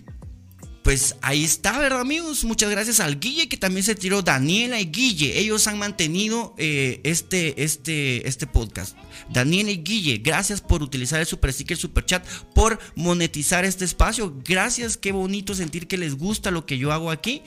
pues 0.88 1.18
ahí 1.22 1.44
está, 1.44 1.78
¿verdad, 1.80 2.00
amigos? 2.00 2.46
Muchas 2.46 2.72
gracias 2.72 3.02
al 3.02 3.20
Guille, 3.20 3.50
que 3.50 3.58
también 3.58 3.84
se 3.84 3.94
tiró 3.94 4.22
Daniela 4.22 4.80
y 4.80 4.86
Guille. 4.86 5.38
Ellos 5.38 5.68
han 5.68 5.78
mantenido 5.78 6.56
eh, 6.58 7.02
este, 7.04 7.62
este, 7.62 8.26
este 8.26 8.48
podcast. 8.48 8.96
Daniela 9.30 9.72
y 9.72 9.84
Guille, 9.84 10.20
gracias 10.20 10.62
por 10.62 10.82
utilizar 10.82 11.20
el 11.20 11.26
super 11.26 11.52
sticker, 11.52 11.76
super 11.76 12.06
chat, 12.06 12.26
por 12.56 12.80
monetizar 12.96 13.66
este 13.66 13.84
espacio. 13.84 14.34
Gracias, 14.46 14.96
qué 14.96 15.12
bonito 15.12 15.56
sentir 15.56 15.88
que 15.88 15.98
les 15.98 16.16
gusta 16.16 16.52
lo 16.52 16.66
que 16.66 16.78
yo 16.78 16.94
hago 16.94 17.12
aquí. 17.12 17.42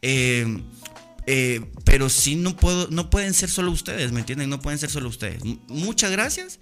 Eh, 0.00 0.62
eh, 1.26 1.60
pero 1.84 2.08
sí 2.08 2.34
no 2.34 2.56
puedo, 2.56 2.88
no 2.88 3.10
pueden 3.10 3.34
ser 3.34 3.50
solo 3.50 3.72
ustedes, 3.72 4.10
¿me 4.10 4.20
entienden? 4.20 4.48
No 4.48 4.62
pueden 4.62 4.78
ser 4.78 4.88
solo 4.88 5.10
ustedes. 5.10 5.42
muchas 5.68 6.10
gracias. 6.10 6.60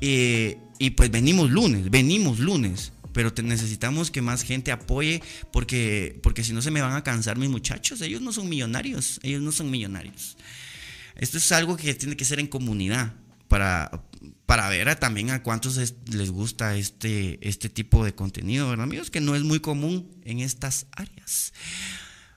y 0.00 0.90
pues 0.96 1.12
venimos 1.12 1.48
lunes, 1.48 1.90
venimos 1.90 2.40
lunes 2.40 2.90
pero 3.16 3.32
necesitamos 3.42 4.10
que 4.10 4.20
más 4.20 4.42
gente 4.42 4.70
apoye 4.70 5.22
porque, 5.50 6.20
porque 6.22 6.44
si 6.44 6.52
no 6.52 6.60
se 6.60 6.70
me 6.70 6.82
van 6.82 6.92
a 6.92 7.02
cansar 7.02 7.38
mis 7.38 7.48
muchachos. 7.48 8.02
Ellos 8.02 8.20
no 8.20 8.30
son 8.30 8.46
millonarios, 8.46 9.20
ellos 9.22 9.40
no 9.40 9.52
son 9.52 9.70
millonarios. 9.70 10.36
Esto 11.14 11.38
es 11.38 11.50
algo 11.50 11.78
que 11.78 11.94
tiene 11.94 12.14
que 12.14 12.26
ser 12.26 12.40
en 12.40 12.46
comunidad 12.46 13.14
para, 13.48 14.04
para 14.44 14.68
ver 14.68 14.94
también 14.96 15.30
a 15.30 15.42
cuántos 15.42 15.78
les 16.10 16.30
gusta 16.30 16.76
este, 16.76 17.38
este 17.40 17.70
tipo 17.70 18.04
de 18.04 18.14
contenido, 18.14 18.68
¿verdad, 18.68 18.84
amigos? 18.84 19.10
Que 19.10 19.22
no 19.22 19.34
es 19.34 19.42
muy 19.42 19.60
común 19.60 20.10
en 20.22 20.40
estas 20.40 20.84
áreas. 20.92 21.54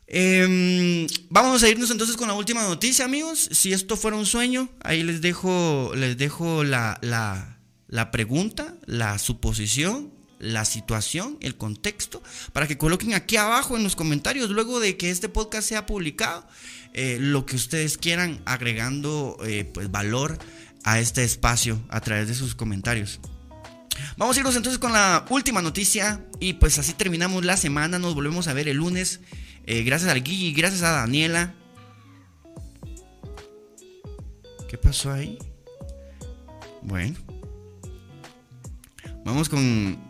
Em, 0.08 1.08
vamos 1.30 1.62
a 1.62 1.68
irnos 1.68 1.92
entonces 1.92 2.16
con 2.16 2.30
la 2.30 2.36
última 2.36 2.64
noticia, 2.64 3.04
amigos. 3.04 3.50
Si 3.52 3.74
esto 3.74 3.98
fuera 3.98 4.16
un 4.16 4.26
sueño, 4.26 4.70
ahí 4.80 5.04
les 5.04 5.20
dejo, 5.20 5.92
les 5.94 6.18
dejo 6.18 6.64
la, 6.64 6.98
la 7.02 8.12
pregunta, 8.12 8.78
la 8.86 9.20
suposición 9.20 10.18
la 10.40 10.66
situación, 10.66 11.38
el 11.42 11.56
contexto, 11.56 12.24
para 12.54 12.68
que 12.68 12.78
coloquen 12.78 13.14
aquí 13.14 13.38
abajo 13.38 13.78
en 13.78 13.84
los 13.84 13.96
comentarios, 13.96 14.50
luego 14.50 14.80
de 14.80 14.98
que 14.98 15.12
este 15.12 15.30
podcast 15.30 15.68
sea 15.68 15.86
publicado, 15.86 16.48
eh, 16.94 17.18
lo 17.20 17.46
que 17.46 17.56
ustedes 17.56 17.98
quieran 17.98 18.42
agregando 18.46 19.38
eh, 19.46 19.70
pues 19.72 19.92
valor 19.92 20.40
a 20.84 21.00
este 21.00 21.24
espacio 21.24 21.80
a 21.90 22.00
través 22.02 22.28
de 22.28 22.34
sus 22.34 22.56
comentarios. 22.56 23.20
Vamos 24.18 24.38
a 24.38 24.40
irnos 24.40 24.56
entonces 24.56 24.80
con 24.80 24.94
la 24.94 25.26
última 25.30 25.62
noticia 25.62 26.26
y 26.40 26.54
pues 26.54 26.80
así 26.80 26.94
terminamos 26.94 27.44
la 27.44 27.58
semana, 27.58 28.00
nos 28.00 28.16
volvemos 28.16 28.48
a 28.48 28.54
ver 28.54 28.68
el 28.70 28.78
lunes. 28.78 29.20
Eh, 29.66 29.84
gracias 29.84 30.10
al 30.10 30.24
Guille, 30.24 30.54
gracias 30.54 30.84
a 30.84 30.92
Daniela. 30.92 31.54
¿Qué 34.70 34.78
pasó 34.78 35.12
ahí? 35.12 35.38
Bueno. 36.82 37.16
Vamos 39.26 39.50
con 39.50 40.09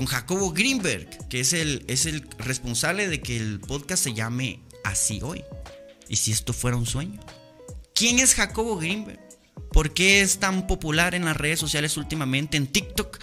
con 0.00 0.06
Jacobo 0.06 0.52
Greenberg, 0.52 1.28
que 1.28 1.40
es 1.40 1.52
el, 1.52 1.84
es 1.86 2.06
el 2.06 2.26
responsable 2.38 3.06
de 3.06 3.20
que 3.20 3.36
el 3.36 3.60
podcast 3.60 4.02
se 4.02 4.14
llame 4.14 4.60
así 4.82 5.20
hoy. 5.22 5.44
¿Y 6.08 6.16
si 6.16 6.32
esto 6.32 6.54
fuera 6.54 6.78
un 6.78 6.86
sueño? 6.86 7.20
¿Quién 7.94 8.18
es 8.18 8.34
Jacobo 8.34 8.78
Greenberg? 8.78 9.20
¿Por 9.70 9.92
qué 9.92 10.22
es 10.22 10.38
tan 10.38 10.66
popular 10.66 11.14
en 11.14 11.26
las 11.26 11.36
redes 11.36 11.60
sociales 11.60 11.98
últimamente, 11.98 12.56
en 12.56 12.68
TikTok? 12.68 13.18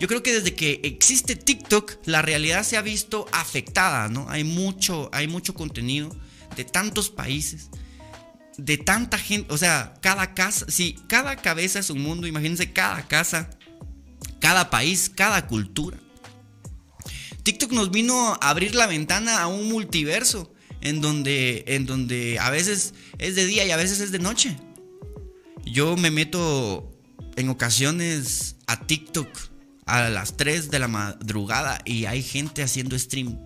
Yo 0.00 0.08
creo 0.08 0.24
que 0.24 0.32
desde 0.32 0.56
que 0.56 0.80
existe 0.82 1.36
TikTok, 1.36 1.92
la 2.06 2.22
realidad 2.22 2.64
se 2.64 2.76
ha 2.76 2.82
visto 2.82 3.26
afectada, 3.30 4.08
¿no? 4.08 4.28
Hay 4.28 4.42
mucho, 4.42 5.08
hay 5.12 5.28
mucho 5.28 5.54
contenido 5.54 6.10
de 6.56 6.64
tantos 6.64 7.08
países, 7.08 7.70
de 8.58 8.78
tanta 8.78 9.16
gente, 9.16 9.54
o 9.54 9.58
sea, 9.58 9.94
cada 10.00 10.34
casa, 10.34 10.66
si 10.68 10.94
cada 11.06 11.36
cabeza 11.36 11.78
es 11.78 11.88
un 11.88 12.02
mundo, 12.02 12.26
imagínense 12.26 12.72
cada 12.72 13.06
casa, 13.06 13.48
cada 14.40 14.70
país, 14.70 15.08
cada 15.08 15.46
cultura. 15.46 15.98
TikTok 17.46 17.70
nos 17.70 17.92
vino 17.92 18.32
a 18.40 18.50
abrir 18.50 18.74
la 18.74 18.88
ventana 18.88 19.40
a 19.40 19.46
un 19.46 19.68
multiverso 19.68 20.52
en 20.80 21.00
donde, 21.00 21.62
en 21.68 21.86
donde 21.86 22.40
a 22.40 22.50
veces 22.50 22.92
es 23.18 23.36
de 23.36 23.46
día 23.46 23.64
y 23.64 23.70
a 23.70 23.76
veces 23.76 24.00
es 24.00 24.10
de 24.10 24.18
noche. 24.18 24.56
Yo 25.64 25.96
me 25.96 26.10
meto 26.10 26.90
en 27.36 27.48
ocasiones 27.48 28.56
a 28.66 28.84
TikTok 28.84 29.28
a 29.84 30.08
las 30.08 30.36
3 30.36 30.72
de 30.72 30.80
la 30.80 30.88
madrugada 30.88 31.78
y 31.84 32.06
hay 32.06 32.20
gente 32.24 32.64
haciendo 32.64 32.98
stream. 32.98 33.38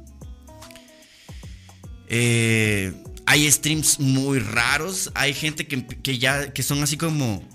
Eh, 2.08 2.94
hay 3.26 3.52
streams 3.52 4.00
muy 4.00 4.38
raros, 4.38 5.12
hay 5.14 5.34
gente 5.34 5.66
que, 5.66 6.18
ya 6.18 6.54
que 6.54 6.62
son 6.62 6.82
así 6.82 6.96
como 6.96 7.46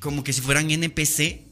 como 0.00 0.22
que 0.22 0.34
si 0.34 0.42
fueran 0.42 0.70
NPC. 0.70 1.46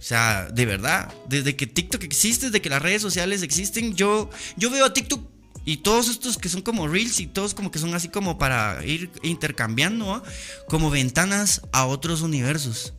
O 0.00 0.02
sea, 0.02 0.48
de 0.50 0.64
verdad, 0.64 1.12
desde 1.28 1.56
que 1.56 1.66
TikTok 1.66 2.02
existe, 2.04 2.46
desde 2.46 2.62
que 2.62 2.70
las 2.70 2.80
redes 2.80 3.02
sociales 3.02 3.42
existen, 3.42 3.94
yo, 3.94 4.30
yo 4.56 4.70
veo 4.70 4.86
a 4.86 4.94
TikTok 4.94 5.28
y 5.66 5.76
todos 5.76 6.08
estos 6.08 6.38
que 6.38 6.48
son 6.48 6.62
como 6.62 6.88
reels 6.88 7.20
y 7.20 7.26
todos 7.26 7.52
como 7.52 7.70
que 7.70 7.78
son 7.78 7.94
así 7.94 8.08
como 8.08 8.38
para 8.38 8.82
ir 8.86 9.10
intercambiando, 9.22 10.22
como 10.68 10.88
ventanas 10.88 11.60
a 11.72 11.84
otros 11.84 12.22
universos, 12.22 12.94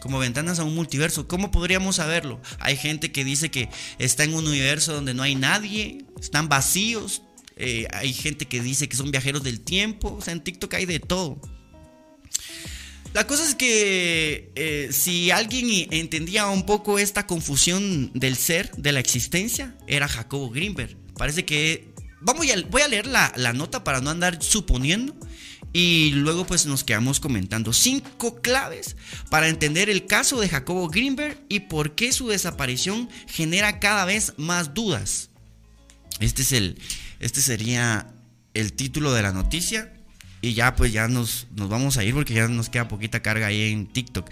como 0.00 0.18
ventanas 0.18 0.58
a 0.58 0.64
un 0.64 0.74
multiverso. 0.74 1.28
¿Cómo 1.28 1.52
podríamos 1.52 1.96
saberlo? 1.96 2.40
Hay 2.58 2.76
gente 2.76 3.12
que 3.12 3.24
dice 3.24 3.52
que 3.52 3.68
está 4.00 4.24
en 4.24 4.34
un 4.34 4.44
universo 4.48 4.94
donde 4.94 5.14
no 5.14 5.22
hay 5.22 5.36
nadie, 5.36 6.04
están 6.20 6.48
vacíos, 6.48 7.22
eh, 7.54 7.86
hay 7.92 8.12
gente 8.12 8.46
que 8.46 8.60
dice 8.60 8.88
que 8.88 8.96
son 8.96 9.12
viajeros 9.12 9.44
del 9.44 9.60
tiempo, 9.60 10.12
o 10.18 10.20
sea, 10.20 10.32
en 10.32 10.42
TikTok 10.42 10.74
hay 10.74 10.86
de 10.86 10.98
todo. 10.98 11.40
La 13.12 13.26
cosa 13.26 13.44
es 13.44 13.54
que 13.54 14.50
eh, 14.54 14.88
si 14.90 15.30
alguien 15.30 15.88
entendía 15.90 16.46
un 16.46 16.64
poco 16.64 16.98
esta 16.98 17.26
confusión 17.26 18.10
del 18.14 18.36
ser, 18.36 18.70
de 18.76 18.92
la 18.92 19.00
existencia, 19.00 19.76
era 19.86 20.08
Jacobo 20.08 20.50
Greenberg. 20.50 20.96
Parece 21.16 21.44
que... 21.44 21.92
Vamos 22.22 22.46
a, 22.46 22.54
voy 22.70 22.82
a 22.82 22.88
leer 22.88 23.06
la, 23.06 23.32
nota 23.52 23.84
para 23.84 24.00
no 24.00 24.08
andar 24.08 24.42
suponiendo. 24.42 25.14
Y 25.74 26.10
luego 26.12 26.46
pues 26.46 26.66
nos 26.66 26.84
quedamos 26.84 27.18
comentando 27.18 27.72
cinco 27.72 28.40
claves 28.42 28.96
para 29.30 29.48
entender 29.48 29.88
el 29.88 30.06
caso 30.06 30.38
de 30.38 30.48
Jacobo 30.48 30.88
Greenberg 30.88 31.38
y 31.48 31.60
por 31.60 31.94
qué 31.94 32.12
su 32.12 32.28
desaparición 32.28 33.08
genera 33.26 33.80
cada 33.80 34.04
vez 34.04 34.34
más 34.36 34.74
dudas. 34.74 35.30
Este 36.20 36.42
es 36.42 36.52
el 36.52 36.78
este 37.20 37.40
sería 37.40 38.12
el 38.52 38.74
título 38.74 39.14
de 39.14 39.22
la 39.22 39.32
noticia 39.32 39.92
y 40.42 40.54
ya 40.54 40.74
pues 40.74 40.92
ya 40.92 41.08
nos, 41.08 41.46
nos 41.56 41.70
vamos 41.70 41.96
a 41.96 42.04
ir 42.04 42.12
porque 42.12 42.34
ya 42.34 42.48
nos 42.48 42.68
queda 42.68 42.88
poquita 42.88 43.22
carga 43.22 43.46
ahí 43.46 43.72
en 43.72 43.86
TikTok. 43.86 44.28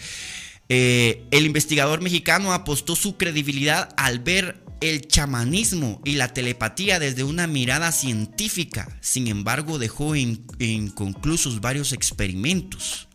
Eh, 0.69 1.25
el 1.31 1.47
investigador 1.47 2.03
mexicano 2.03 2.53
apostó 2.53 2.95
su 2.95 3.17
credibilidad 3.17 3.95
al 3.97 4.19
ver 4.19 4.63
el 4.81 5.07
chamanismo 5.07 6.01
y 6.05 6.17
la 6.17 6.33
telepatía 6.33 6.99
desde 6.99 7.25
una 7.25 7.47
mirada 7.47 7.93
científica. 7.93 8.99
Sin 9.01 9.29
embargo, 9.29 9.79
dejó 9.79 10.17
inconclusos 10.17 11.61
varios 11.61 11.93
experimentos. 11.93 13.09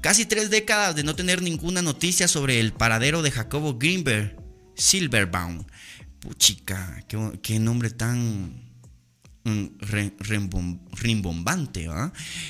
Casi 0.00 0.26
tres 0.26 0.50
décadas 0.50 0.94
de 0.94 1.04
no 1.04 1.16
tener 1.16 1.42
ninguna 1.42 1.82
noticia 1.82 2.28
sobre 2.28 2.60
el 2.60 2.72
paradero 2.72 3.22
de 3.22 3.30
Jacobo 3.30 3.78
Greenberg, 3.78 4.36
Silverbaum. 4.74 5.64
Puchica, 6.20 7.04
qué 7.42 7.58
nombre 7.58 7.90
tan 7.90 8.67
rimbombante. 10.92 11.88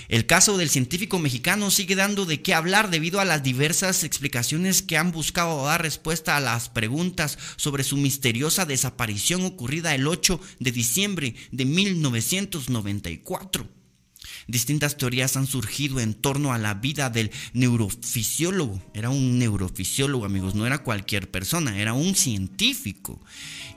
El 0.09 0.27
caso 0.27 0.57
del 0.57 0.71
científico 0.71 1.19
mexicano 1.19 1.71
sigue 1.71 1.97
dando 1.97 2.27
de 2.27 2.43
qué 2.43 2.55
hablar 2.55 2.91
debido 2.91 3.21
a 3.21 3.25
las 3.25 3.43
diversas 3.43 4.05
explicaciones 4.05 4.83
que 4.83 4.97
han 4.97 5.13
buscado 5.13 5.65
dar 5.65 5.83
respuesta 5.83 6.37
a 6.37 6.41
las 6.41 6.69
preguntas 6.69 7.39
sobre 7.57 7.85
su 7.85 7.97
misteriosa 7.97 8.67
desaparición 8.67 9.45
ocurrida 9.45 9.95
el 9.95 10.07
8 10.07 10.41
de 10.61 10.73
diciembre 10.73 11.35
de 11.53 11.65
1994. 11.65 13.78
Distintas 14.49 14.97
teorías 14.97 15.37
han 15.37 15.47
surgido 15.47 16.01
en 16.01 16.15
torno 16.15 16.53
a 16.53 16.59
la 16.59 16.75
vida 16.75 17.11
del 17.11 17.31
neurofisiólogo. 17.53 18.83
Era 18.95 19.11
un 19.11 19.39
neurofisiólogo, 19.39 20.25
amigos, 20.25 20.55
no 20.55 20.67
era 20.67 20.79
cualquier 20.79 21.31
persona, 21.31 21.79
era 21.79 21.93
un 21.93 22.15
científico 22.15 23.21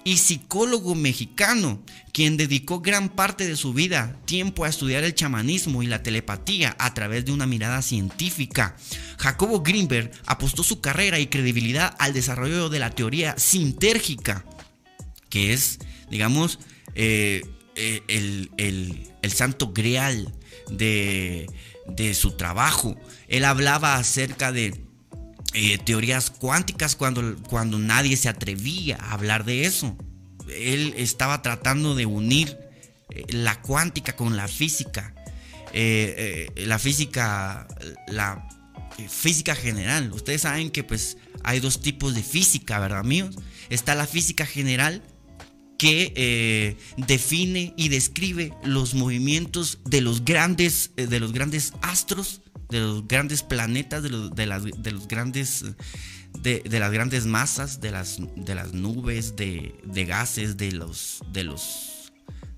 y 0.03 0.17
psicólogo 0.17 0.95
mexicano, 0.95 1.83
quien 2.11 2.37
dedicó 2.37 2.81
gran 2.81 3.09
parte 3.09 3.47
de 3.47 3.55
su 3.55 3.73
vida, 3.73 4.19
tiempo 4.25 4.65
a 4.65 4.69
estudiar 4.69 5.03
el 5.03 5.13
chamanismo 5.13 5.83
y 5.83 5.87
la 5.87 6.03
telepatía 6.03 6.75
a 6.79 6.93
través 6.93 7.25
de 7.25 7.31
una 7.31 7.45
mirada 7.45 7.81
científica. 7.81 8.75
Jacobo 9.17 9.61
Greenberg 9.61 10.11
apostó 10.25 10.63
su 10.63 10.81
carrera 10.81 11.19
y 11.19 11.27
credibilidad 11.27 11.95
al 11.99 12.13
desarrollo 12.13 12.69
de 12.69 12.79
la 12.79 12.91
teoría 12.91 13.37
sintérgica, 13.37 14.45
que 15.29 15.53
es, 15.53 15.79
digamos, 16.09 16.59
eh, 16.95 17.43
eh, 17.75 18.01
el, 18.57 19.31
santo 19.31 19.71
grial 19.71 20.33
de, 20.69 21.49
de 21.87 22.13
su 22.13 22.31
trabajo. 22.31 22.95
Él 23.27 23.45
hablaba 23.45 23.95
acerca 23.95 24.51
de 24.51 24.81
eh, 25.53 25.77
teorías 25.79 26.29
cuánticas 26.29 26.95
cuando, 26.95 27.35
cuando 27.49 27.77
nadie 27.77 28.15
se 28.15 28.29
atrevía 28.29 28.97
a 28.97 29.13
hablar 29.13 29.43
de 29.43 29.65
eso. 29.65 29.97
Él 30.49 30.93
estaba 30.97 31.41
tratando 31.41 31.95
de 31.95 32.05
unir 32.05 32.57
eh, 33.09 33.25
la 33.29 33.61
cuántica 33.61 34.15
con 34.15 34.37
la 34.37 34.47
física. 34.47 35.13
Eh, 35.73 36.51
la 36.55 36.79
física, 36.79 37.67
la 38.07 38.47
física 39.09 39.55
general. 39.55 40.11
Ustedes 40.11 40.41
saben 40.41 40.69
que 40.69 40.83
pues 40.83 41.17
hay 41.43 41.59
dos 41.59 41.81
tipos 41.81 42.13
de 42.15 42.23
física, 42.23 42.79
¿verdad, 42.79 42.99
amigos? 42.99 43.35
Está 43.69 43.95
la 43.95 44.07
física 44.07 44.45
general 44.45 45.01
que 45.81 46.77
define 46.95 47.73
y 47.75 47.89
describe 47.89 48.53
los 48.63 48.93
movimientos 48.93 49.79
de 49.83 50.01
los 50.01 50.23
grandes, 50.23 50.91
de 50.95 51.19
los 51.19 51.33
grandes 51.33 51.73
astros 51.81 52.41
de 52.71 52.79
los 52.79 53.07
grandes 53.07 53.43
planetas, 53.43 54.01
de 54.01 54.09
de 54.09 54.45
las, 54.45 54.63
de 54.63 54.91
los 54.91 55.07
grandes, 55.07 55.65
de, 56.39 56.63
las 56.65 56.91
grandes 56.91 57.25
masas, 57.25 57.81
de 57.81 57.91
las, 57.91 58.17
de 58.35 58.55
las 58.55 58.73
nubes, 58.73 59.35
de, 59.35 59.75
gases, 60.07 60.57
de 60.57 60.71
los, 60.71 61.21
de 61.31 61.43
los, 61.43 62.11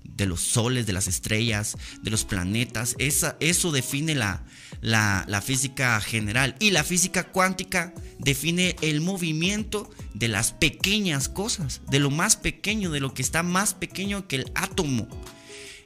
de 0.04 0.26
los 0.26 0.40
soles, 0.40 0.86
de 0.86 0.92
las 0.92 1.08
estrellas, 1.08 1.76
de 2.00 2.10
los 2.10 2.24
planetas. 2.24 2.94
Esa, 2.98 3.36
eso 3.40 3.72
define 3.72 4.14
la, 4.14 4.44
la, 4.84 5.42
física 5.42 6.00
general. 6.00 6.54
Y 6.60 6.70
la 6.70 6.84
física 6.84 7.24
cuántica 7.24 7.94
define 8.18 8.76
el 8.82 9.00
movimiento 9.00 9.90
de 10.12 10.28
las 10.28 10.52
pequeñas 10.52 11.28
cosas, 11.28 11.80
de 11.90 11.98
lo 11.98 12.10
más 12.10 12.36
pequeño, 12.36 12.90
de 12.90 13.00
lo 13.00 13.14
que 13.14 13.22
está 13.22 13.42
más 13.42 13.74
pequeño 13.74 14.28
que 14.28 14.36
el 14.36 14.52
átomo. 14.54 15.08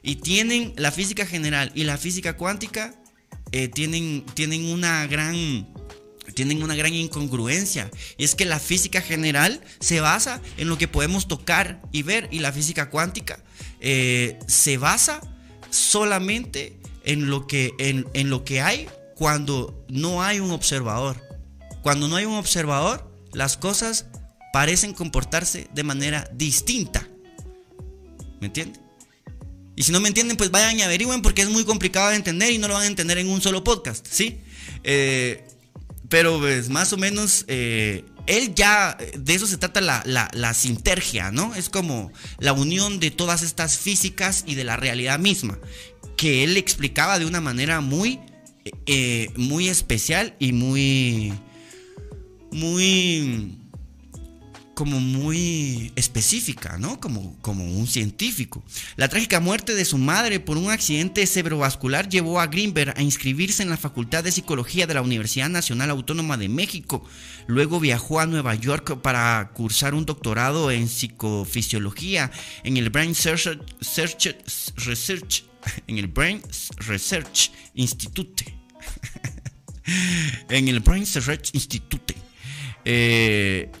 Y 0.03 0.17
tienen 0.17 0.73
la 0.75 0.91
física 0.91 1.25
general 1.25 1.71
y 1.75 1.85
la 1.85 1.97
física 1.97 2.35
cuántica 2.35 2.93
eh, 3.51 3.69
tienen, 3.69 4.25
tienen 4.33 4.65
una 4.65 5.07
gran 5.07 5.67
tienen 6.35 6.61
una 6.61 6.75
gran 6.75 6.93
incongruencia. 6.93 7.89
Y 8.17 8.23
es 8.23 8.35
que 8.35 8.45
la 8.45 8.59
física 8.59 9.01
general 9.01 9.61
se 9.79 9.99
basa 9.99 10.41
en 10.57 10.69
lo 10.69 10.77
que 10.77 10.87
podemos 10.87 11.27
tocar 11.27 11.81
y 11.91 12.03
ver. 12.03 12.27
Y 12.31 12.39
la 12.39 12.51
física 12.51 12.89
cuántica 12.89 13.43
eh, 13.79 14.37
se 14.47 14.77
basa 14.77 15.21
solamente 15.69 16.78
en 17.03 17.29
lo, 17.29 17.47
que, 17.47 17.73
en, 17.79 18.07
en 18.13 18.29
lo 18.29 18.43
que 18.43 18.61
hay 18.61 18.87
cuando 19.15 19.85
no 19.89 20.21
hay 20.23 20.39
un 20.39 20.51
observador. 20.51 21.21
Cuando 21.81 22.07
no 22.07 22.15
hay 22.15 22.25
un 22.25 22.35
observador, 22.35 23.09
las 23.33 23.57
cosas 23.57 24.05
parecen 24.53 24.93
comportarse 24.93 25.67
de 25.73 25.83
manera 25.83 26.29
distinta. 26.33 27.07
¿Me 28.39 28.47
entiendes? 28.47 28.81
Y 29.75 29.83
si 29.83 29.93
no 29.93 30.01
me 30.01 30.09
entienden, 30.09 30.35
pues 30.35 30.51
vayan 30.51 30.77
y 30.77 30.81
averigüen 30.81 31.21
porque 31.21 31.41
es 31.41 31.49
muy 31.49 31.63
complicado 31.63 32.09
de 32.09 32.17
entender 32.17 32.51
y 32.51 32.57
no 32.57 32.67
lo 32.67 32.73
van 32.73 32.83
a 32.83 32.87
entender 32.87 33.17
en 33.17 33.29
un 33.29 33.41
solo 33.41 33.63
podcast, 33.63 34.05
¿sí? 34.09 34.41
Eh, 34.83 35.47
pero 36.09 36.37
pues 36.39 36.69
más 36.69 36.91
o 36.91 36.97
menos, 36.97 37.45
eh, 37.47 38.03
él 38.27 38.53
ya, 38.55 38.97
de 39.17 39.33
eso 39.33 39.47
se 39.47 39.57
trata 39.57 39.79
la, 39.79 40.03
la, 40.05 40.53
sintergia, 40.53 41.31
¿no? 41.31 41.55
Es 41.55 41.69
como 41.69 42.11
la 42.39 42.51
unión 42.51 42.99
de 42.99 43.09
todas 43.09 43.41
estas 43.41 43.77
físicas 43.77 44.43
y 44.45 44.55
de 44.55 44.65
la 44.65 44.75
realidad 44.75 45.17
misma, 45.17 45.57
que 46.19 46.43
él 46.43 46.57
explicaba 46.57 47.17
de 47.17 47.25
una 47.25 47.39
manera 47.39 47.79
muy, 47.79 48.19
eh, 48.85 49.31
muy 49.37 49.69
especial 49.69 50.35
y 50.37 50.51
muy, 50.51 51.31
muy 52.51 53.55
como 54.73 54.99
muy 54.99 55.93
específica, 55.95 56.77
¿no? 56.77 56.99
Como, 56.99 57.37
como 57.41 57.63
un 57.63 57.87
científico. 57.87 58.61
La 58.97 59.07
trágica 59.07 59.39
muerte 59.39 59.75
de 59.75 59.85
su 59.85 59.97
madre 59.97 60.41
por 60.41 60.57
un 60.57 60.69
accidente 60.69 61.25
cerebrovascular 61.25 62.09
llevó 62.09 62.41
a 62.41 62.47
Greenberg 62.47 62.93
a 62.97 63.01
inscribirse 63.01 63.63
en 63.63 63.69
la 63.69 63.77
Facultad 63.77 64.21
de 64.21 64.33
Psicología 64.33 64.87
de 64.87 64.95
la 64.95 65.01
Universidad 65.01 65.47
Nacional 65.47 65.89
Autónoma 65.89 66.35
de 66.35 66.49
México. 66.49 67.01
Luego 67.47 67.79
viajó 67.79 68.19
a 68.19 68.25
Nueva 68.25 68.55
York 68.55 68.99
para 69.01 69.51
cursar 69.53 69.93
un 69.93 70.05
doctorado 70.05 70.69
en 70.69 70.89
psicofisiología 70.89 72.29
en 72.65 72.75
el 72.75 72.89
Brain 72.89 73.15
Research, 73.15 75.48
en 75.87 75.97
el 75.97 76.07
Brain 76.07 76.41
Research 76.87 77.51
Institute. 77.73 78.45
en 80.49 80.67
el 80.67 80.79
Brain 80.79 81.01
Research 81.01 81.49
Institute. 81.53 82.15
Eh, 82.85 83.71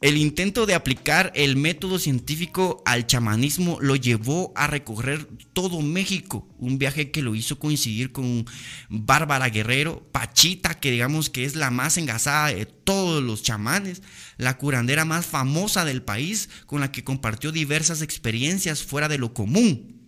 el 0.00 0.16
intento 0.16 0.64
de 0.64 0.72
aplicar 0.72 1.30
el 1.34 1.56
método 1.56 1.98
científico 1.98 2.82
al 2.86 3.06
chamanismo 3.06 3.76
lo 3.82 3.96
llevó 3.96 4.50
a 4.56 4.66
recorrer 4.66 5.28
todo 5.52 5.82
México, 5.82 6.48
un 6.58 6.78
viaje 6.78 7.10
que 7.10 7.20
lo 7.20 7.34
hizo 7.34 7.58
coincidir 7.58 8.10
con 8.10 8.46
Bárbara 8.88 9.50
Guerrero, 9.50 10.08
Pachita, 10.10 10.80
que 10.80 10.90
digamos 10.90 11.28
que 11.28 11.44
es 11.44 11.54
la 11.54 11.70
más 11.70 11.98
engasada 11.98 12.46
de 12.46 12.64
todos 12.64 13.22
los 13.22 13.42
chamanes, 13.42 14.00
la 14.38 14.56
curandera 14.56 15.04
más 15.04 15.26
famosa 15.26 15.84
del 15.84 16.02
país, 16.02 16.48
con 16.64 16.80
la 16.80 16.92
que 16.92 17.04
compartió 17.04 17.52
diversas 17.52 18.00
experiencias 18.00 18.82
fuera 18.82 19.06
de 19.06 19.18
lo 19.18 19.34
común. 19.34 19.99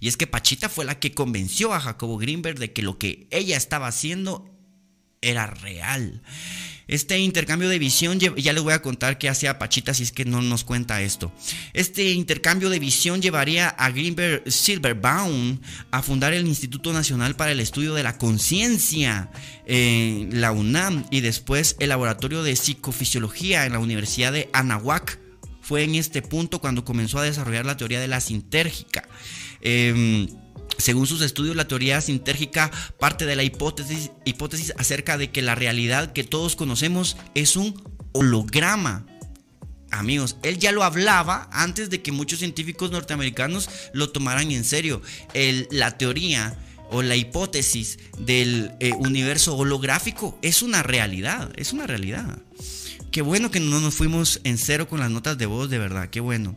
Y 0.00 0.08
es 0.08 0.16
que 0.16 0.26
Pachita 0.26 0.68
fue 0.68 0.84
la 0.84 0.98
que 0.98 1.12
convenció 1.12 1.74
a 1.74 1.80
Jacobo 1.80 2.18
Greenberg 2.18 2.58
de 2.58 2.72
que 2.72 2.82
lo 2.82 2.98
que 2.98 3.26
ella 3.30 3.56
estaba 3.56 3.86
haciendo 3.86 4.50
era 5.22 5.46
real. 5.46 6.22
Este 6.90 7.18
intercambio 7.20 7.68
de 7.68 7.78
visión, 7.78 8.18
ya 8.18 8.52
les 8.52 8.62
voy 8.64 8.72
a 8.72 8.82
contar 8.82 9.16
qué 9.16 9.28
hacía 9.28 9.60
Pachita 9.60 9.94
si 9.94 10.02
es 10.02 10.10
que 10.10 10.24
no 10.24 10.42
nos 10.42 10.64
cuenta 10.64 11.02
esto. 11.02 11.32
Este 11.72 12.10
intercambio 12.10 12.68
de 12.68 12.80
visión 12.80 13.22
llevaría 13.22 13.68
a 13.68 13.90
Greenberg 13.90 14.50
Silverbaum 14.50 15.60
a 15.92 16.02
fundar 16.02 16.32
el 16.32 16.48
Instituto 16.48 16.92
Nacional 16.92 17.36
para 17.36 17.52
el 17.52 17.60
Estudio 17.60 17.94
de 17.94 18.02
la 18.02 18.18
Conciencia 18.18 19.30
en 19.66 20.40
la 20.40 20.50
UNAM 20.50 21.04
y 21.12 21.20
después 21.20 21.76
el 21.78 21.90
Laboratorio 21.90 22.42
de 22.42 22.56
Psicofisiología 22.56 23.66
en 23.66 23.72
la 23.74 23.78
Universidad 23.78 24.32
de 24.32 24.50
Anahuac 24.52 25.20
fue 25.60 25.84
en 25.84 25.94
este 25.94 26.22
punto 26.22 26.60
cuando 26.60 26.84
comenzó 26.84 27.20
a 27.20 27.22
desarrollar 27.22 27.66
la 27.66 27.76
teoría 27.76 28.00
de 28.00 28.08
la 28.08 28.20
sintérgica. 28.20 29.08
Em, 29.60 30.28
según 30.78 31.06
sus 31.06 31.20
estudios, 31.20 31.56
la 31.56 31.68
teoría 31.68 32.00
sintérgica 32.00 32.70
parte 32.98 33.26
de 33.26 33.36
la 33.36 33.42
hipótesis, 33.42 34.10
hipótesis 34.24 34.72
acerca 34.78 35.18
de 35.18 35.30
que 35.30 35.42
la 35.42 35.54
realidad 35.54 36.12
que 36.12 36.24
todos 36.24 36.56
conocemos 36.56 37.16
es 37.34 37.56
un 37.56 37.82
holograma. 38.12 39.06
Amigos, 39.90 40.36
él 40.42 40.58
ya 40.58 40.72
lo 40.72 40.84
hablaba 40.84 41.48
antes 41.52 41.90
de 41.90 42.00
que 42.00 42.12
muchos 42.12 42.38
científicos 42.38 42.90
norteamericanos 42.92 43.68
lo 43.92 44.10
tomaran 44.10 44.50
en 44.52 44.64
serio. 44.64 45.02
la 45.70 45.98
teoría 45.98 46.56
o 46.90 47.02
la 47.02 47.16
hipótesis 47.16 47.98
del 48.18 48.72
eh, 48.80 48.92
universo 48.94 49.56
holográfico 49.56 50.38
es 50.42 50.62
una 50.62 50.82
realidad, 50.82 51.52
es 51.56 51.72
una 51.72 51.86
realidad. 51.86 52.38
Qué 53.10 53.22
bueno 53.22 53.50
que 53.50 53.58
no 53.58 53.80
nos 53.80 53.94
fuimos 53.94 54.40
en 54.44 54.56
cero 54.56 54.88
con 54.88 55.00
las 55.00 55.10
notas 55.10 55.36
de 55.36 55.46
voz, 55.46 55.68
de 55.68 55.78
verdad, 55.78 56.08
qué 56.10 56.20
bueno 56.20 56.56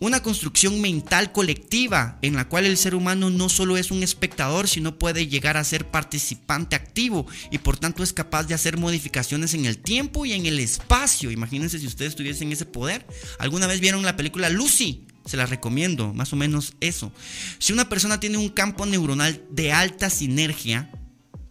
una 0.00 0.22
construcción 0.22 0.80
mental 0.80 1.30
colectiva 1.30 2.18
en 2.22 2.34
la 2.34 2.48
cual 2.48 2.64
el 2.64 2.78
ser 2.78 2.94
humano 2.94 3.28
no 3.28 3.50
solo 3.50 3.76
es 3.76 3.90
un 3.90 4.02
espectador, 4.02 4.66
sino 4.66 4.98
puede 4.98 5.26
llegar 5.26 5.58
a 5.58 5.64
ser 5.64 5.86
participante 5.86 6.74
activo 6.74 7.26
y 7.50 7.58
por 7.58 7.76
tanto 7.76 8.02
es 8.02 8.14
capaz 8.14 8.44
de 8.44 8.54
hacer 8.54 8.78
modificaciones 8.78 9.52
en 9.52 9.66
el 9.66 9.76
tiempo 9.76 10.24
y 10.24 10.32
en 10.32 10.46
el 10.46 10.58
espacio. 10.58 11.30
Imagínense 11.30 11.78
si 11.78 11.86
ustedes 11.86 12.16
tuviesen 12.16 12.50
ese 12.50 12.64
poder. 12.64 13.06
¿Alguna 13.38 13.66
vez 13.66 13.80
vieron 13.80 14.02
la 14.02 14.16
película 14.16 14.48
Lucy? 14.48 15.06
Se 15.26 15.36
la 15.36 15.44
recomiendo, 15.44 16.14
más 16.14 16.32
o 16.32 16.36
menos 16.36 16.72
eso. 16.80 17.12
Si 17.58 17.74
una 17.74 17.90
persona 17.90 18.18
tiene 18.18 18.38
un 18.38 18.48
campo 18.48 18.86
neuronal 18.86 19.44
de 19.50 19.72
alta 19.72 20.08
sinergia, 20.08 20.90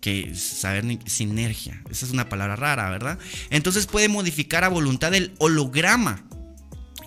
que 0.02 0.34
saber 0.34 0.86
sinergia, 1.06 1.84
esa 1.92 2.06
es 2.08 2.12
una 2.12 2.30
palabra 2.30 2.56
rara, 2.56 2.90
¿verdad? 2.90 3.20
Entonces 3.52 3.86
puede 3.86 4.10
modificar 4.10 4.64
a 4.64 4.70
voluntad 4.70 5.14
el 5.14 5.36
holograma 5.38 6.26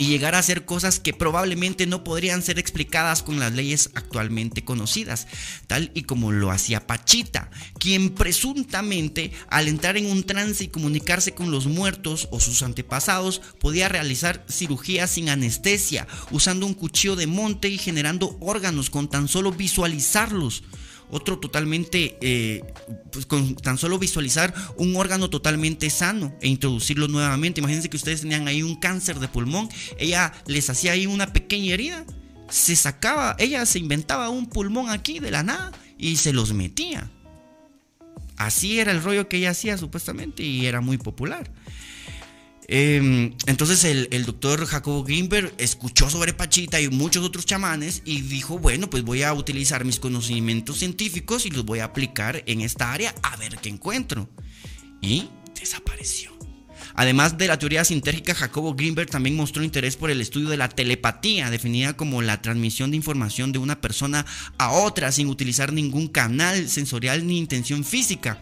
y 0.02 0.06
llegar 0.06 0.34
a 0.34 0.40
hacer 0.40 0.64
cosas 0.64 0.98
que 0.98 1.12
probablemente 1.12 1.86
no 1.86 2.02
podrían 2.02 2.42
ser 2.42 2.58
explicadas 2.58 3.22
con 3.22 3.38
las 3.38 3.52
leyes 3.52 3.90
actualmente 3.94 4.64
conocidas, 4.64 5.28
tal 5.68 5.92
y 5.94 6.02
como 6.02 6.32
lo 6.32 6.50
hacía 6.50 6.88
Pachita, 6.88 7.52
quien 7.78 8.10
presuntamente 8.10 9.30
al 9.46 9.68
entrar 9.68 9.96
en 9.96 10.06
un 10.06 10.24
trance 10.24 10.64
y 10.64 10.68
comunicarse 10.68 11.34
con 11.34 11.52
los 11.52 11.68
muertos 11.68 12.26
o 12.32 12.40
sus 12.40 12.62
antepasados 12.62 13.42
podía 13.60 13.88
realizar 13.88 14.44
cirugías 14.50 15.12
sin 15.12 15.28
anestesia, 15.28 16.08
usando 16.32 16.66
un 16.66 16.74
cuchillo 16.74 17.14
de 17.14 17.28
monte 17.28 17.68
y 17.68 17.78
generando 17.78 18.36
órganos 18.40 18.90
con 18.90 19.08
tan 19.08 19.28
solo 19.28 19.52
visualizarlos 19.52 20.64
otro 21.12 21.38
totalmente, 21.38 22.16
eh, 22.22 22.64
pues 23.12 23.26
con 23.26 23.54
tan 23.54 23.76
solo 23.76 23.98
visualizar 23.98 24.54
un 24.76 24.96
órgano 24.96 25.28
totalmente 25.28 25.90
sano 25.90 26.34
e 26.40 26.48
introducirlo 26.48 27.06
nuevamente. 27.06 27.60
Imagínense 27.60 27.90
que 27.90 27.98
ustedes 27.98 28.22
tenían 28.22 28.48
ahí 28.48 28.62
un 28.62 28.76
cáncer 28.76 29.20
de 29.20 29.28
pulmón, 29.28 29.68
ella 29.98 30.32
les 30.46 30.70
hacía 30.70 30.92
ahí 30.92 31.06
una 31.06 31.32
pequeña 31.34 31.74
herida, 31.74 32.06
se 32.48 32.74
sacaba, 32.74 33.36
ella 33.38 33.66
se 33.66 33.78
inventaba 33.78 34.30
un 34.30 34.48
pulmón 34.48 34.88
aquí 34.88 35.18
de 35.18 35.30
la 35.30 35.42
nada 35.42 35.70
y 35.98 36.16
se 36.16 36.32
los 36.32 36.54
metía. 36.54 37.10
Así 38.38 38.80
era 38.80 38.90
el 38.90 39.02
rollo 39.02 39.28
que 39.28 39.36
ella 39.36 39.50
hacía 39.50 39.76
supuestamente 39.76 40.42
y 40.42 40.64
era 40.64 40.80
muy 40.80 40.96
popular. 40.96 41.50
Em, 42.68 43.34
entonces 43.46 43.84
el, 43.84 44.24
doctor 44.24 44.64
Jacobo 44.66 45.02
Greenberg 45.02 45.52
escuchó 45.58 46.08
sobre 46.08 46.32
Pachita 46.32 46.80
y 46.80 46.88
muchos 46.88 47.24
otros 47.24 47.44
chamanes 47.44 48.02
y 48.04 48.20
dijo, 48.22 48.58
bueno, 48.58 48.88
pues 48.88 49.02
voy 49.02 49.22
a 49.22 49.32
utilizar 49.34 49.84
mis 49.84 49.98
conocimientos 49.98 50.78
científicos 50.78 51.44
y 51.44 51.50
los 51.50 51.64
voy 51.64 51.80
a 51.80 51.86
aplicar 51.86 52.42
en 52.46 52.60
esta 52.60 52.92
área 52.92 53.14
a 53.22 53.36
ver 53.36 53.58
qué 53.58 53.68
encuentro. 53.68 54.28
Y 55.00 55.28
desapareció. 55.58 56.30
Además 56.94 57.38
de 57.38 57.48
la 57.48 57.58
teoría 57.58 57.84
sintérgica, 57.84 58.34
Jacobo 58.34 58.74
Greenberg 58.74 59.10
también 59.10 59.36
mostró 59.36 59.62
interés 59.62 59.96
por 59.96 60.10
el 60.10 60.20
estudio 60.20 60.48
de 60.48 60.56
la 60.56 60.68
telepatía, 60.68 61.50
definida 61.50 61.96
como 61.96 62.22
la 62.22 62.42
transmisión 62.42 62.90
de 62.90 62.98
información 62.98 63.50
de 63.50 63.58
una 63.58 63.80
persona 63.80 64.26
a 64.58 64.72
otra 64.72 65.10
sin 65.10 65.28
utilizar 65.28 65.72
ningún 65.72 66.08
canal 66.08 66.68
sensorial 66.68 67.26
ni 67.26 67.38
intención 67.38 67.82
física 67.84 68.40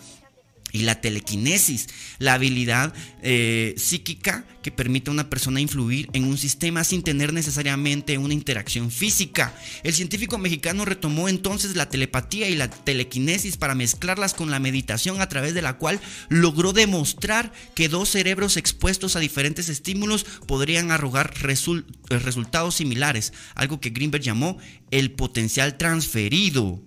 y 0.72 0.80
la 0.80 1.00
telequinesis, 1.00 1.88
la 2.18 2.34
habilidad 2.34 2.92
eh, 3.22 3.74
psíquica 3.76 4.46
que 4.62 4.70
permite 4.70 5.10
a 5.10 5.12
una 5.12 5.30
persona 5.30 5.60
influir 5.60 6.08
en 6.12 6.24
un 6.24 6.36
sistema 6.36 6.84
sin 6.84 7.02
tener 7.02 7.32
necesariamente 7.32 8.18
una 8.18 8.34
interacción 8.34 8.90
física. 8.90 9.54
El 9.82 9.94
científico 9.94 10.38
mexicano 10.38 10.84
retomó 10.84 11.28
entonces 11.28 11.76
la 11.76 11.88
telepatía 11.88 12.48
y 12.48 12.54
la 12.54 12.68
telequinesis 12.70 13.56
para 13.56 13.74
mezclarlas 13.74 14.34
con 14.34 14.50
la 14.50 14.60
meditación 14.60 15.20
a 15.20 15.28
través 15.28 15.54
de 15.54 15.62
la 15.62 15.78
cual 15.78 16.00
logró 16.28 16.72
demostrar 16.72 17.52
que 17.74 17.88
dos 17.88 18.10
cerebros 18.10 18.56
expuestos 18.56 19.16
a 19.16 19.20
diferentes 19.20 19.68
estímulos 19.68 20.24
podrían 20.46 20.90
arrojar 20.90 21.32
resultados 22.08 22.74
similares, 22.74 23.32
algo 23.54 23.80
que 23.80 23.90
Greenberg 23.90 24.22
llamó 24.22 24.58
el 24.90 25.12
potencial 25.12 25.78
transferido. 25.78 26.82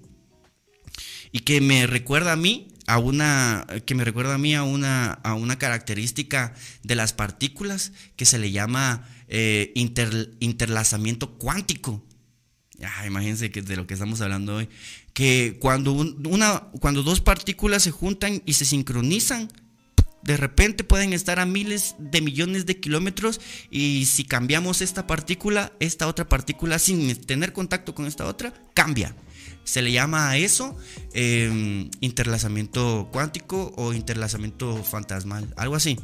Y 1.36 1.40
que 1.40 1.62
me 1.62 1.88
recuerda 1.88 2.34
a 2.34 2.36
mí 2.36 2.68
a 2.88 2.98
una 2.98 3.66
que 3.86 3.96
me 3.96 4.04
recuerda 4.04 4.36
a 4.36 4.38
mí 4.38 4.56
a 4.56 4.64
una, 4.64 5.14
a 5.14 5.34
una 5.36 5.58
característica 5.58 6.54
de 6.84 6.96
las 6.96 7.14
partículas 7.14 7.92
que 8.16 8.26
se 8.26 8.40
le 8.40 8.52
llama 8.52 9.08
eh, 9.28 9.72
interlazamiento 9.76 11.38
cuántico. 11.38 12.04
imagínense 13.06 13.52
que 13.52 13.62
de 13.62 13.76
lo 13.76 13.88
que 13.88 13.94
estamos 13.94 14.22
hablando 14.22 14.56
hoy. 14.56 14.70
Que 15.14 15.58
cuando, 15.60 15.94
una, 15.94 16.60
cuando 16.80 17.04
dos 17.04 17.22
partículas 17.22 17.84
se 17.84 17.92
juntan 17.92 18.42
y 18.46 18.54
se 18.54 18.66
sincronizan, 18.66 19.50
de 20.24 20.38
repente 20.38 20.84
pueden 20.84 21.14
estar 21.14 21.40
a 21.40 21.46
miles 21.46 21.96
de 22.00 22.22
millones 22.22 22.66
de 22.66 22.80
kilómetros 22.80 23.42
y 23.70 24.06
si 24.06 24.24
cambiamos 24.24 24.82
esta 24.82 25.06
partícula, 25.06 25.74
esta 25.80 26.08
otra 26.08 26.30
partícula 26.30 26.80
sin 26.80 27.14
tener 27.26 27.54
contacto 27.54 27.94
con 27.94 28.06
esta 28.06 28.26
otra, 28.26 28.54
cambia. 28.74 29.16
Se 29.64 29.82
le 29.82 29.92
llama 29.92 30.30
a 30.30 30.38
eso 30.38 30.76
em, 31.14 31.90
interlazamiento 32.02 33.10
cuántico 33.12 33.74
o 33.78 33.94
interlazamiento 33.94 34.84
fantasmal, 34.84 35.54
algo 35.58 35.76
así. 35.76 35.98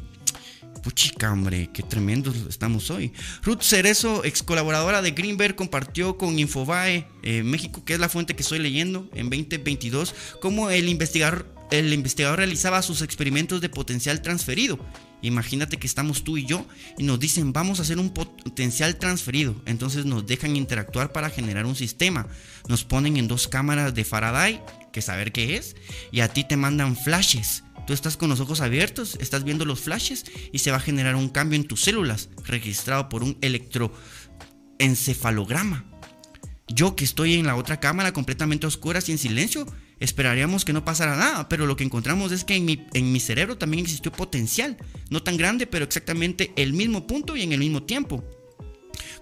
Puchica, 0.82 1.30
hombre, 1.30 1.68
qué 1.74 1.82
tremendos 1.82 2.34
estamos 2.48 2.90
hoy. 2.90 3.12
Ruth 3.42 3.60
Cerezo, 3.60 4.24
ex 4.24 4.42
colaboradora 4.42 5.02
de 5.02 5.10
Greenberg, 5.10 5.54
compartió 5.54 6.16
con 6.16 6.38
Infobae 6.38 7.06
eh, 7.22 7.42
México, 7.42 7.84
que 7.84 7.94
es 7.94 8.00
la 8.00 8.08
fuente 8.08 8.34
que 8.34 8.42
estoy 8.42 8.60
leyendo, 8.60 9.10
en 9.12 9.28
2022, 9.28 10.14
cómo 10.40 10.70
el 10.70 10.88
investigador, 10.88 11.54
el 11.70 11.92
investigador 11.92 12.38
realizaba 12.38 12.80
sus 12.80 13.02
experimentos 13.02 13.60
de 13.60 13.68
potencial 13.68 14.22
transferido 14.22 14.78
Imagínate 15.22 15.76
que 15.76 15.86
estamos 15.86 16.24
tú 16.24 16.38
y 16.38 16.46
yo 16.46 16.66
y 16.98 17.04
nos 17.04 17.20
dicen 17.20 17.52
vamos 17.52 17.78
a 17.78 17.82
hacer 17.82 17.98
un 17.98 18.10
potencial 18.10 18.96
transferido. 18.96 19.54
Entonces 19.66 20.06
nos 20.06 20.26
dejan 20.26 20.56
interactuar 20.56 21.12
para 21.12 21.30
generar 21.30 21.66
un 21.66 21.76
sistema. 21.76 22.26
Nos 22.68 22.84
ponen 22.84 23.16
en 23.16 23.28
dos 23.28 23.46
cámaras 23.48 23.94
de 23.94 24.04
Faraday, 24.04 24.60
que 24.92 25.02
saber 25.02 25.32
qué 25.32 25.56
es, 25.56 25.74
y 26.12 26.20
a 26.20 26.28
ti 26.28 26.44
te 26.44 26.56
mandan 26.56 26.96
flashes. 26.96 27.64
Tú 27.86 27.92
estás 27.92 28.16
con 28.16 28.28
los 28.28 28.40
ojos 28.40 28.60
abiertos, 28.60 29.16
estás 29.20 29.44
viendo 29.44 29.64
los 29.64 29.80
flashes 29.80 30.24
y 30.52 30.58
se 30.58 30.70
va 30.70 30.76
a 30.76 30.80
generar 30.80 31.16
un 31.16 31.28
cambio 31.28 31.56
en 31.56 31.66
tus 31.66 31.82
células 31.82 32.28
registrado 32.44 33.08
por 33.08 33.24
un 33.24 33.36
electroencefalograma. 33.40 35.86
Yo 36.68 36.94
que 36.94 37.04
estoy 37.04 37.34
en 37.34 37.46
la 37.46 37.56
otra 37.56 37.80
cámara 37.80 38.12
completamente 38.12 38.66
oscura, 38.66 39.00
sin 39.00 39.18
silencio, 39.18 39.66
esperaríamos 40.00 40.64
que 40.64 40.72
no 40.72 40.84
pasara 40.84 41.16
nada, 41.16 41.48
pero 41.48 41.66
lo 41.66 41.76
que 41.76 41.84
encontramos 41.84 42.32
es 42.32 42.44
que 42.44 42.56
en 42.56 42.64
mi, 42.64 42.86
en 42.94 43.12
mi 43.12 43.20
cerebro 43.20 43.56
también 43.56 43.84
existió 43.84 44.10
potencial, 44.10 44.76
no 45.10 45.22
tan 45.22 45.36
grande, 45.36 45.66
pero 45.66 45.84
exactamente 45.84 46.52
el 46.56 46.72
mismo 46.72 47.06
punto 47.06 47.36
y 47.36 47.42
en 47.42 47.52
el 47.52 47.60
mismo 47.60 47.82
tiempo. 47.82 48.24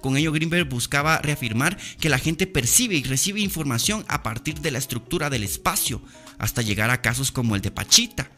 Con 0.01 0.17
ello, 0.17 0.33
Greenberg 0.33 0.69
buscaba 0.69 1.19
reafirmar 1.19 1.77
que 2.01 2.09
la 2.09 2.19
gente 2.19 2.47
percibe 2.47 2.95
y 2.95 3.03
recibe 3.03 3.41
información 3.41 4.05
a 4.09 4.23
partir 4.23 4.61
de 4.61 4.71
la 4.71 4.79
estructura 4.79 5.31
del 5.31 5.45
espacio, 5.45 6.01
hasta 6.39 6.63
llegar 6.63 6.91
a 6.91 7.03
casos 7.03 7.33
como 7.33 7.57
el 7.57 7.63
de 7.63 7.71
Pachita, 7.71 8.31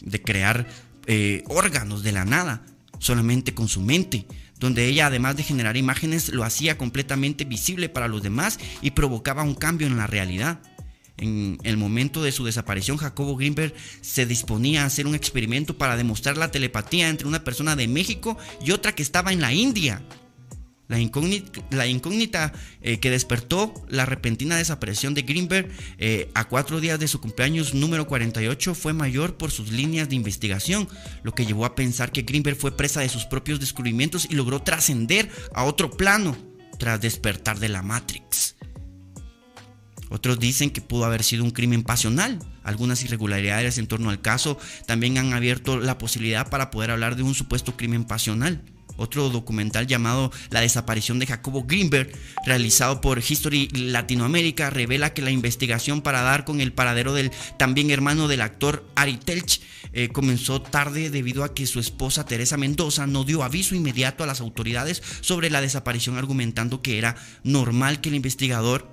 de 0.00 0.22
crear 0.22 0.66
eh, 1.06 1.44
órganos 1.46 2.02
de 2.02 2.12
la 2.12 2.24
nada, 2.24 2.64
solamente 2.98 3.54
con 3.54 3.68
su 3.68 3.80
mente, 3.80 4.26
donde 4.58 4.86
ella 4.86 5.06
además 5.06 5.36
de 5.36 5.42
generar 5.42 5.76
imágenes 5.76 6.28
lo 6.28 6.44
hacía 6.44 6.78
completamente 6.78 7.44
visible 7.44 7.88
para 7.88 8.08
los 8.08 8.22
demás 8.22 8.58
y 8.80 8.92
provocaba 8.92 9.42
un 9.42 9.54
cambio 9.54 9.86
en 9.86 9.96
la 9.96 10.06
realidad. 10.06 10.60
En 11.18 11.58
el 11.62 11.76
momento 11.76 12.22
de 12.22 12.32
su 12.32 12.44
desaparición, 12.44 12.96
Jacobo 12.96 13.36
Greenberg 13.36 13.74
se 14.00 14.26
disponía 14.26 14.82
a 14.82 14.86
hacer 14.86 15.06
un 15.06 15.14
experimento 15.14 15.76
para 15.76 15.96
demostrar 15.96 16.36
la 16.36 16.50
telepatía 16.50 17.08
entre 17.08 17.28
una 17.28 17.44
persona 17.44 17.76
de 17.76 17.88
México 17.88 18.38
y 18.64 18.72
otra 18.72 18.94
que 18.94 19.02
estaba 19.02 19.32
en 19.32 19.40
la 19.40 19.52
India. 19.52 20.02
La 21.70 21.86
incógnita, 21.86 22.52
eh, 22.82 23.00
que 23.00 23.08
despertó 23.08 23.72
la 23.88 24.04
repentina 24.04 24.56
desaparición 24.56 25.14
de 25.14 25.22
Greenberg 25.22 25.70
eh, 25.96 26.30
a 26.34 26.48
cuatro 26.48 26.80
días 26.80 27.00
de 27.00 27.08
su 27.08 27.18
cumpleaños 27.18 27.72
número 27.72 28.06
48 28.06 28.74
fue 28.74 28.92
mayor 28.92 29.38
por 29.38 29.50
sus 29.50 29.72
líneas 29.72 30.10
de 30.10 30.16
investigación, 30.16 30.86
lo 31.22 31.34
que 31.34 31.46
llevó 31.46 31.64
a 31.64 31.74
pensar 31.74 32.12
que 32.12 32.22
Greenberg 32.22 32.58
fue 32.58 32.76
presa 32.76 33.00
de 33.00 33.08
sus 33.08 33.24
propios 33.24 33.58
descubrimientos 33.58 34.26
y 34.28 34.34
logró 34.34 34.60
trascender 34.60 35.30
a 35.54 35.64
otro 35.64 35.90
plano 35.90 36.36
tras 36.78 37.00
despertar 37.00 37.58
de 37.58 37.70
la 37.70 37.80
Matrix. 37.80 38.56
Otros 40.12 40.38
dicen 40.38 40.68
que 40.68 40.82
pudo 40.82 41.06
haber 41.06 41.24
sido 41.24 41.42
un 41.42 41.52
crimen 41.52 41.82
pasional. 41.82 42.38
Algunas 42.64 43.02
irregularidades 43.02 43.78
en 43.78 43.86
torno 43.86 44.10
al 44.10 44.20
caso 44.20 44.58
también 44.84 45.16
han 45.16 45.32
abierto 45.32 45.80
la 45.80 45.96
posibilidad 45.96 46.50
para 46.50 46.70
poder 46.70 46.90
hablar 46.90 47.16
de 47.16 47.22
un 47.22 47.34
supuesto 47.34 47.78
crimen 47.78 48.04
pasional. 48.04 48.62
otro 48.98 49.30
documental 49.30 49.86
llamado 49.86 50.30
La 50.50 50.60
desaparición 50.60 51.18
de 51.18 51.26
Jacobo 51.26 51.64
Greenberg, 51.64 52.12
realizado 52.44 53.00
por 53.00 53.20
History 53.26 53.68
Latinoamérica, 53.68 54.68
revela 54.68 55.14
que 55.14 55.22
la 55.22 55.30
investigación 55.30 56.02
para 56.02 56.20
dar 56.20 56.44
con 56.44 56.60
el 56.60 56.74
paradero 56.74 57.14
del 57.14 57.30
también 57.56 57.90
hermano 57.90 58.28
del 58.28 58.42
actor 58.42 58.86
Ari 58.94 59.16
Telch 59.16 59.62
eh, 59.94 60.08
comenzó 60.08 60.60
tarde 60.60 61.08
debido 61.08 61.42
a 61.42 61.54
que 61.54 61.66
su 61.66 61.80
esposa 61.80 62.26
Teresa 62.26 62.58
Mendoza 62.58 63.06
no 63.06 63.24
dio 63.24 63.42
aviso 63.42 63.74
inmediato 63.74 64.22
a 64.22 64.26
las 64.26 64.42
autoridades 64.42 65.02
sobre 65.22 65.48
la 65.48 65.62
desaparición 65.62 66.18
argumentando 66.18 66.82
que 66.82 66.98
era 66.98 67.16
normal 67.44 68.02
que 68.02 68.10
el 68.10 68.16
investigador 68.16 68.91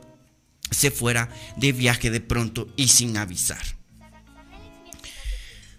se 0.72 0.92
fuera 0.92 1.30
de 1.58 1.72
viaje 1.72 2.10
de 2.10 2.22
pronto 2.22 2.68
y 2.76 2.88
sin 2.90 3.18
avisar. 3.18 3.80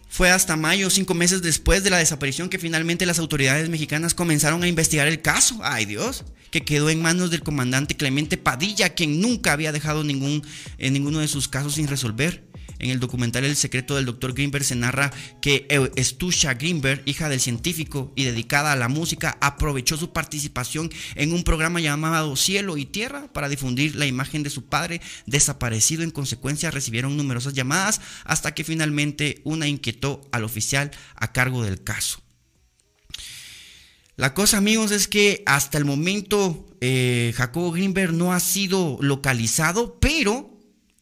Fue 0.08 0.28
hasta 0.30 0.56
mayo, 0.56 0.90
cinco 0.90 1.14
meses 1.14 1.40
después 1.40 1.84
de 1.84 1.90
la 1.90 1.98
desaparición, 1.98 2.48
que 2.48 2.58
finalmente 2.58 3.06
las 3.06 3.20
autoridades 3.20 3.68
mexicanas 3.68 4.12
comenzaron 4.12 4.62
a 4.62 4.68
investigar 4.68 5.06
el 5.06 5.22
caso. 5.22 5.60
¡Ay 5.62 5.86
Dios! 5.86 6.24
Que 6.50 6.64
quedó 6.64 6.90
en 6.90 7.00
manos 7.00 7.30
del 7.30 7.44
comandante 7.44 7.96
Clemente 7.96 8.36
Padilla, 8.36 8.90
quien 8.90 9.20
nunca 9.20 9.52
había 9.52 9.70
dejado 9.70 10.02
ningún, 10.02 10.44
en 10.78 10.92
ninguno 10.92 11.20
de 11.20 11.28
sus 11.28 11.46
casos 11.46 11.76
sin 11.76 11.86
resolver. 11.86 12.49
En 12.80 12.90
el 12.90 12.98
documental 12.98 13.44
El 13.44 13.56
secreto 13.56 13.94
del 13.94 14.06
Dr. 14.06 14.32
Greenberg 14.32 14.64
se 14.64 14.74
narra 14.74 15.12
que 15.40 15.68
Estusha 15.96 16.54
Greenberg, 16.54 17.02
hija 17.04 17.28
del 17.28 17.40
científico 17.40 18.12
y 18.16 18.24
dedicada 18.24 18.72
a 18.72 18.76
la 18.76 18.88
música, 18.88 19.36
aprovechó 19.40 19.96
su 19.96 20.12
participación 20.12 20.90
en 21.14 21.32
un 21.32 21.44
programa 21.44 21.80
llamado 21.80 22.34
Cielo 22.36 22.76
y 22.76 22.86
Tierra 22.86 23.32
para 23.32 23.48
difundir 23.48 23.94
la 23.96 24.06
imagen 24.06 24.42
de 24.42 24.50
su 24.50 24.64
padre 24.64 25.00
desaparecido. 25.26 26.02
En 26.02 26.10
consecuencia 26.10 26.70
recibieron 26.70 27.16
numerosas 27.16 27.52
llamadas 27.52 28.00
hasta 28.24 28.54
que 28.54 28.64
finalmente 28.64 29.42
una 29.44 29.68
inquietó 29.68 30.22
al 30.32 30.44
oficial 30.44 30.90
a 31.14 31.32
cargo 31.32 31.62
del 31.62 31.82
caso. 31.82 32.22
La 34.16 34.34
cosa, 34.34 34.58
amigos, 34.58 34.90
es 34.90 35.08
que 35.08 35.42
hasta 35.46 35.78
el 35.78 35.86
momento 35.86 36.66
eh, 36.82 37.32
Jacobo 37.36 37.72
Greenberg 37.72 38.12
no 38.12 38.34
ha 38.34 38.40
sido 38.40 38.98
localizado, 39.00 39.98
pero 39.98 40.49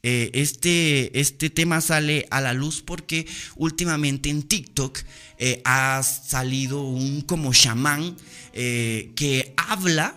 eh, 0.03 0.31
este, 0.35 1.19
este 1.19 1.51
tema 1.51 1.81
sale 1.81 2.27
a 2.31 2.41
la 2.41 2.53
luz 2.53 2.83
porque 2.83 3.27
últimamente 3.57 4.31
en 4.31 4.45
TikTok 4.45 5.01
eh, 5.39 5.61
ha 5.65 6.03
salido 6.03 6.83
un 6.83 7.23
como 7.23 7.53
chamán 7.53 8.17
eh, 8.53 9.11
que 9.17 9.55
habla, 9.57 10.15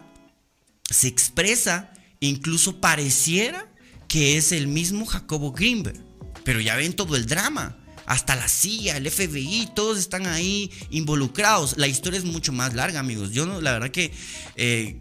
se 0.89 1.07
expresa, 1.07 1.93
incluso 2.19 2.79
pareciera 2.79 3.67
que 4.07 4.37
es 4.37 4.51
el 4.51 4.67
mismo 4.67 5.05
Jacobo 5.05 5.51
Greenberg. 5.51 5.99
Pero 6.43 6.59
ya 6.59 6.75
ven 6.75 6.93
todo 6.93 7.15
el 7.15 7.25
drama. 7.25 7.77
Hasta 8.05 8.35
la 8.35 8.49
CIA, 8.49 8.97
el 8.97 9.09
FBI, 9.09 9.69
todos 9.73 9.97
están 9.97 10.25
ahí 10.27 10.69
involucrados. 10.89 11.77
La 11.77 11.87
historia 11.87 12.17
es 12.19 12.25
mucho 12.25 12.51
más 12.51 12.73
larga, 12.73 12.99
amigos. 12.99 13.31
Yo 13.31 13.61
la 13.61 13.71
verdad 13.71 13.91
que 13.91 14.11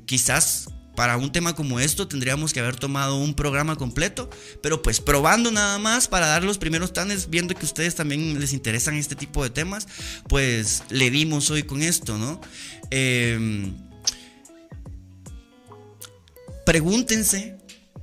quizás 0.06 0.68
para 1.00 1.16
un 1.16 1.32
tema 1.32 1.54
como 1.54 1.80
esto 1.80 2.06
tendríamos 2.08 2.52
que 2.52 2.60
haber 2.60 2.76
tomado 2.76 3.16
un 3.16 3.32
programa 3.32 3.74
completo, 3.74 4.28
pero 4.62 4.82
pues 4.82 5.00
probando 5.00 5.50
nada 5.50 5.78
más 5.78 6.08
para 6.08 6.26
dar 6.26 6.44
los 6.44 6.58
primeros 6.58 6.92
tanes, 6.92 7.30
viendo 7.30 7.54
que 7.54 7.64
ustedes 7.64 7.94
también 7.94 8.38
les 8.38 8.52
interesan 8.52 8.96
este 8.96 9.16
tipo 9.16 9.42
de 9.42 9.48
temas, 9.48 9.88
pues 10.28 10.82
le 10.90 11.10
dimos 11.10 11.50
hoy 11.50 11.62
con 11.62 11.80
esto, 11.80 12.18
¿no? 12.18 12.38
Em, 12.90 13.74
pregúntense, 16.66 17.56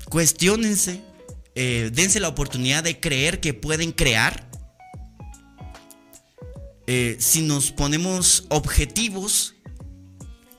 cuestionense, 0.09 0.99
eh, 1.53 1.91
dense 1.93 2.19
la 2.19 2.29
oportunidad 2.29 2.83
de 2.83 2.99
creer 2.99 3.39
que 3.39 3.53
pueden 3.53 3.91
crear. 3.91 4.49
Eh, 6.87 7.17
si 7.19 7.41
nos 7.41 7.71
ponemos 7.71 8.45
objetivos, 8.49 9.53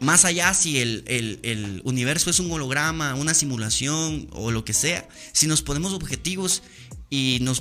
más 0.01 0.25
allá 0.25 0.55
si 0.55 0.79
el, 0.79 1.83
universo 1.85 2.31
es 2.31 2.41
un 2.41 2.51
holograma, 2.51 3.15
una 3.15 3.35
simulación 3.35 4.29
o 4.33 4.51
lo 4.51 4.65
que 4.65 4.73
sea, 4.73 5.09
si 5.33 5.47
nos 5.47 5.63
ponemos 5.63 5.93
objetivos 5.93 6.63
y 7.11 7.39
nos, 7.41 7.61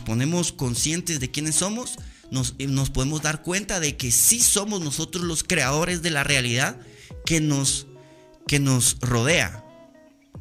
ponemos 0.00 0.52
conscientes 0.52 1.20
de 1.20 1.30
quiénes 1.30 1.56
somos, 1.56 1.96
nos, 2.30 2.54
nos, 2.58 2.90
podemos 2.90 3.22
dar 3.22 3.42
cuenta 3.42 3.80
de 3.80 3.96
que 3.96 4.10
sí 4.10 4.40
somos 4.40 4.80
nosotros 4.80 5.24
los 5.24 5.42
creadores 5.42 6.02
de 6.02 6.10
la 6.10 6.24
realidad 6.24 6.78
que 7.24 7.40
nos, 7.40 7.86
que 8.46 8.58
nos 8.58 8.98
rodea. 9.00 9.64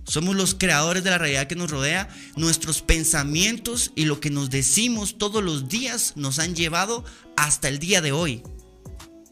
Somos 0.06 0.36
los 0.36 0.56
creadores 0.56 1.04
de 1.04 1.12
la 1.12 1.20
realidad 1.20 1.46
que 1.46 1.56
nos 1.56 1.70
rodea. 1.70 2.10
Nuestros 2.36 2.82
pensamientos 2.82 3.92
y 3.96 4.06
lo 4.06 4.20
que 4.20 4.32
nos 4.32 4.50
decimos 4.50 5.20
todos 5.20 5.44
los 5.44 5.70
días 5.70 6.14
nos 6.16 6.40
han 6.40 6.56
llevado 6.56 7.06
hasta 7.38 7.68
el 7.68 7.78
día 7.78 8.02
de 8.02 8.12
hoy, 8.12 8.42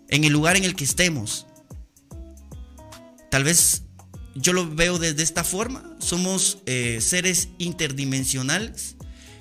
en 0.07 0.23
el 0.23 0.33
lugar 0.33 0.55
en 0.55 0.65
el 0.65 0.75
que 0.75 0.83
estemos. 0.83 1.46
Tal 3.29 3.43
vez 3.43 3.83
yo 4.35 4.53
lo 4.53 4.69
veo 4.69 4.99
desde 4.99 5.23
esta 5.23 5.43
forma. 5.43 5.95
Somos 5.99 6.59
eh, 6.65 6.99
seres 7.01 7.49
interdimensionales, 7.57 8.95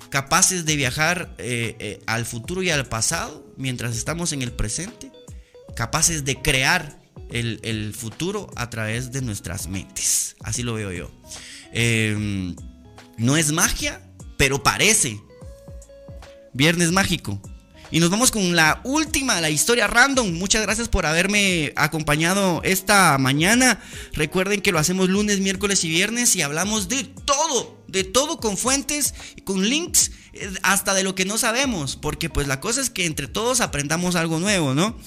capaces 0.09 0.65
de 0.65 0.75
viajar 0.75 1.35
eh, 1.37 1.75
eh, 1.79 1.99
al 2.07 2.25
futuro 2.25 2.63
y 2.63 2.69
al 2.69 2.85
pasado 2.85 3.45
mientras 3.57 3.95
estamos 3.95 4.33
en 4.33 4.41
el 4.41 4.51
presente, 4.51 5.11
capaces 5.75 6.25
de 6.25 6.41
crear 6.41 6.99
el, 7.29 7.93
futuro 7.93 8.49
a 8.55 8.69
través 8.69 9.11
de 9.11 9.21
nuestras 9.21 9.67
mentes. 9.67 10.35
Así 10.41 10.63
lo 10.63 10.75
veo 10.75 10.91
yo. 10.91 11.11
Em, 11.73 12.55
no 13.17 13.35
es 13.37 13.51
magia, 13.51 14.01
pero 14.37 14.63
parece. 14.63 15.19
Viernes 16.53 16.91
mágico. 16.91 17.41
Y 17.91 17.99
nos 17.99 18.09
vamos 18.09 18.31
con 18.31 18.55
la 18.55 18.81
última, 18.83 19.39
la 19.39 19.49
historia 19.49 19.87
random. 19.87 20.33
Muchas 20.33 20.61
gracias 20.61 20.89
por 20.89 21.05
haberme 21.05 21.71
acompañado 21.75 22.61
esta 22.63 23.17
mañana. 23.17 23.79
Recuerden 24.13 24.61
que 24.61 24.71
lo 24.71 24.79
hacemos 24.79 25.09
lunes, 25.09 25.39
miércoles 25.39 25.83
y 25.83 25.89
viernes 25.89 26.35
y 26.35 26.41
hablamos 26.41 26.89
de 26.89 27.03
todo, 27.03 27.81
de 27.87 28.03
todo 28.03 28.39
con 28.39 28.57
fuentes, 28.57 29.13
con 29.45 29.67
links, 29.67 30.11
eh, 30.33 30.49
hasta 30.63 30.93
de 30.93 31.03
lo 31.03 31.15
que 31.15 31.25
no 31.25 31.37
sabemos. 31.37 31.95
Porque 31.95 32.29
pues 32.29 32.47
la 32.47 32.59
cosa 32.59 32.81
es 32.81 32.89
que 32.89 33.05
entre 33.05 33.27
todos 33.27 33.61
aprendamos 33.61 34.15
algo 34.15 34.39
nuevo, 34.39 34.73
¿no? 34.73 34.97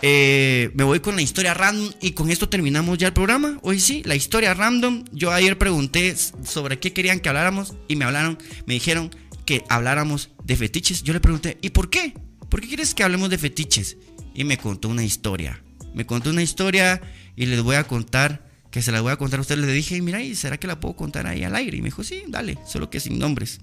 Eh, 0.00 0.70
me 0.74 0.84
voy 0.84 1.00
con 1.00 1.16
la 1.16 1.22
historia 1.22 1.54
random 1.54 1.92
y 2.00 2.12
con 2.12 2.30
esto 2.30 2.48
terminamos 2.48 2.98
ya 2.98 3.08
el 3.08 3.12
programa. 3.12 3.58
Hoy 3.62 3.80
sí, 3.80 4.02
la 4.04 4.14
historia 4.14 4.54
random. 4.54 5.04
Yo 5.12 5.32
ayer 5.32 5.58
pregunté 5.58 6.16
sobre 6.44 6.78
qué 6.78 6.92
querían 6.92 7.20
que 7.20 7.28
habláramos 7.28 7.74
y 7.88 7.96
me 7.96 8.04
hablaron, 8.04 8.38
me 8.66 8.74
dijeron 8.74 9.10
que 9.48 9.64
habláramos 9.70 10.28
de 10.44 10.56
fetiches. 10.56 11.02
Yo 11.02 11.14
le 11.14 11.20
pregunté, 11.20 11.56
¿y 11.62 11.70
por 11.70 11.88
qué? 11.88 12.12
¿Por 12.50 12.60
qué 12.60 12.68
quieres 12.68 12.94
que 12.94 13.02
hablemos 13.02 13.30
de 13.30 13.38
fetiches? 13.38 13.96
Y 14.34 14.44
me 14.44 14.58
contó 14.58 14.90
una 14.90 15.02
historia. 15.02 15.64
Me 15.94 16.04
contó 16.04 16.28
una 16.28 16.42
historia 16.42 17.00
y 17.34 17.46
les 17.46 17.62
voy 17.62 17.76
a 17.76 17.84
contar, 17.84 18.46
que 18.70 18.82
se 18.82 18.92
la 18.92 19.00
voy 19.00 19.10
a 19.10 19.16
contar 19.16 19.38
a 19.38 19.40
ustedes. 19.40 19.64
Le 19.64 19.72
dije, 19.72 20.02
mira, 20.02 20.22
¿y 20.22 20.34
será 20.34 20.58
que 20.58 20.66
la 20.66 20.78
puedo 20.80 20.96
contar 20.96 21.26
ahí 21.26 21.44
al 21.44 21.56
aire? 21.56 21.78
Y 21.78 21.80
me 21.80 21.86
dijo, 21.86 22.04
sí, 22.04 22.24
dale, 22.28 22.58
solo 22.66 22.90
que 22.90 23.00
sin 23.00 23.18
nombres. 23.18 23.58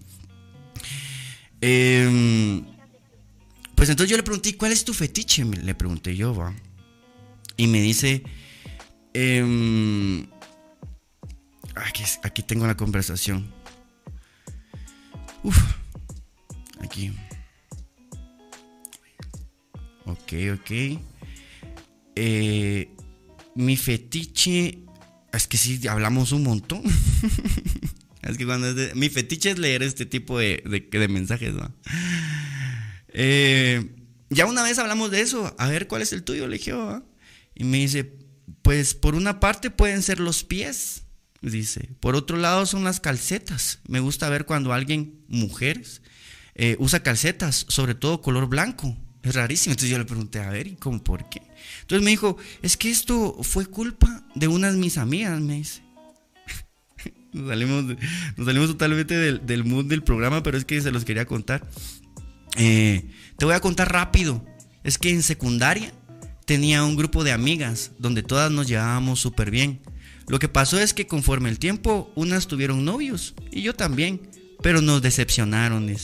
Em, 1.61 2.65
pues 3.75 3.88
entonces 3.88 4.09
yo 4.09 4.17
le 4.17 4.23
pregunté, 4.23 4.57
¿cuál 4.57 4.71
es 4.71 4.86
tu 4.86 4.93
fetiche? 4.95 5.45
Le 5.45 5.75
pregunté 5.75 6.15
yo, 6.15 6.33
va. 6.33 6.51
Y 7.57 7.67
me 7.67 7.79
dice, 7.79 8.23
em, 9.13 10.25
aquí, 11.75 12.03
aquí 12.23 12.41
tengo 12.41 12.65
la 12.65 12.75
conversación. 12.75 13.53
Uf. 15.46 15.58
Aquí. 16.80 17.12
Ok, 20.06 20.34
ok. 20.54 21.00
Eh, 22.16 22.89
mi 23.54 23.78
fetiche. 23.78 24.80
Es 25.32 25.48
que 25.48 25.58
sí, 25.58 25.88
hablamos 25.88 26.32
un 26.32 26.41
montón. 26.43 26.82
es 28.24 28.38
que 28.38 28.46
cuando 28.46 28.74
mi 28.96 29.10
fetiche 29.10 29.52
es 29.52 29.60
leer 29.60 29.84
este 29.84 30.08
tipo 30.08 30.39
de, 30.39 30.64
de, 30.66 31.08
mensajes, 31.08 31.54
eh, 33.10 33.91
ya 34.32 34.48
una 34.48 34.64
vez 34.64 34.80
hablamos 34.80 35.12
de 35.12 35.22
eso. 35.22 35.54
A 35.60 35.68
ver, 35.68 35.88
¿cuál 35.88 36.02
es 36.02 36.12
el 36.12 36.24
tuyo? 36.24 36.48
Le 36.48 36.58
dije, 36.58 36.74
y 37.54 37.66
me 37.66 37.78
dice, 37.78 38.18
pues 38.64 38.96
por 38.96 39.14
una 39.14 39.39
parte 39.39 39.70
pueden 39.70 40.02
ser 40.02 40.20
los 40.20 40.43
pies. 40.43 41.05
Dice, 41.52 41.89
por 42.00 42.16
otro 42.16 42.38
lado 42.38 42.66
son 42.66 42.84
las 42.84 43.00
calcetas. 43.00 43.80
Me 43.88 44.00
gusta 44.00 44.30
ver 44.30 44.46
cuando 44.46 44.74
alguien, 44.74 45.20
mujeres, 45.28 46.02
eh, 46.56 46.76
usa 46.80 47.04
calcetas, 47.04 47.66
sobre 47.70 47.93
todo 47.93 48.22
color 48.22 48.48
blanco. 48.48 48.98
Es 49.22 49.36
rarísimo. 49.36 49.74
Entonces 49.74 49.91
yo 49.91 50.00
le 50.00 50.06
pregunté, 50.06 50.39
a 50.39 50.50
ver, 50.50 50.66
¿y 50.66 50.76
cómo 50.76 51.04
por 51.04 51.30
qué? 51.30 51.41
Entonces 51.82 52.04
me 52.04 52.12
dijo, 52.12 52.38
es 52.64 52.78
que 52.78 52.89
esto 52.89 53.38
fue 53.43 53.68
culpa 53.68 54.24
de 54.34 54.48
unas 54.48 54.74
de 54.74 54.80
mis 54.80 54.98
amigas, 54.98 55.39
me 55.39 55.56
dice. 55.56 55.84
nos, 57.34 57.48
salimos, 57.48 58.68
totalmente 58.68 59.16
del, 59.16 59.46
del, 59.46 59.66
mood 59.66 59.86
del 59.86 60.02
programa, 60.02 60.41
pero 60.41 60.58
es 60.58 60.66
que 60.66 60.82
se 60.82 60.91
los 60.91 61.06
quería 61.06 61.26
contar. 61.26 61.68
Eh, 62.58 63.08
te 63.38 63.46
voy 63.46 63.54
a 63.54 63.60
contar 63.60 63.91
rápido. 63.91 64.43
Es 64.84 64.98
que 64.98 65.12
en 65.12 65.22
secundaria 65.22 65.93
tenía 66.46 66.84
un 66.84 66.96
grupo 66.96 67.24
de 67.24 67.34
amigas 67.34 67.91
donde 68.00 68.24
todas 68.24 68.52
nos 68.52 68.68
llevábamos 68.68 69.20
súper 69.20 69.52
bien. 69.52 69.82
Lo 70.28 70.39
que 70.39 70.49
pasó 70.49 70.80
es 70.80 70.93
que 70.93 71.07
conforme 71.07 71.49
el 71.49 71.59
tiempo, 71.59 72.11
unas 72.15 72.47
tuvieron 72.47 72.84
novios 72.84 73.36
y 73.51 73.61
yo 73.61 73.76
también, 73.76 74.21
pero 74.61 74.82
nos 74.82 75.01
decepcionaron. 75.01 75.95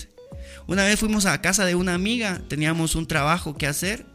Una 0.67 0.83
vez 0.83 0.99
fuimos 0.99 1.25
a 1.25 1.41
casa 1.41 1.65
de 1.65 1.75
una 1.75 1.95
amiga, 1.95 2.41
teníamos 2.47 2.95
un 2.95 3.07
trabajo 3.07 3.57
que 3.57 3.67
hacer 3.67 4.05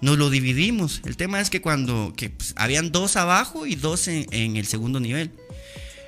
nos 0.00 0.18
lo 0.18 0.30
dividimos. 0.30 1.00
El 1.04 1.16
tema 1.16 1.40
es 1.40 1.50
que 1.50 1.60
cuando 1.60 2.12
que, 2.16 2.30
pues, 2.30 2.54
habían 2.56 2.92
dos 2.92 3.16
abajo 3.16 3.66
y 3.66 3.74
dos 3.76 4.08
en, 4.08 4.56
el 4.56 4.66
segundo 4.66 5.00
nivel. 5.00 5.30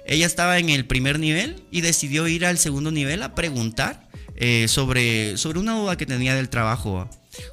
Ella 0.07 0.27
estaba 0.27 0.59
en 0.59 0.71
el 0.71 0.87
primer 0.87 1.19
nivel 1.19 1.63
y 1.71 1.81
decidió 1.81 2.29
ir 2.29 2.47
al 2.47 2.59
segundo 2.59 2.91
nivel 2.91 3.23
a 3.23 3.35
preguntar 3.35 4.09
eh, 4.37 4.67
sobre, 4.69 5.37
sobre 5.37 5.59
una 5.59 5.75
duda 5.75 5.97
que 5.97 6.07
tenía 6.07 6.35
del 6.35 6.49
trabajo. 6.49 7.09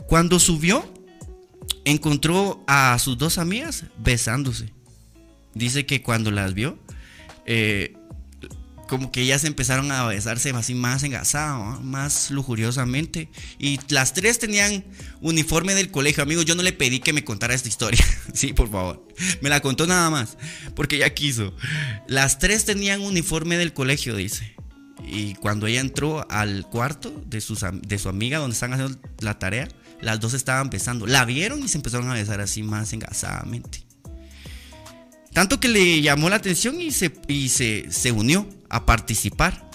Cuando 0.08 0.39
subió, 0.39 0.86
encontró 1.84 2.64
a 2.68 2.97
sus 2.99 3.18
dos 3.18 3.38
amigas 3.38 3.86
besándose. 3.97 4.75
Dice 5.56 5.86
que 5.86 6.01
cuando 6.01 6.32
las 6.32 6.53
vio, 6.53 6.78
eh, 7.45 7.95
como 8.88 9.12
que 9.12 9.22
ellas 9.22 9.43
empezaron 9.43 9.91
a 9.91 10.06
besarse 10.06 10.51
así 10.51 10.76
más 10.76 11.03
engasado, 11.03 11.82
más 11.82 12.30
lujuriosamente. 12.30 13.30
Y 13.58 13.80
las 13.89 14.14
tres 14.14 14.39
tenían 14.39 14.86
uniforme 15.22 15.74
del 15.74 15.91
colegio. 15.91 16.24
Amigos, 16.24 16.45
yo 16.45 16.56
no 16.56 16.64
le 16.64 16.74
pedí 16.74 16.99
que 16.99 17.14
me 17.14 17.24
contara 17.24 17.53
esta 17.53 17.68
historia. 17.70 18.06
sí, 18.34 18.53
por 18.53 18.70
favor. 18.70 19.08
Me 19.41 19.49
la 19.49 19.62
contó 19.62 19.88
nada 19.88 20.10
más. 20.10 20.38
Porque 20.76 20.97
ella 20.97 21.14
quiso. 21.14 21.56
Las 22.08 22.38
tres 22.39 22.66
tenían 22.66 23.01
uniforme 23.01 23.58
del 23.58 23.74
colegio, 23.74 24.16
dice. 24.16 24.56
Y 25.08 25.36
cuando 25.36 25.68
ella 25.68 25.82
entró 25.82 26.30
al 26.30 26.68
cuarto 26.70 27.24
de, 27.28 27.43
de 27.82 27.99
su 27.99 28.10
amiga 28.10 28.39
donde 28.39 28.53
están 28.53 28.74
haciendo 28.74 28.99
la 29.20 29.38
tarea, 29.39 29.68
las 30.01 30.20
dos 30.20 30.34
estaban 30.34 30.70
besando. 30.70 31.08
La 31.08 31.26
vieron 31.26 31.64
y 31.64 31.68
se 31.68 31.78
empezaron 31.78 32.10
a 32.10 32.14
besar 32.14 32.41
así 32.41 32.64
más 32.64 32.93
engasadamente. 32.93 33.85
Tanto 35.36 35.60
que 35.60 35.68
le 35.68 36.02
llamó 36.02 36.30
la 36.30 36.38
atención 36.38 36.82
y 36.82 36.92
se, 36.92 37.12
y 37.28 37.50
se, 37.50 37.92
se 37.92 38.14
unió 38.14 38.50
a 38.70 38.86
participar. 38.86 39.70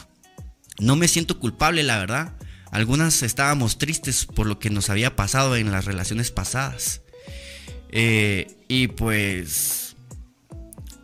No 0.79 0.97
me 0.97 1.07
siento 1.07 1.39
culpable, 1.39 1.83
la 1.83 1.99
verdad. 1.99 2.33
Algunas 2.71 3.23
estábamos 3.23 3.77
tristes 3.77 4.25
por 4.25 4.47
lo 4.47 4.59
que 4.59 4.71
nos 4.71 4.89
había 4.89 5.17
pasado 5.17 5.57
en 5.57 5.71
las 5.71 5.85
relaciones 5.85 6.31
pasadas. 6.31 7.03
Eh, 7.91 8.57
y 8.69 8.87
pues 8.89 9.97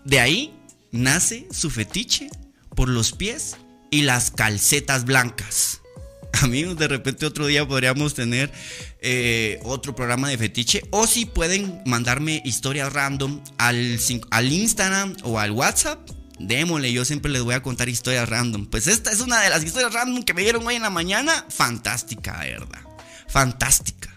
de 0.06 0.20
ahí 0.20 0.54
nace 0.90 1.46
su 1.50 1.68
fetiche 1.68 2.30
por 2.74 2.88
los 2.88 3.12
pies 3.12 3.58
y 3.90 4.02
las 4.04 4.30
calcetas 4.30 5.04
blancas. 5.04 5.82
Amigos, 6.40 6.78
de 6.78 6.88
repente 6.88 7.26
otro 7.26 7.46
día 7.46 7.68
podríamos 7.68 8.14
tener 8.14 8.50
eh, 9.08 9.60
otro 9.62 9.94
programa 9.94 10.28
de 10.28 10.36
fetiche. 10.36 10.82
O 10.90 11.06
si 11.06 11.26
pueden 11.26 11.80
mandarme 11.86 12.42
historias 12.44 12.92
random 12.92 13.40
al, 13.56 14.00
al 14.30 14.52
Instagram 14.52 15.16
o 15.22 15.38
al 15.38 15.52
WhatsApp. 15.52 16.10
Démosle, 16.40 16.92
yo 16.92 17.04
siempre 17.04 17.30
les 17.30 17.42
voy 17.42 17.54
a 17.54 17.62
contar 17.62 17.88
historias 17.88 18.28
random. 18.28 18.66
Pues 18.66 18.88
esta 18.88 19.12
es 19.12 19.20
una 19.20 19.40
de 19.42 19.50
las 19.50 19.62
historias 19.62 19.92
random 19.92 20.24
que 20.24 20.34
me 20.34 20.42
dieron 20.42 20.66
hoy 20.66 20.74
en 20.74 20.82
la 20.82 20.90
mañana. 20.90 21.46
Fantástica, 21.48 22.40
verdad. 22.40 22.80
Fantástica. 23.28 24.12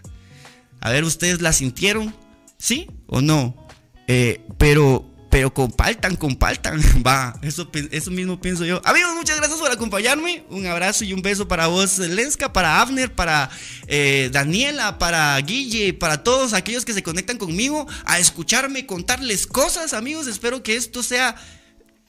A 0.80 0.90
ver, 0.90 1.04
¿ustedes 1.04 1.40
la 1.40 1.52
sintieron? 1.52 2.12
¿Sí 2.58 2.88
o 3.06 3.20
no? 3.20 3.68
Eh, 4.08 4.44
pero 4.58 5.09
pero 5.30 5.54
compartan, 5.54 6.16
compartan. 6.16 6.80
Va, 7.06 7.38
eso, 7.42 7.70
eso 7.92 8.10
mismo 8.10 8.40
pienso 8.40 8.64
yo. 8.64 8.82
Amigos, 8.84 9.14
muchas 9.14 9.36
gracias 9.36 9.60
por 9.60 9.70
acompañarme. 9.70 10.44
Un 10.50 10.66
abrazo 10.66 11.04
y 11.04 11.12
un 11.12 11.22
beso 11.22 11.46
para 11.46 11.68
vos, 11.68 11.98
Lenska, 11.98 12.52
para 12.52 12.80
Abner, 12.80 13.14
para 13.14 13.48
eh, 13.86 14.28
Daniela, 14.32 14.98
para 14.98 15.38
Guille, 15.38 15.94
para 15.94 16.24
todos 16.24 16.52
aquellos 16.52 16.84
que 16.84 16.92
se 16.92 17.04
conectan 17.04 17.38
conmigo 17.38 17.86
a 18.04 18.18
escucharme, 18.18 18.86
contarles 18.86 19.46
cosas, 19.46 19.94
amigos. 19.94 20.26
Espero 20.26 20.62
que 20.64 20.74
esto 20.74 21.02
sea 21.02 21.36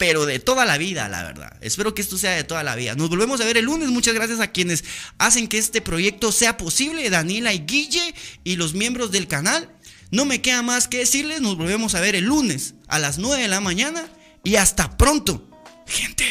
pero 0.01 0.25
de 0.25 0.39
toda 0.39 0.65
la 0.65 0.79
vida, 0.79 1.07
la 1.09 1.21
verdad. 1.21 1.55
Espero 1.61 1.93
que 1.93 2.01
esto 2.01 2.17
sea 2.17 2.31
de 2.31 2.43
toda 2.43 2.63
la 2.63 2.75
vida. 2.75 2.95
Nos 2.95 3.09
volvemos 3.09 3.39
a 3.39 3.45
ver 3.45 3.57
el 3.57 3.65
lunes. 3.65 3.89
Muchas 3.89 4.15
gracias 4.15 4.39
a 4.39 4.47
quienes 4.47 4.83
hacen 5.19 5.47
que 5.47 5.59
este 5.59 5.79
proyecto 5.79 6.31
sea 6.31 6.57
posible, 6.57 7.07
Daniela 7.11 7.53
y 7.53 7.59
Guille 7.59 8.15
y 8.43 8.55
los 8.55 8.73
miembros 8.73 9.11
del 9.11 9.27
canal. 9.27 9.69
No 10.11 10.25
me 10.25 10.41
queda 10.41 10.61
más 10.61 10.87
que 10.87 10.97
decirles, 10.97 11.41
nos 11.41 11.57
volvemos 11.57 11.95
a 11.95 12.01
ver 12.01 12.15
el 12.15 12.25
lunes 12.25 12.75
a 12.87 12.99
las 12.99 13.17
9 13.17 13.41
de 13.41 13.47
la 13.47 13.61
mañana 13.61 14.07
y 14.43 14.57
hasta 14.57 14.97
pronto, 14.97 15.47
gente. 15.87 16.25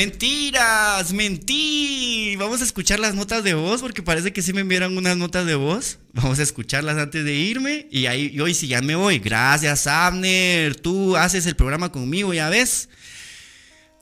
Mentiras, 0.00 1.12
mentí. 1.12 2.34
Vamos 2.36 2.62
a 2.62 2.64
escuchar 2.64 2.98
las 2.98 3.14
notas 3.14 3.44
de 3.44 3.52
voz 3.52 3.82
porque 3.82 4.02
parece 4.02 4.32
que 4.32 4.40
sí 4.40 4.54
me 4.54 4.62
enviaron 4.62 4.96
unas 4.96 5.14
notas 5.14 5.44
de 5.44 5.56
voz. 5.56 5.98
Vamos 6.14 6.38
a 6.38 6.42
escucharlas 6.42 6.96
antes 6.96 7.22
de 7.22 7.34
irme 7.34 7.86
y 7.90 8.06
ahí 8.06 8.40
hoy 8.40 8.54
sí 8.54 8.66
ya 8.66 8.80
me 8.80 8.96
voy. 8.96 9.18
Gracias, 9.18 9.86
Abner. 9.86 10.74
Tú 10.74 11.18
haces 11.18 11.44
el 11.44 11.54
programa 11.54 11.92
conmigo, 11.92 12.32
ya 12.32 12.48
ves. 12.48 12.88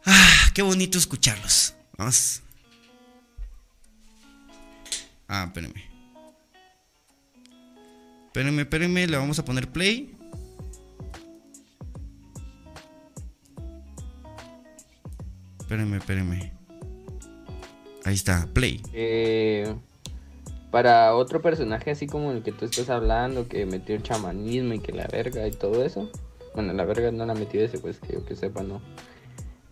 Ah, 0.06 0.52
qué 0.54 0.62
bonito 0.62 0.98
escucharlos. 0.98 1.74
Vamos. 1.96 2.42
Ah, 5.26 5.46
espérenme. 5.48 5.82
Espérenme, 8.26 8.62
espérenme, 8.62 9.06
le 9.08 9.16
vamos 9.16 9.40
a 9.40 9.44
poner 9.44 9.66
play. 9.66 10.14
Espérenme, 15.68 15.98
espérenme. 15.98 16.52
Ahí 18.06 18.14
está, 18.14 18.48
play. 18.54 18.80
Eh, 18.94 19.70
para 20.70 21.14
otro 21.14 21.42
personaje 21.42 21.90
así 21.90 22.06
como 22.06 22.32
el 22.32 22.42
que 22.42 22.52
tú 22.52 22.64
estás 22.64 22.88
hablando, 22.88 23.48
que 23.48 23.66
metió 23.66 23.94
el 23.94 24.02
chamanismo 24.02 24.72
y 24.72 24.78
que 24.78 24.92
la 24.92 25.06
verga 25.08 25.46
y 25.46 25.50
todo 25.50 25.84
eso. 25.84 26.10
Bueno, 26.54 26.72
la 26.72 26.86
verga 26.86 27.12
no 27.12 27.26
la 27.26 27.34
metió 27.34 27.62
ese, 27.62 27.78
pues 27.78 27.98
que 27.98 28.14
yo 28.14 28.24
que 28.24 28.34
sepa, 28.34 28.62
no. 28.62 28.80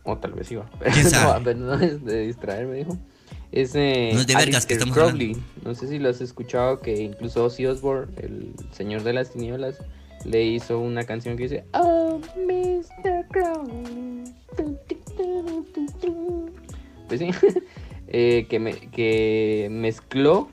O 0.04 0.18
tal 0.18 0.34
vez 0.34 0.52
iba. 0.52 0.68
Pero 1.44 1.58
no, 1.58 1.78
no 1.78 1.82
es 1.82 2.04
de 2.04 2.26
distraerme, 2.26 2.74
dijo. 2.74 2.98
Es, 3.50 3.74
no 3.74 3.80
es 3.80 4.26
de 4.26 4.34
vergas 4.34 4.66
que 4.66 4.74
estamos 4.74 4.94
Crowley. 4.94 5.34
No 5.64 5.74
sé 5.74 5.88
si 5.88 5.98
lo 5.98 6.10
has 6.10 6.20
escuchado, 6.20 6.80
que 6.80 6.94
incluso 6.94 7.42
Ozzy 7.42 7.64
Osbourne, 7.64 8.12
el 8.18 8.52
señor 8.72 9.02
de 9.02 9.14
las 9.14 9.30
tinieblas, 9.30 9.78
le 10.26 10.44
hizo 10.44 10.78
una 10.78 11.04
canción 11.04 11.38
que 11.38 11.44
dice 11.44 11.64
Oh, 11.72 12.20
Mr. 12.36 13.26
Crowley. 13.30 14.24
Pues 17.08 17.20
sí, 17.20 17.30
eh, 18.08 18.46
que, 18.48 18.88
que 18.92 19.68
mezcló 19.70 20.48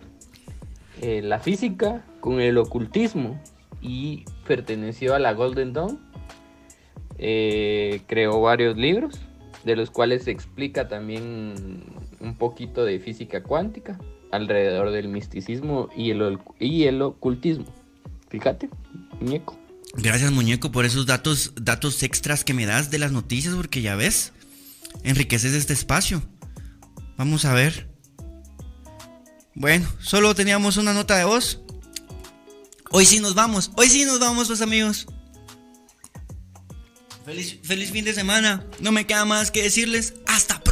eh, 1.02 1.22
la 1.22 1.40
física 1.40 2.06
con 2.20 2.40
el 2.40 2.58
ocultismo 2.58 3.40
y 3.82 4.26
perteneció 4.48 5.16
a 5.16 5.20
la 5.20 5.34
Golden 5.34 5.74
Dawn. 5.74 6.00
Eh, 7.18 8.02
creó 8.08 8.42
varios 8.42 8.78
libros, 8.78 9.20
de 9.66 9.76
los 9.76 9.92
cuales 9.92 10.24
se 10.24 10.32
explica 10.32 10.88
también 10.88 11.84
un 12.20 12.36
poquito 12.36 12.86
de 12.86 13.00
física 13.00 13.44
cuántica 13.44 14.00
alrededor 14.32 14.92
del 14.92 15.10
misticismo 15.10 15.90
y 15.96 16.12
el, 16.12 16.40
y 16.60 16.84
el 16.86 17.02
ocultismo. 17.02 17.66
Fíjate, 18.30 18.70
muñeco. 19.20 19.60
Gracias, 19.96 20.32
muñeco, 20.32 20.72
por 20.72 20.86
esos 20.86 21.06
datos, 21.06 21.54
datos 21.56 22.02
extras 22.02 22.44
que 22.44 22.54
me 22.54 22.66
das 22.66 22.90
de 22.90 22.98
las 22.98 23.12
noticias, 23.12 23.54
porque 23.54 23.82
ya 23.82 23.96
ves, 23.96 24.34
enriqueces 25.04 25.54
este 25.54 25.74
espacio. 25.74 26.24
Vamos 27.18 27.46
a 27.46 27.54
ver. 27.54 27.90
Bueno, 29.56 29.88
solo 30.00 30.34
teníamos 30.36 30.78
una 30.78 30.94
nota 30.94 31.18
de 31.18 31.26
voz. 31.26 31.62
Hoy 32.92 33.06
sí 33.06 33.20
nos 33.20 33.34
vamos, 33.34 33.72
hoy 33.76 33.90
sí 33.90 34.06
nos 34.06 34.20
vamos, 34.20 34.48
pues 34.48 34.62
amigos. 34.62 35.08
Feliz, 37.26 37.60
feliz 37.64 37.92
fin 37.92 38.06
de 38.06 38.14
semana. 38.14 38.66
No 38.80 38.92
me 38.92 39.08
queda 39.08 39.26
más 39.26 39.50
que 39.50 39.64
decirles 39.64 40.14
hasta 40.28 40.63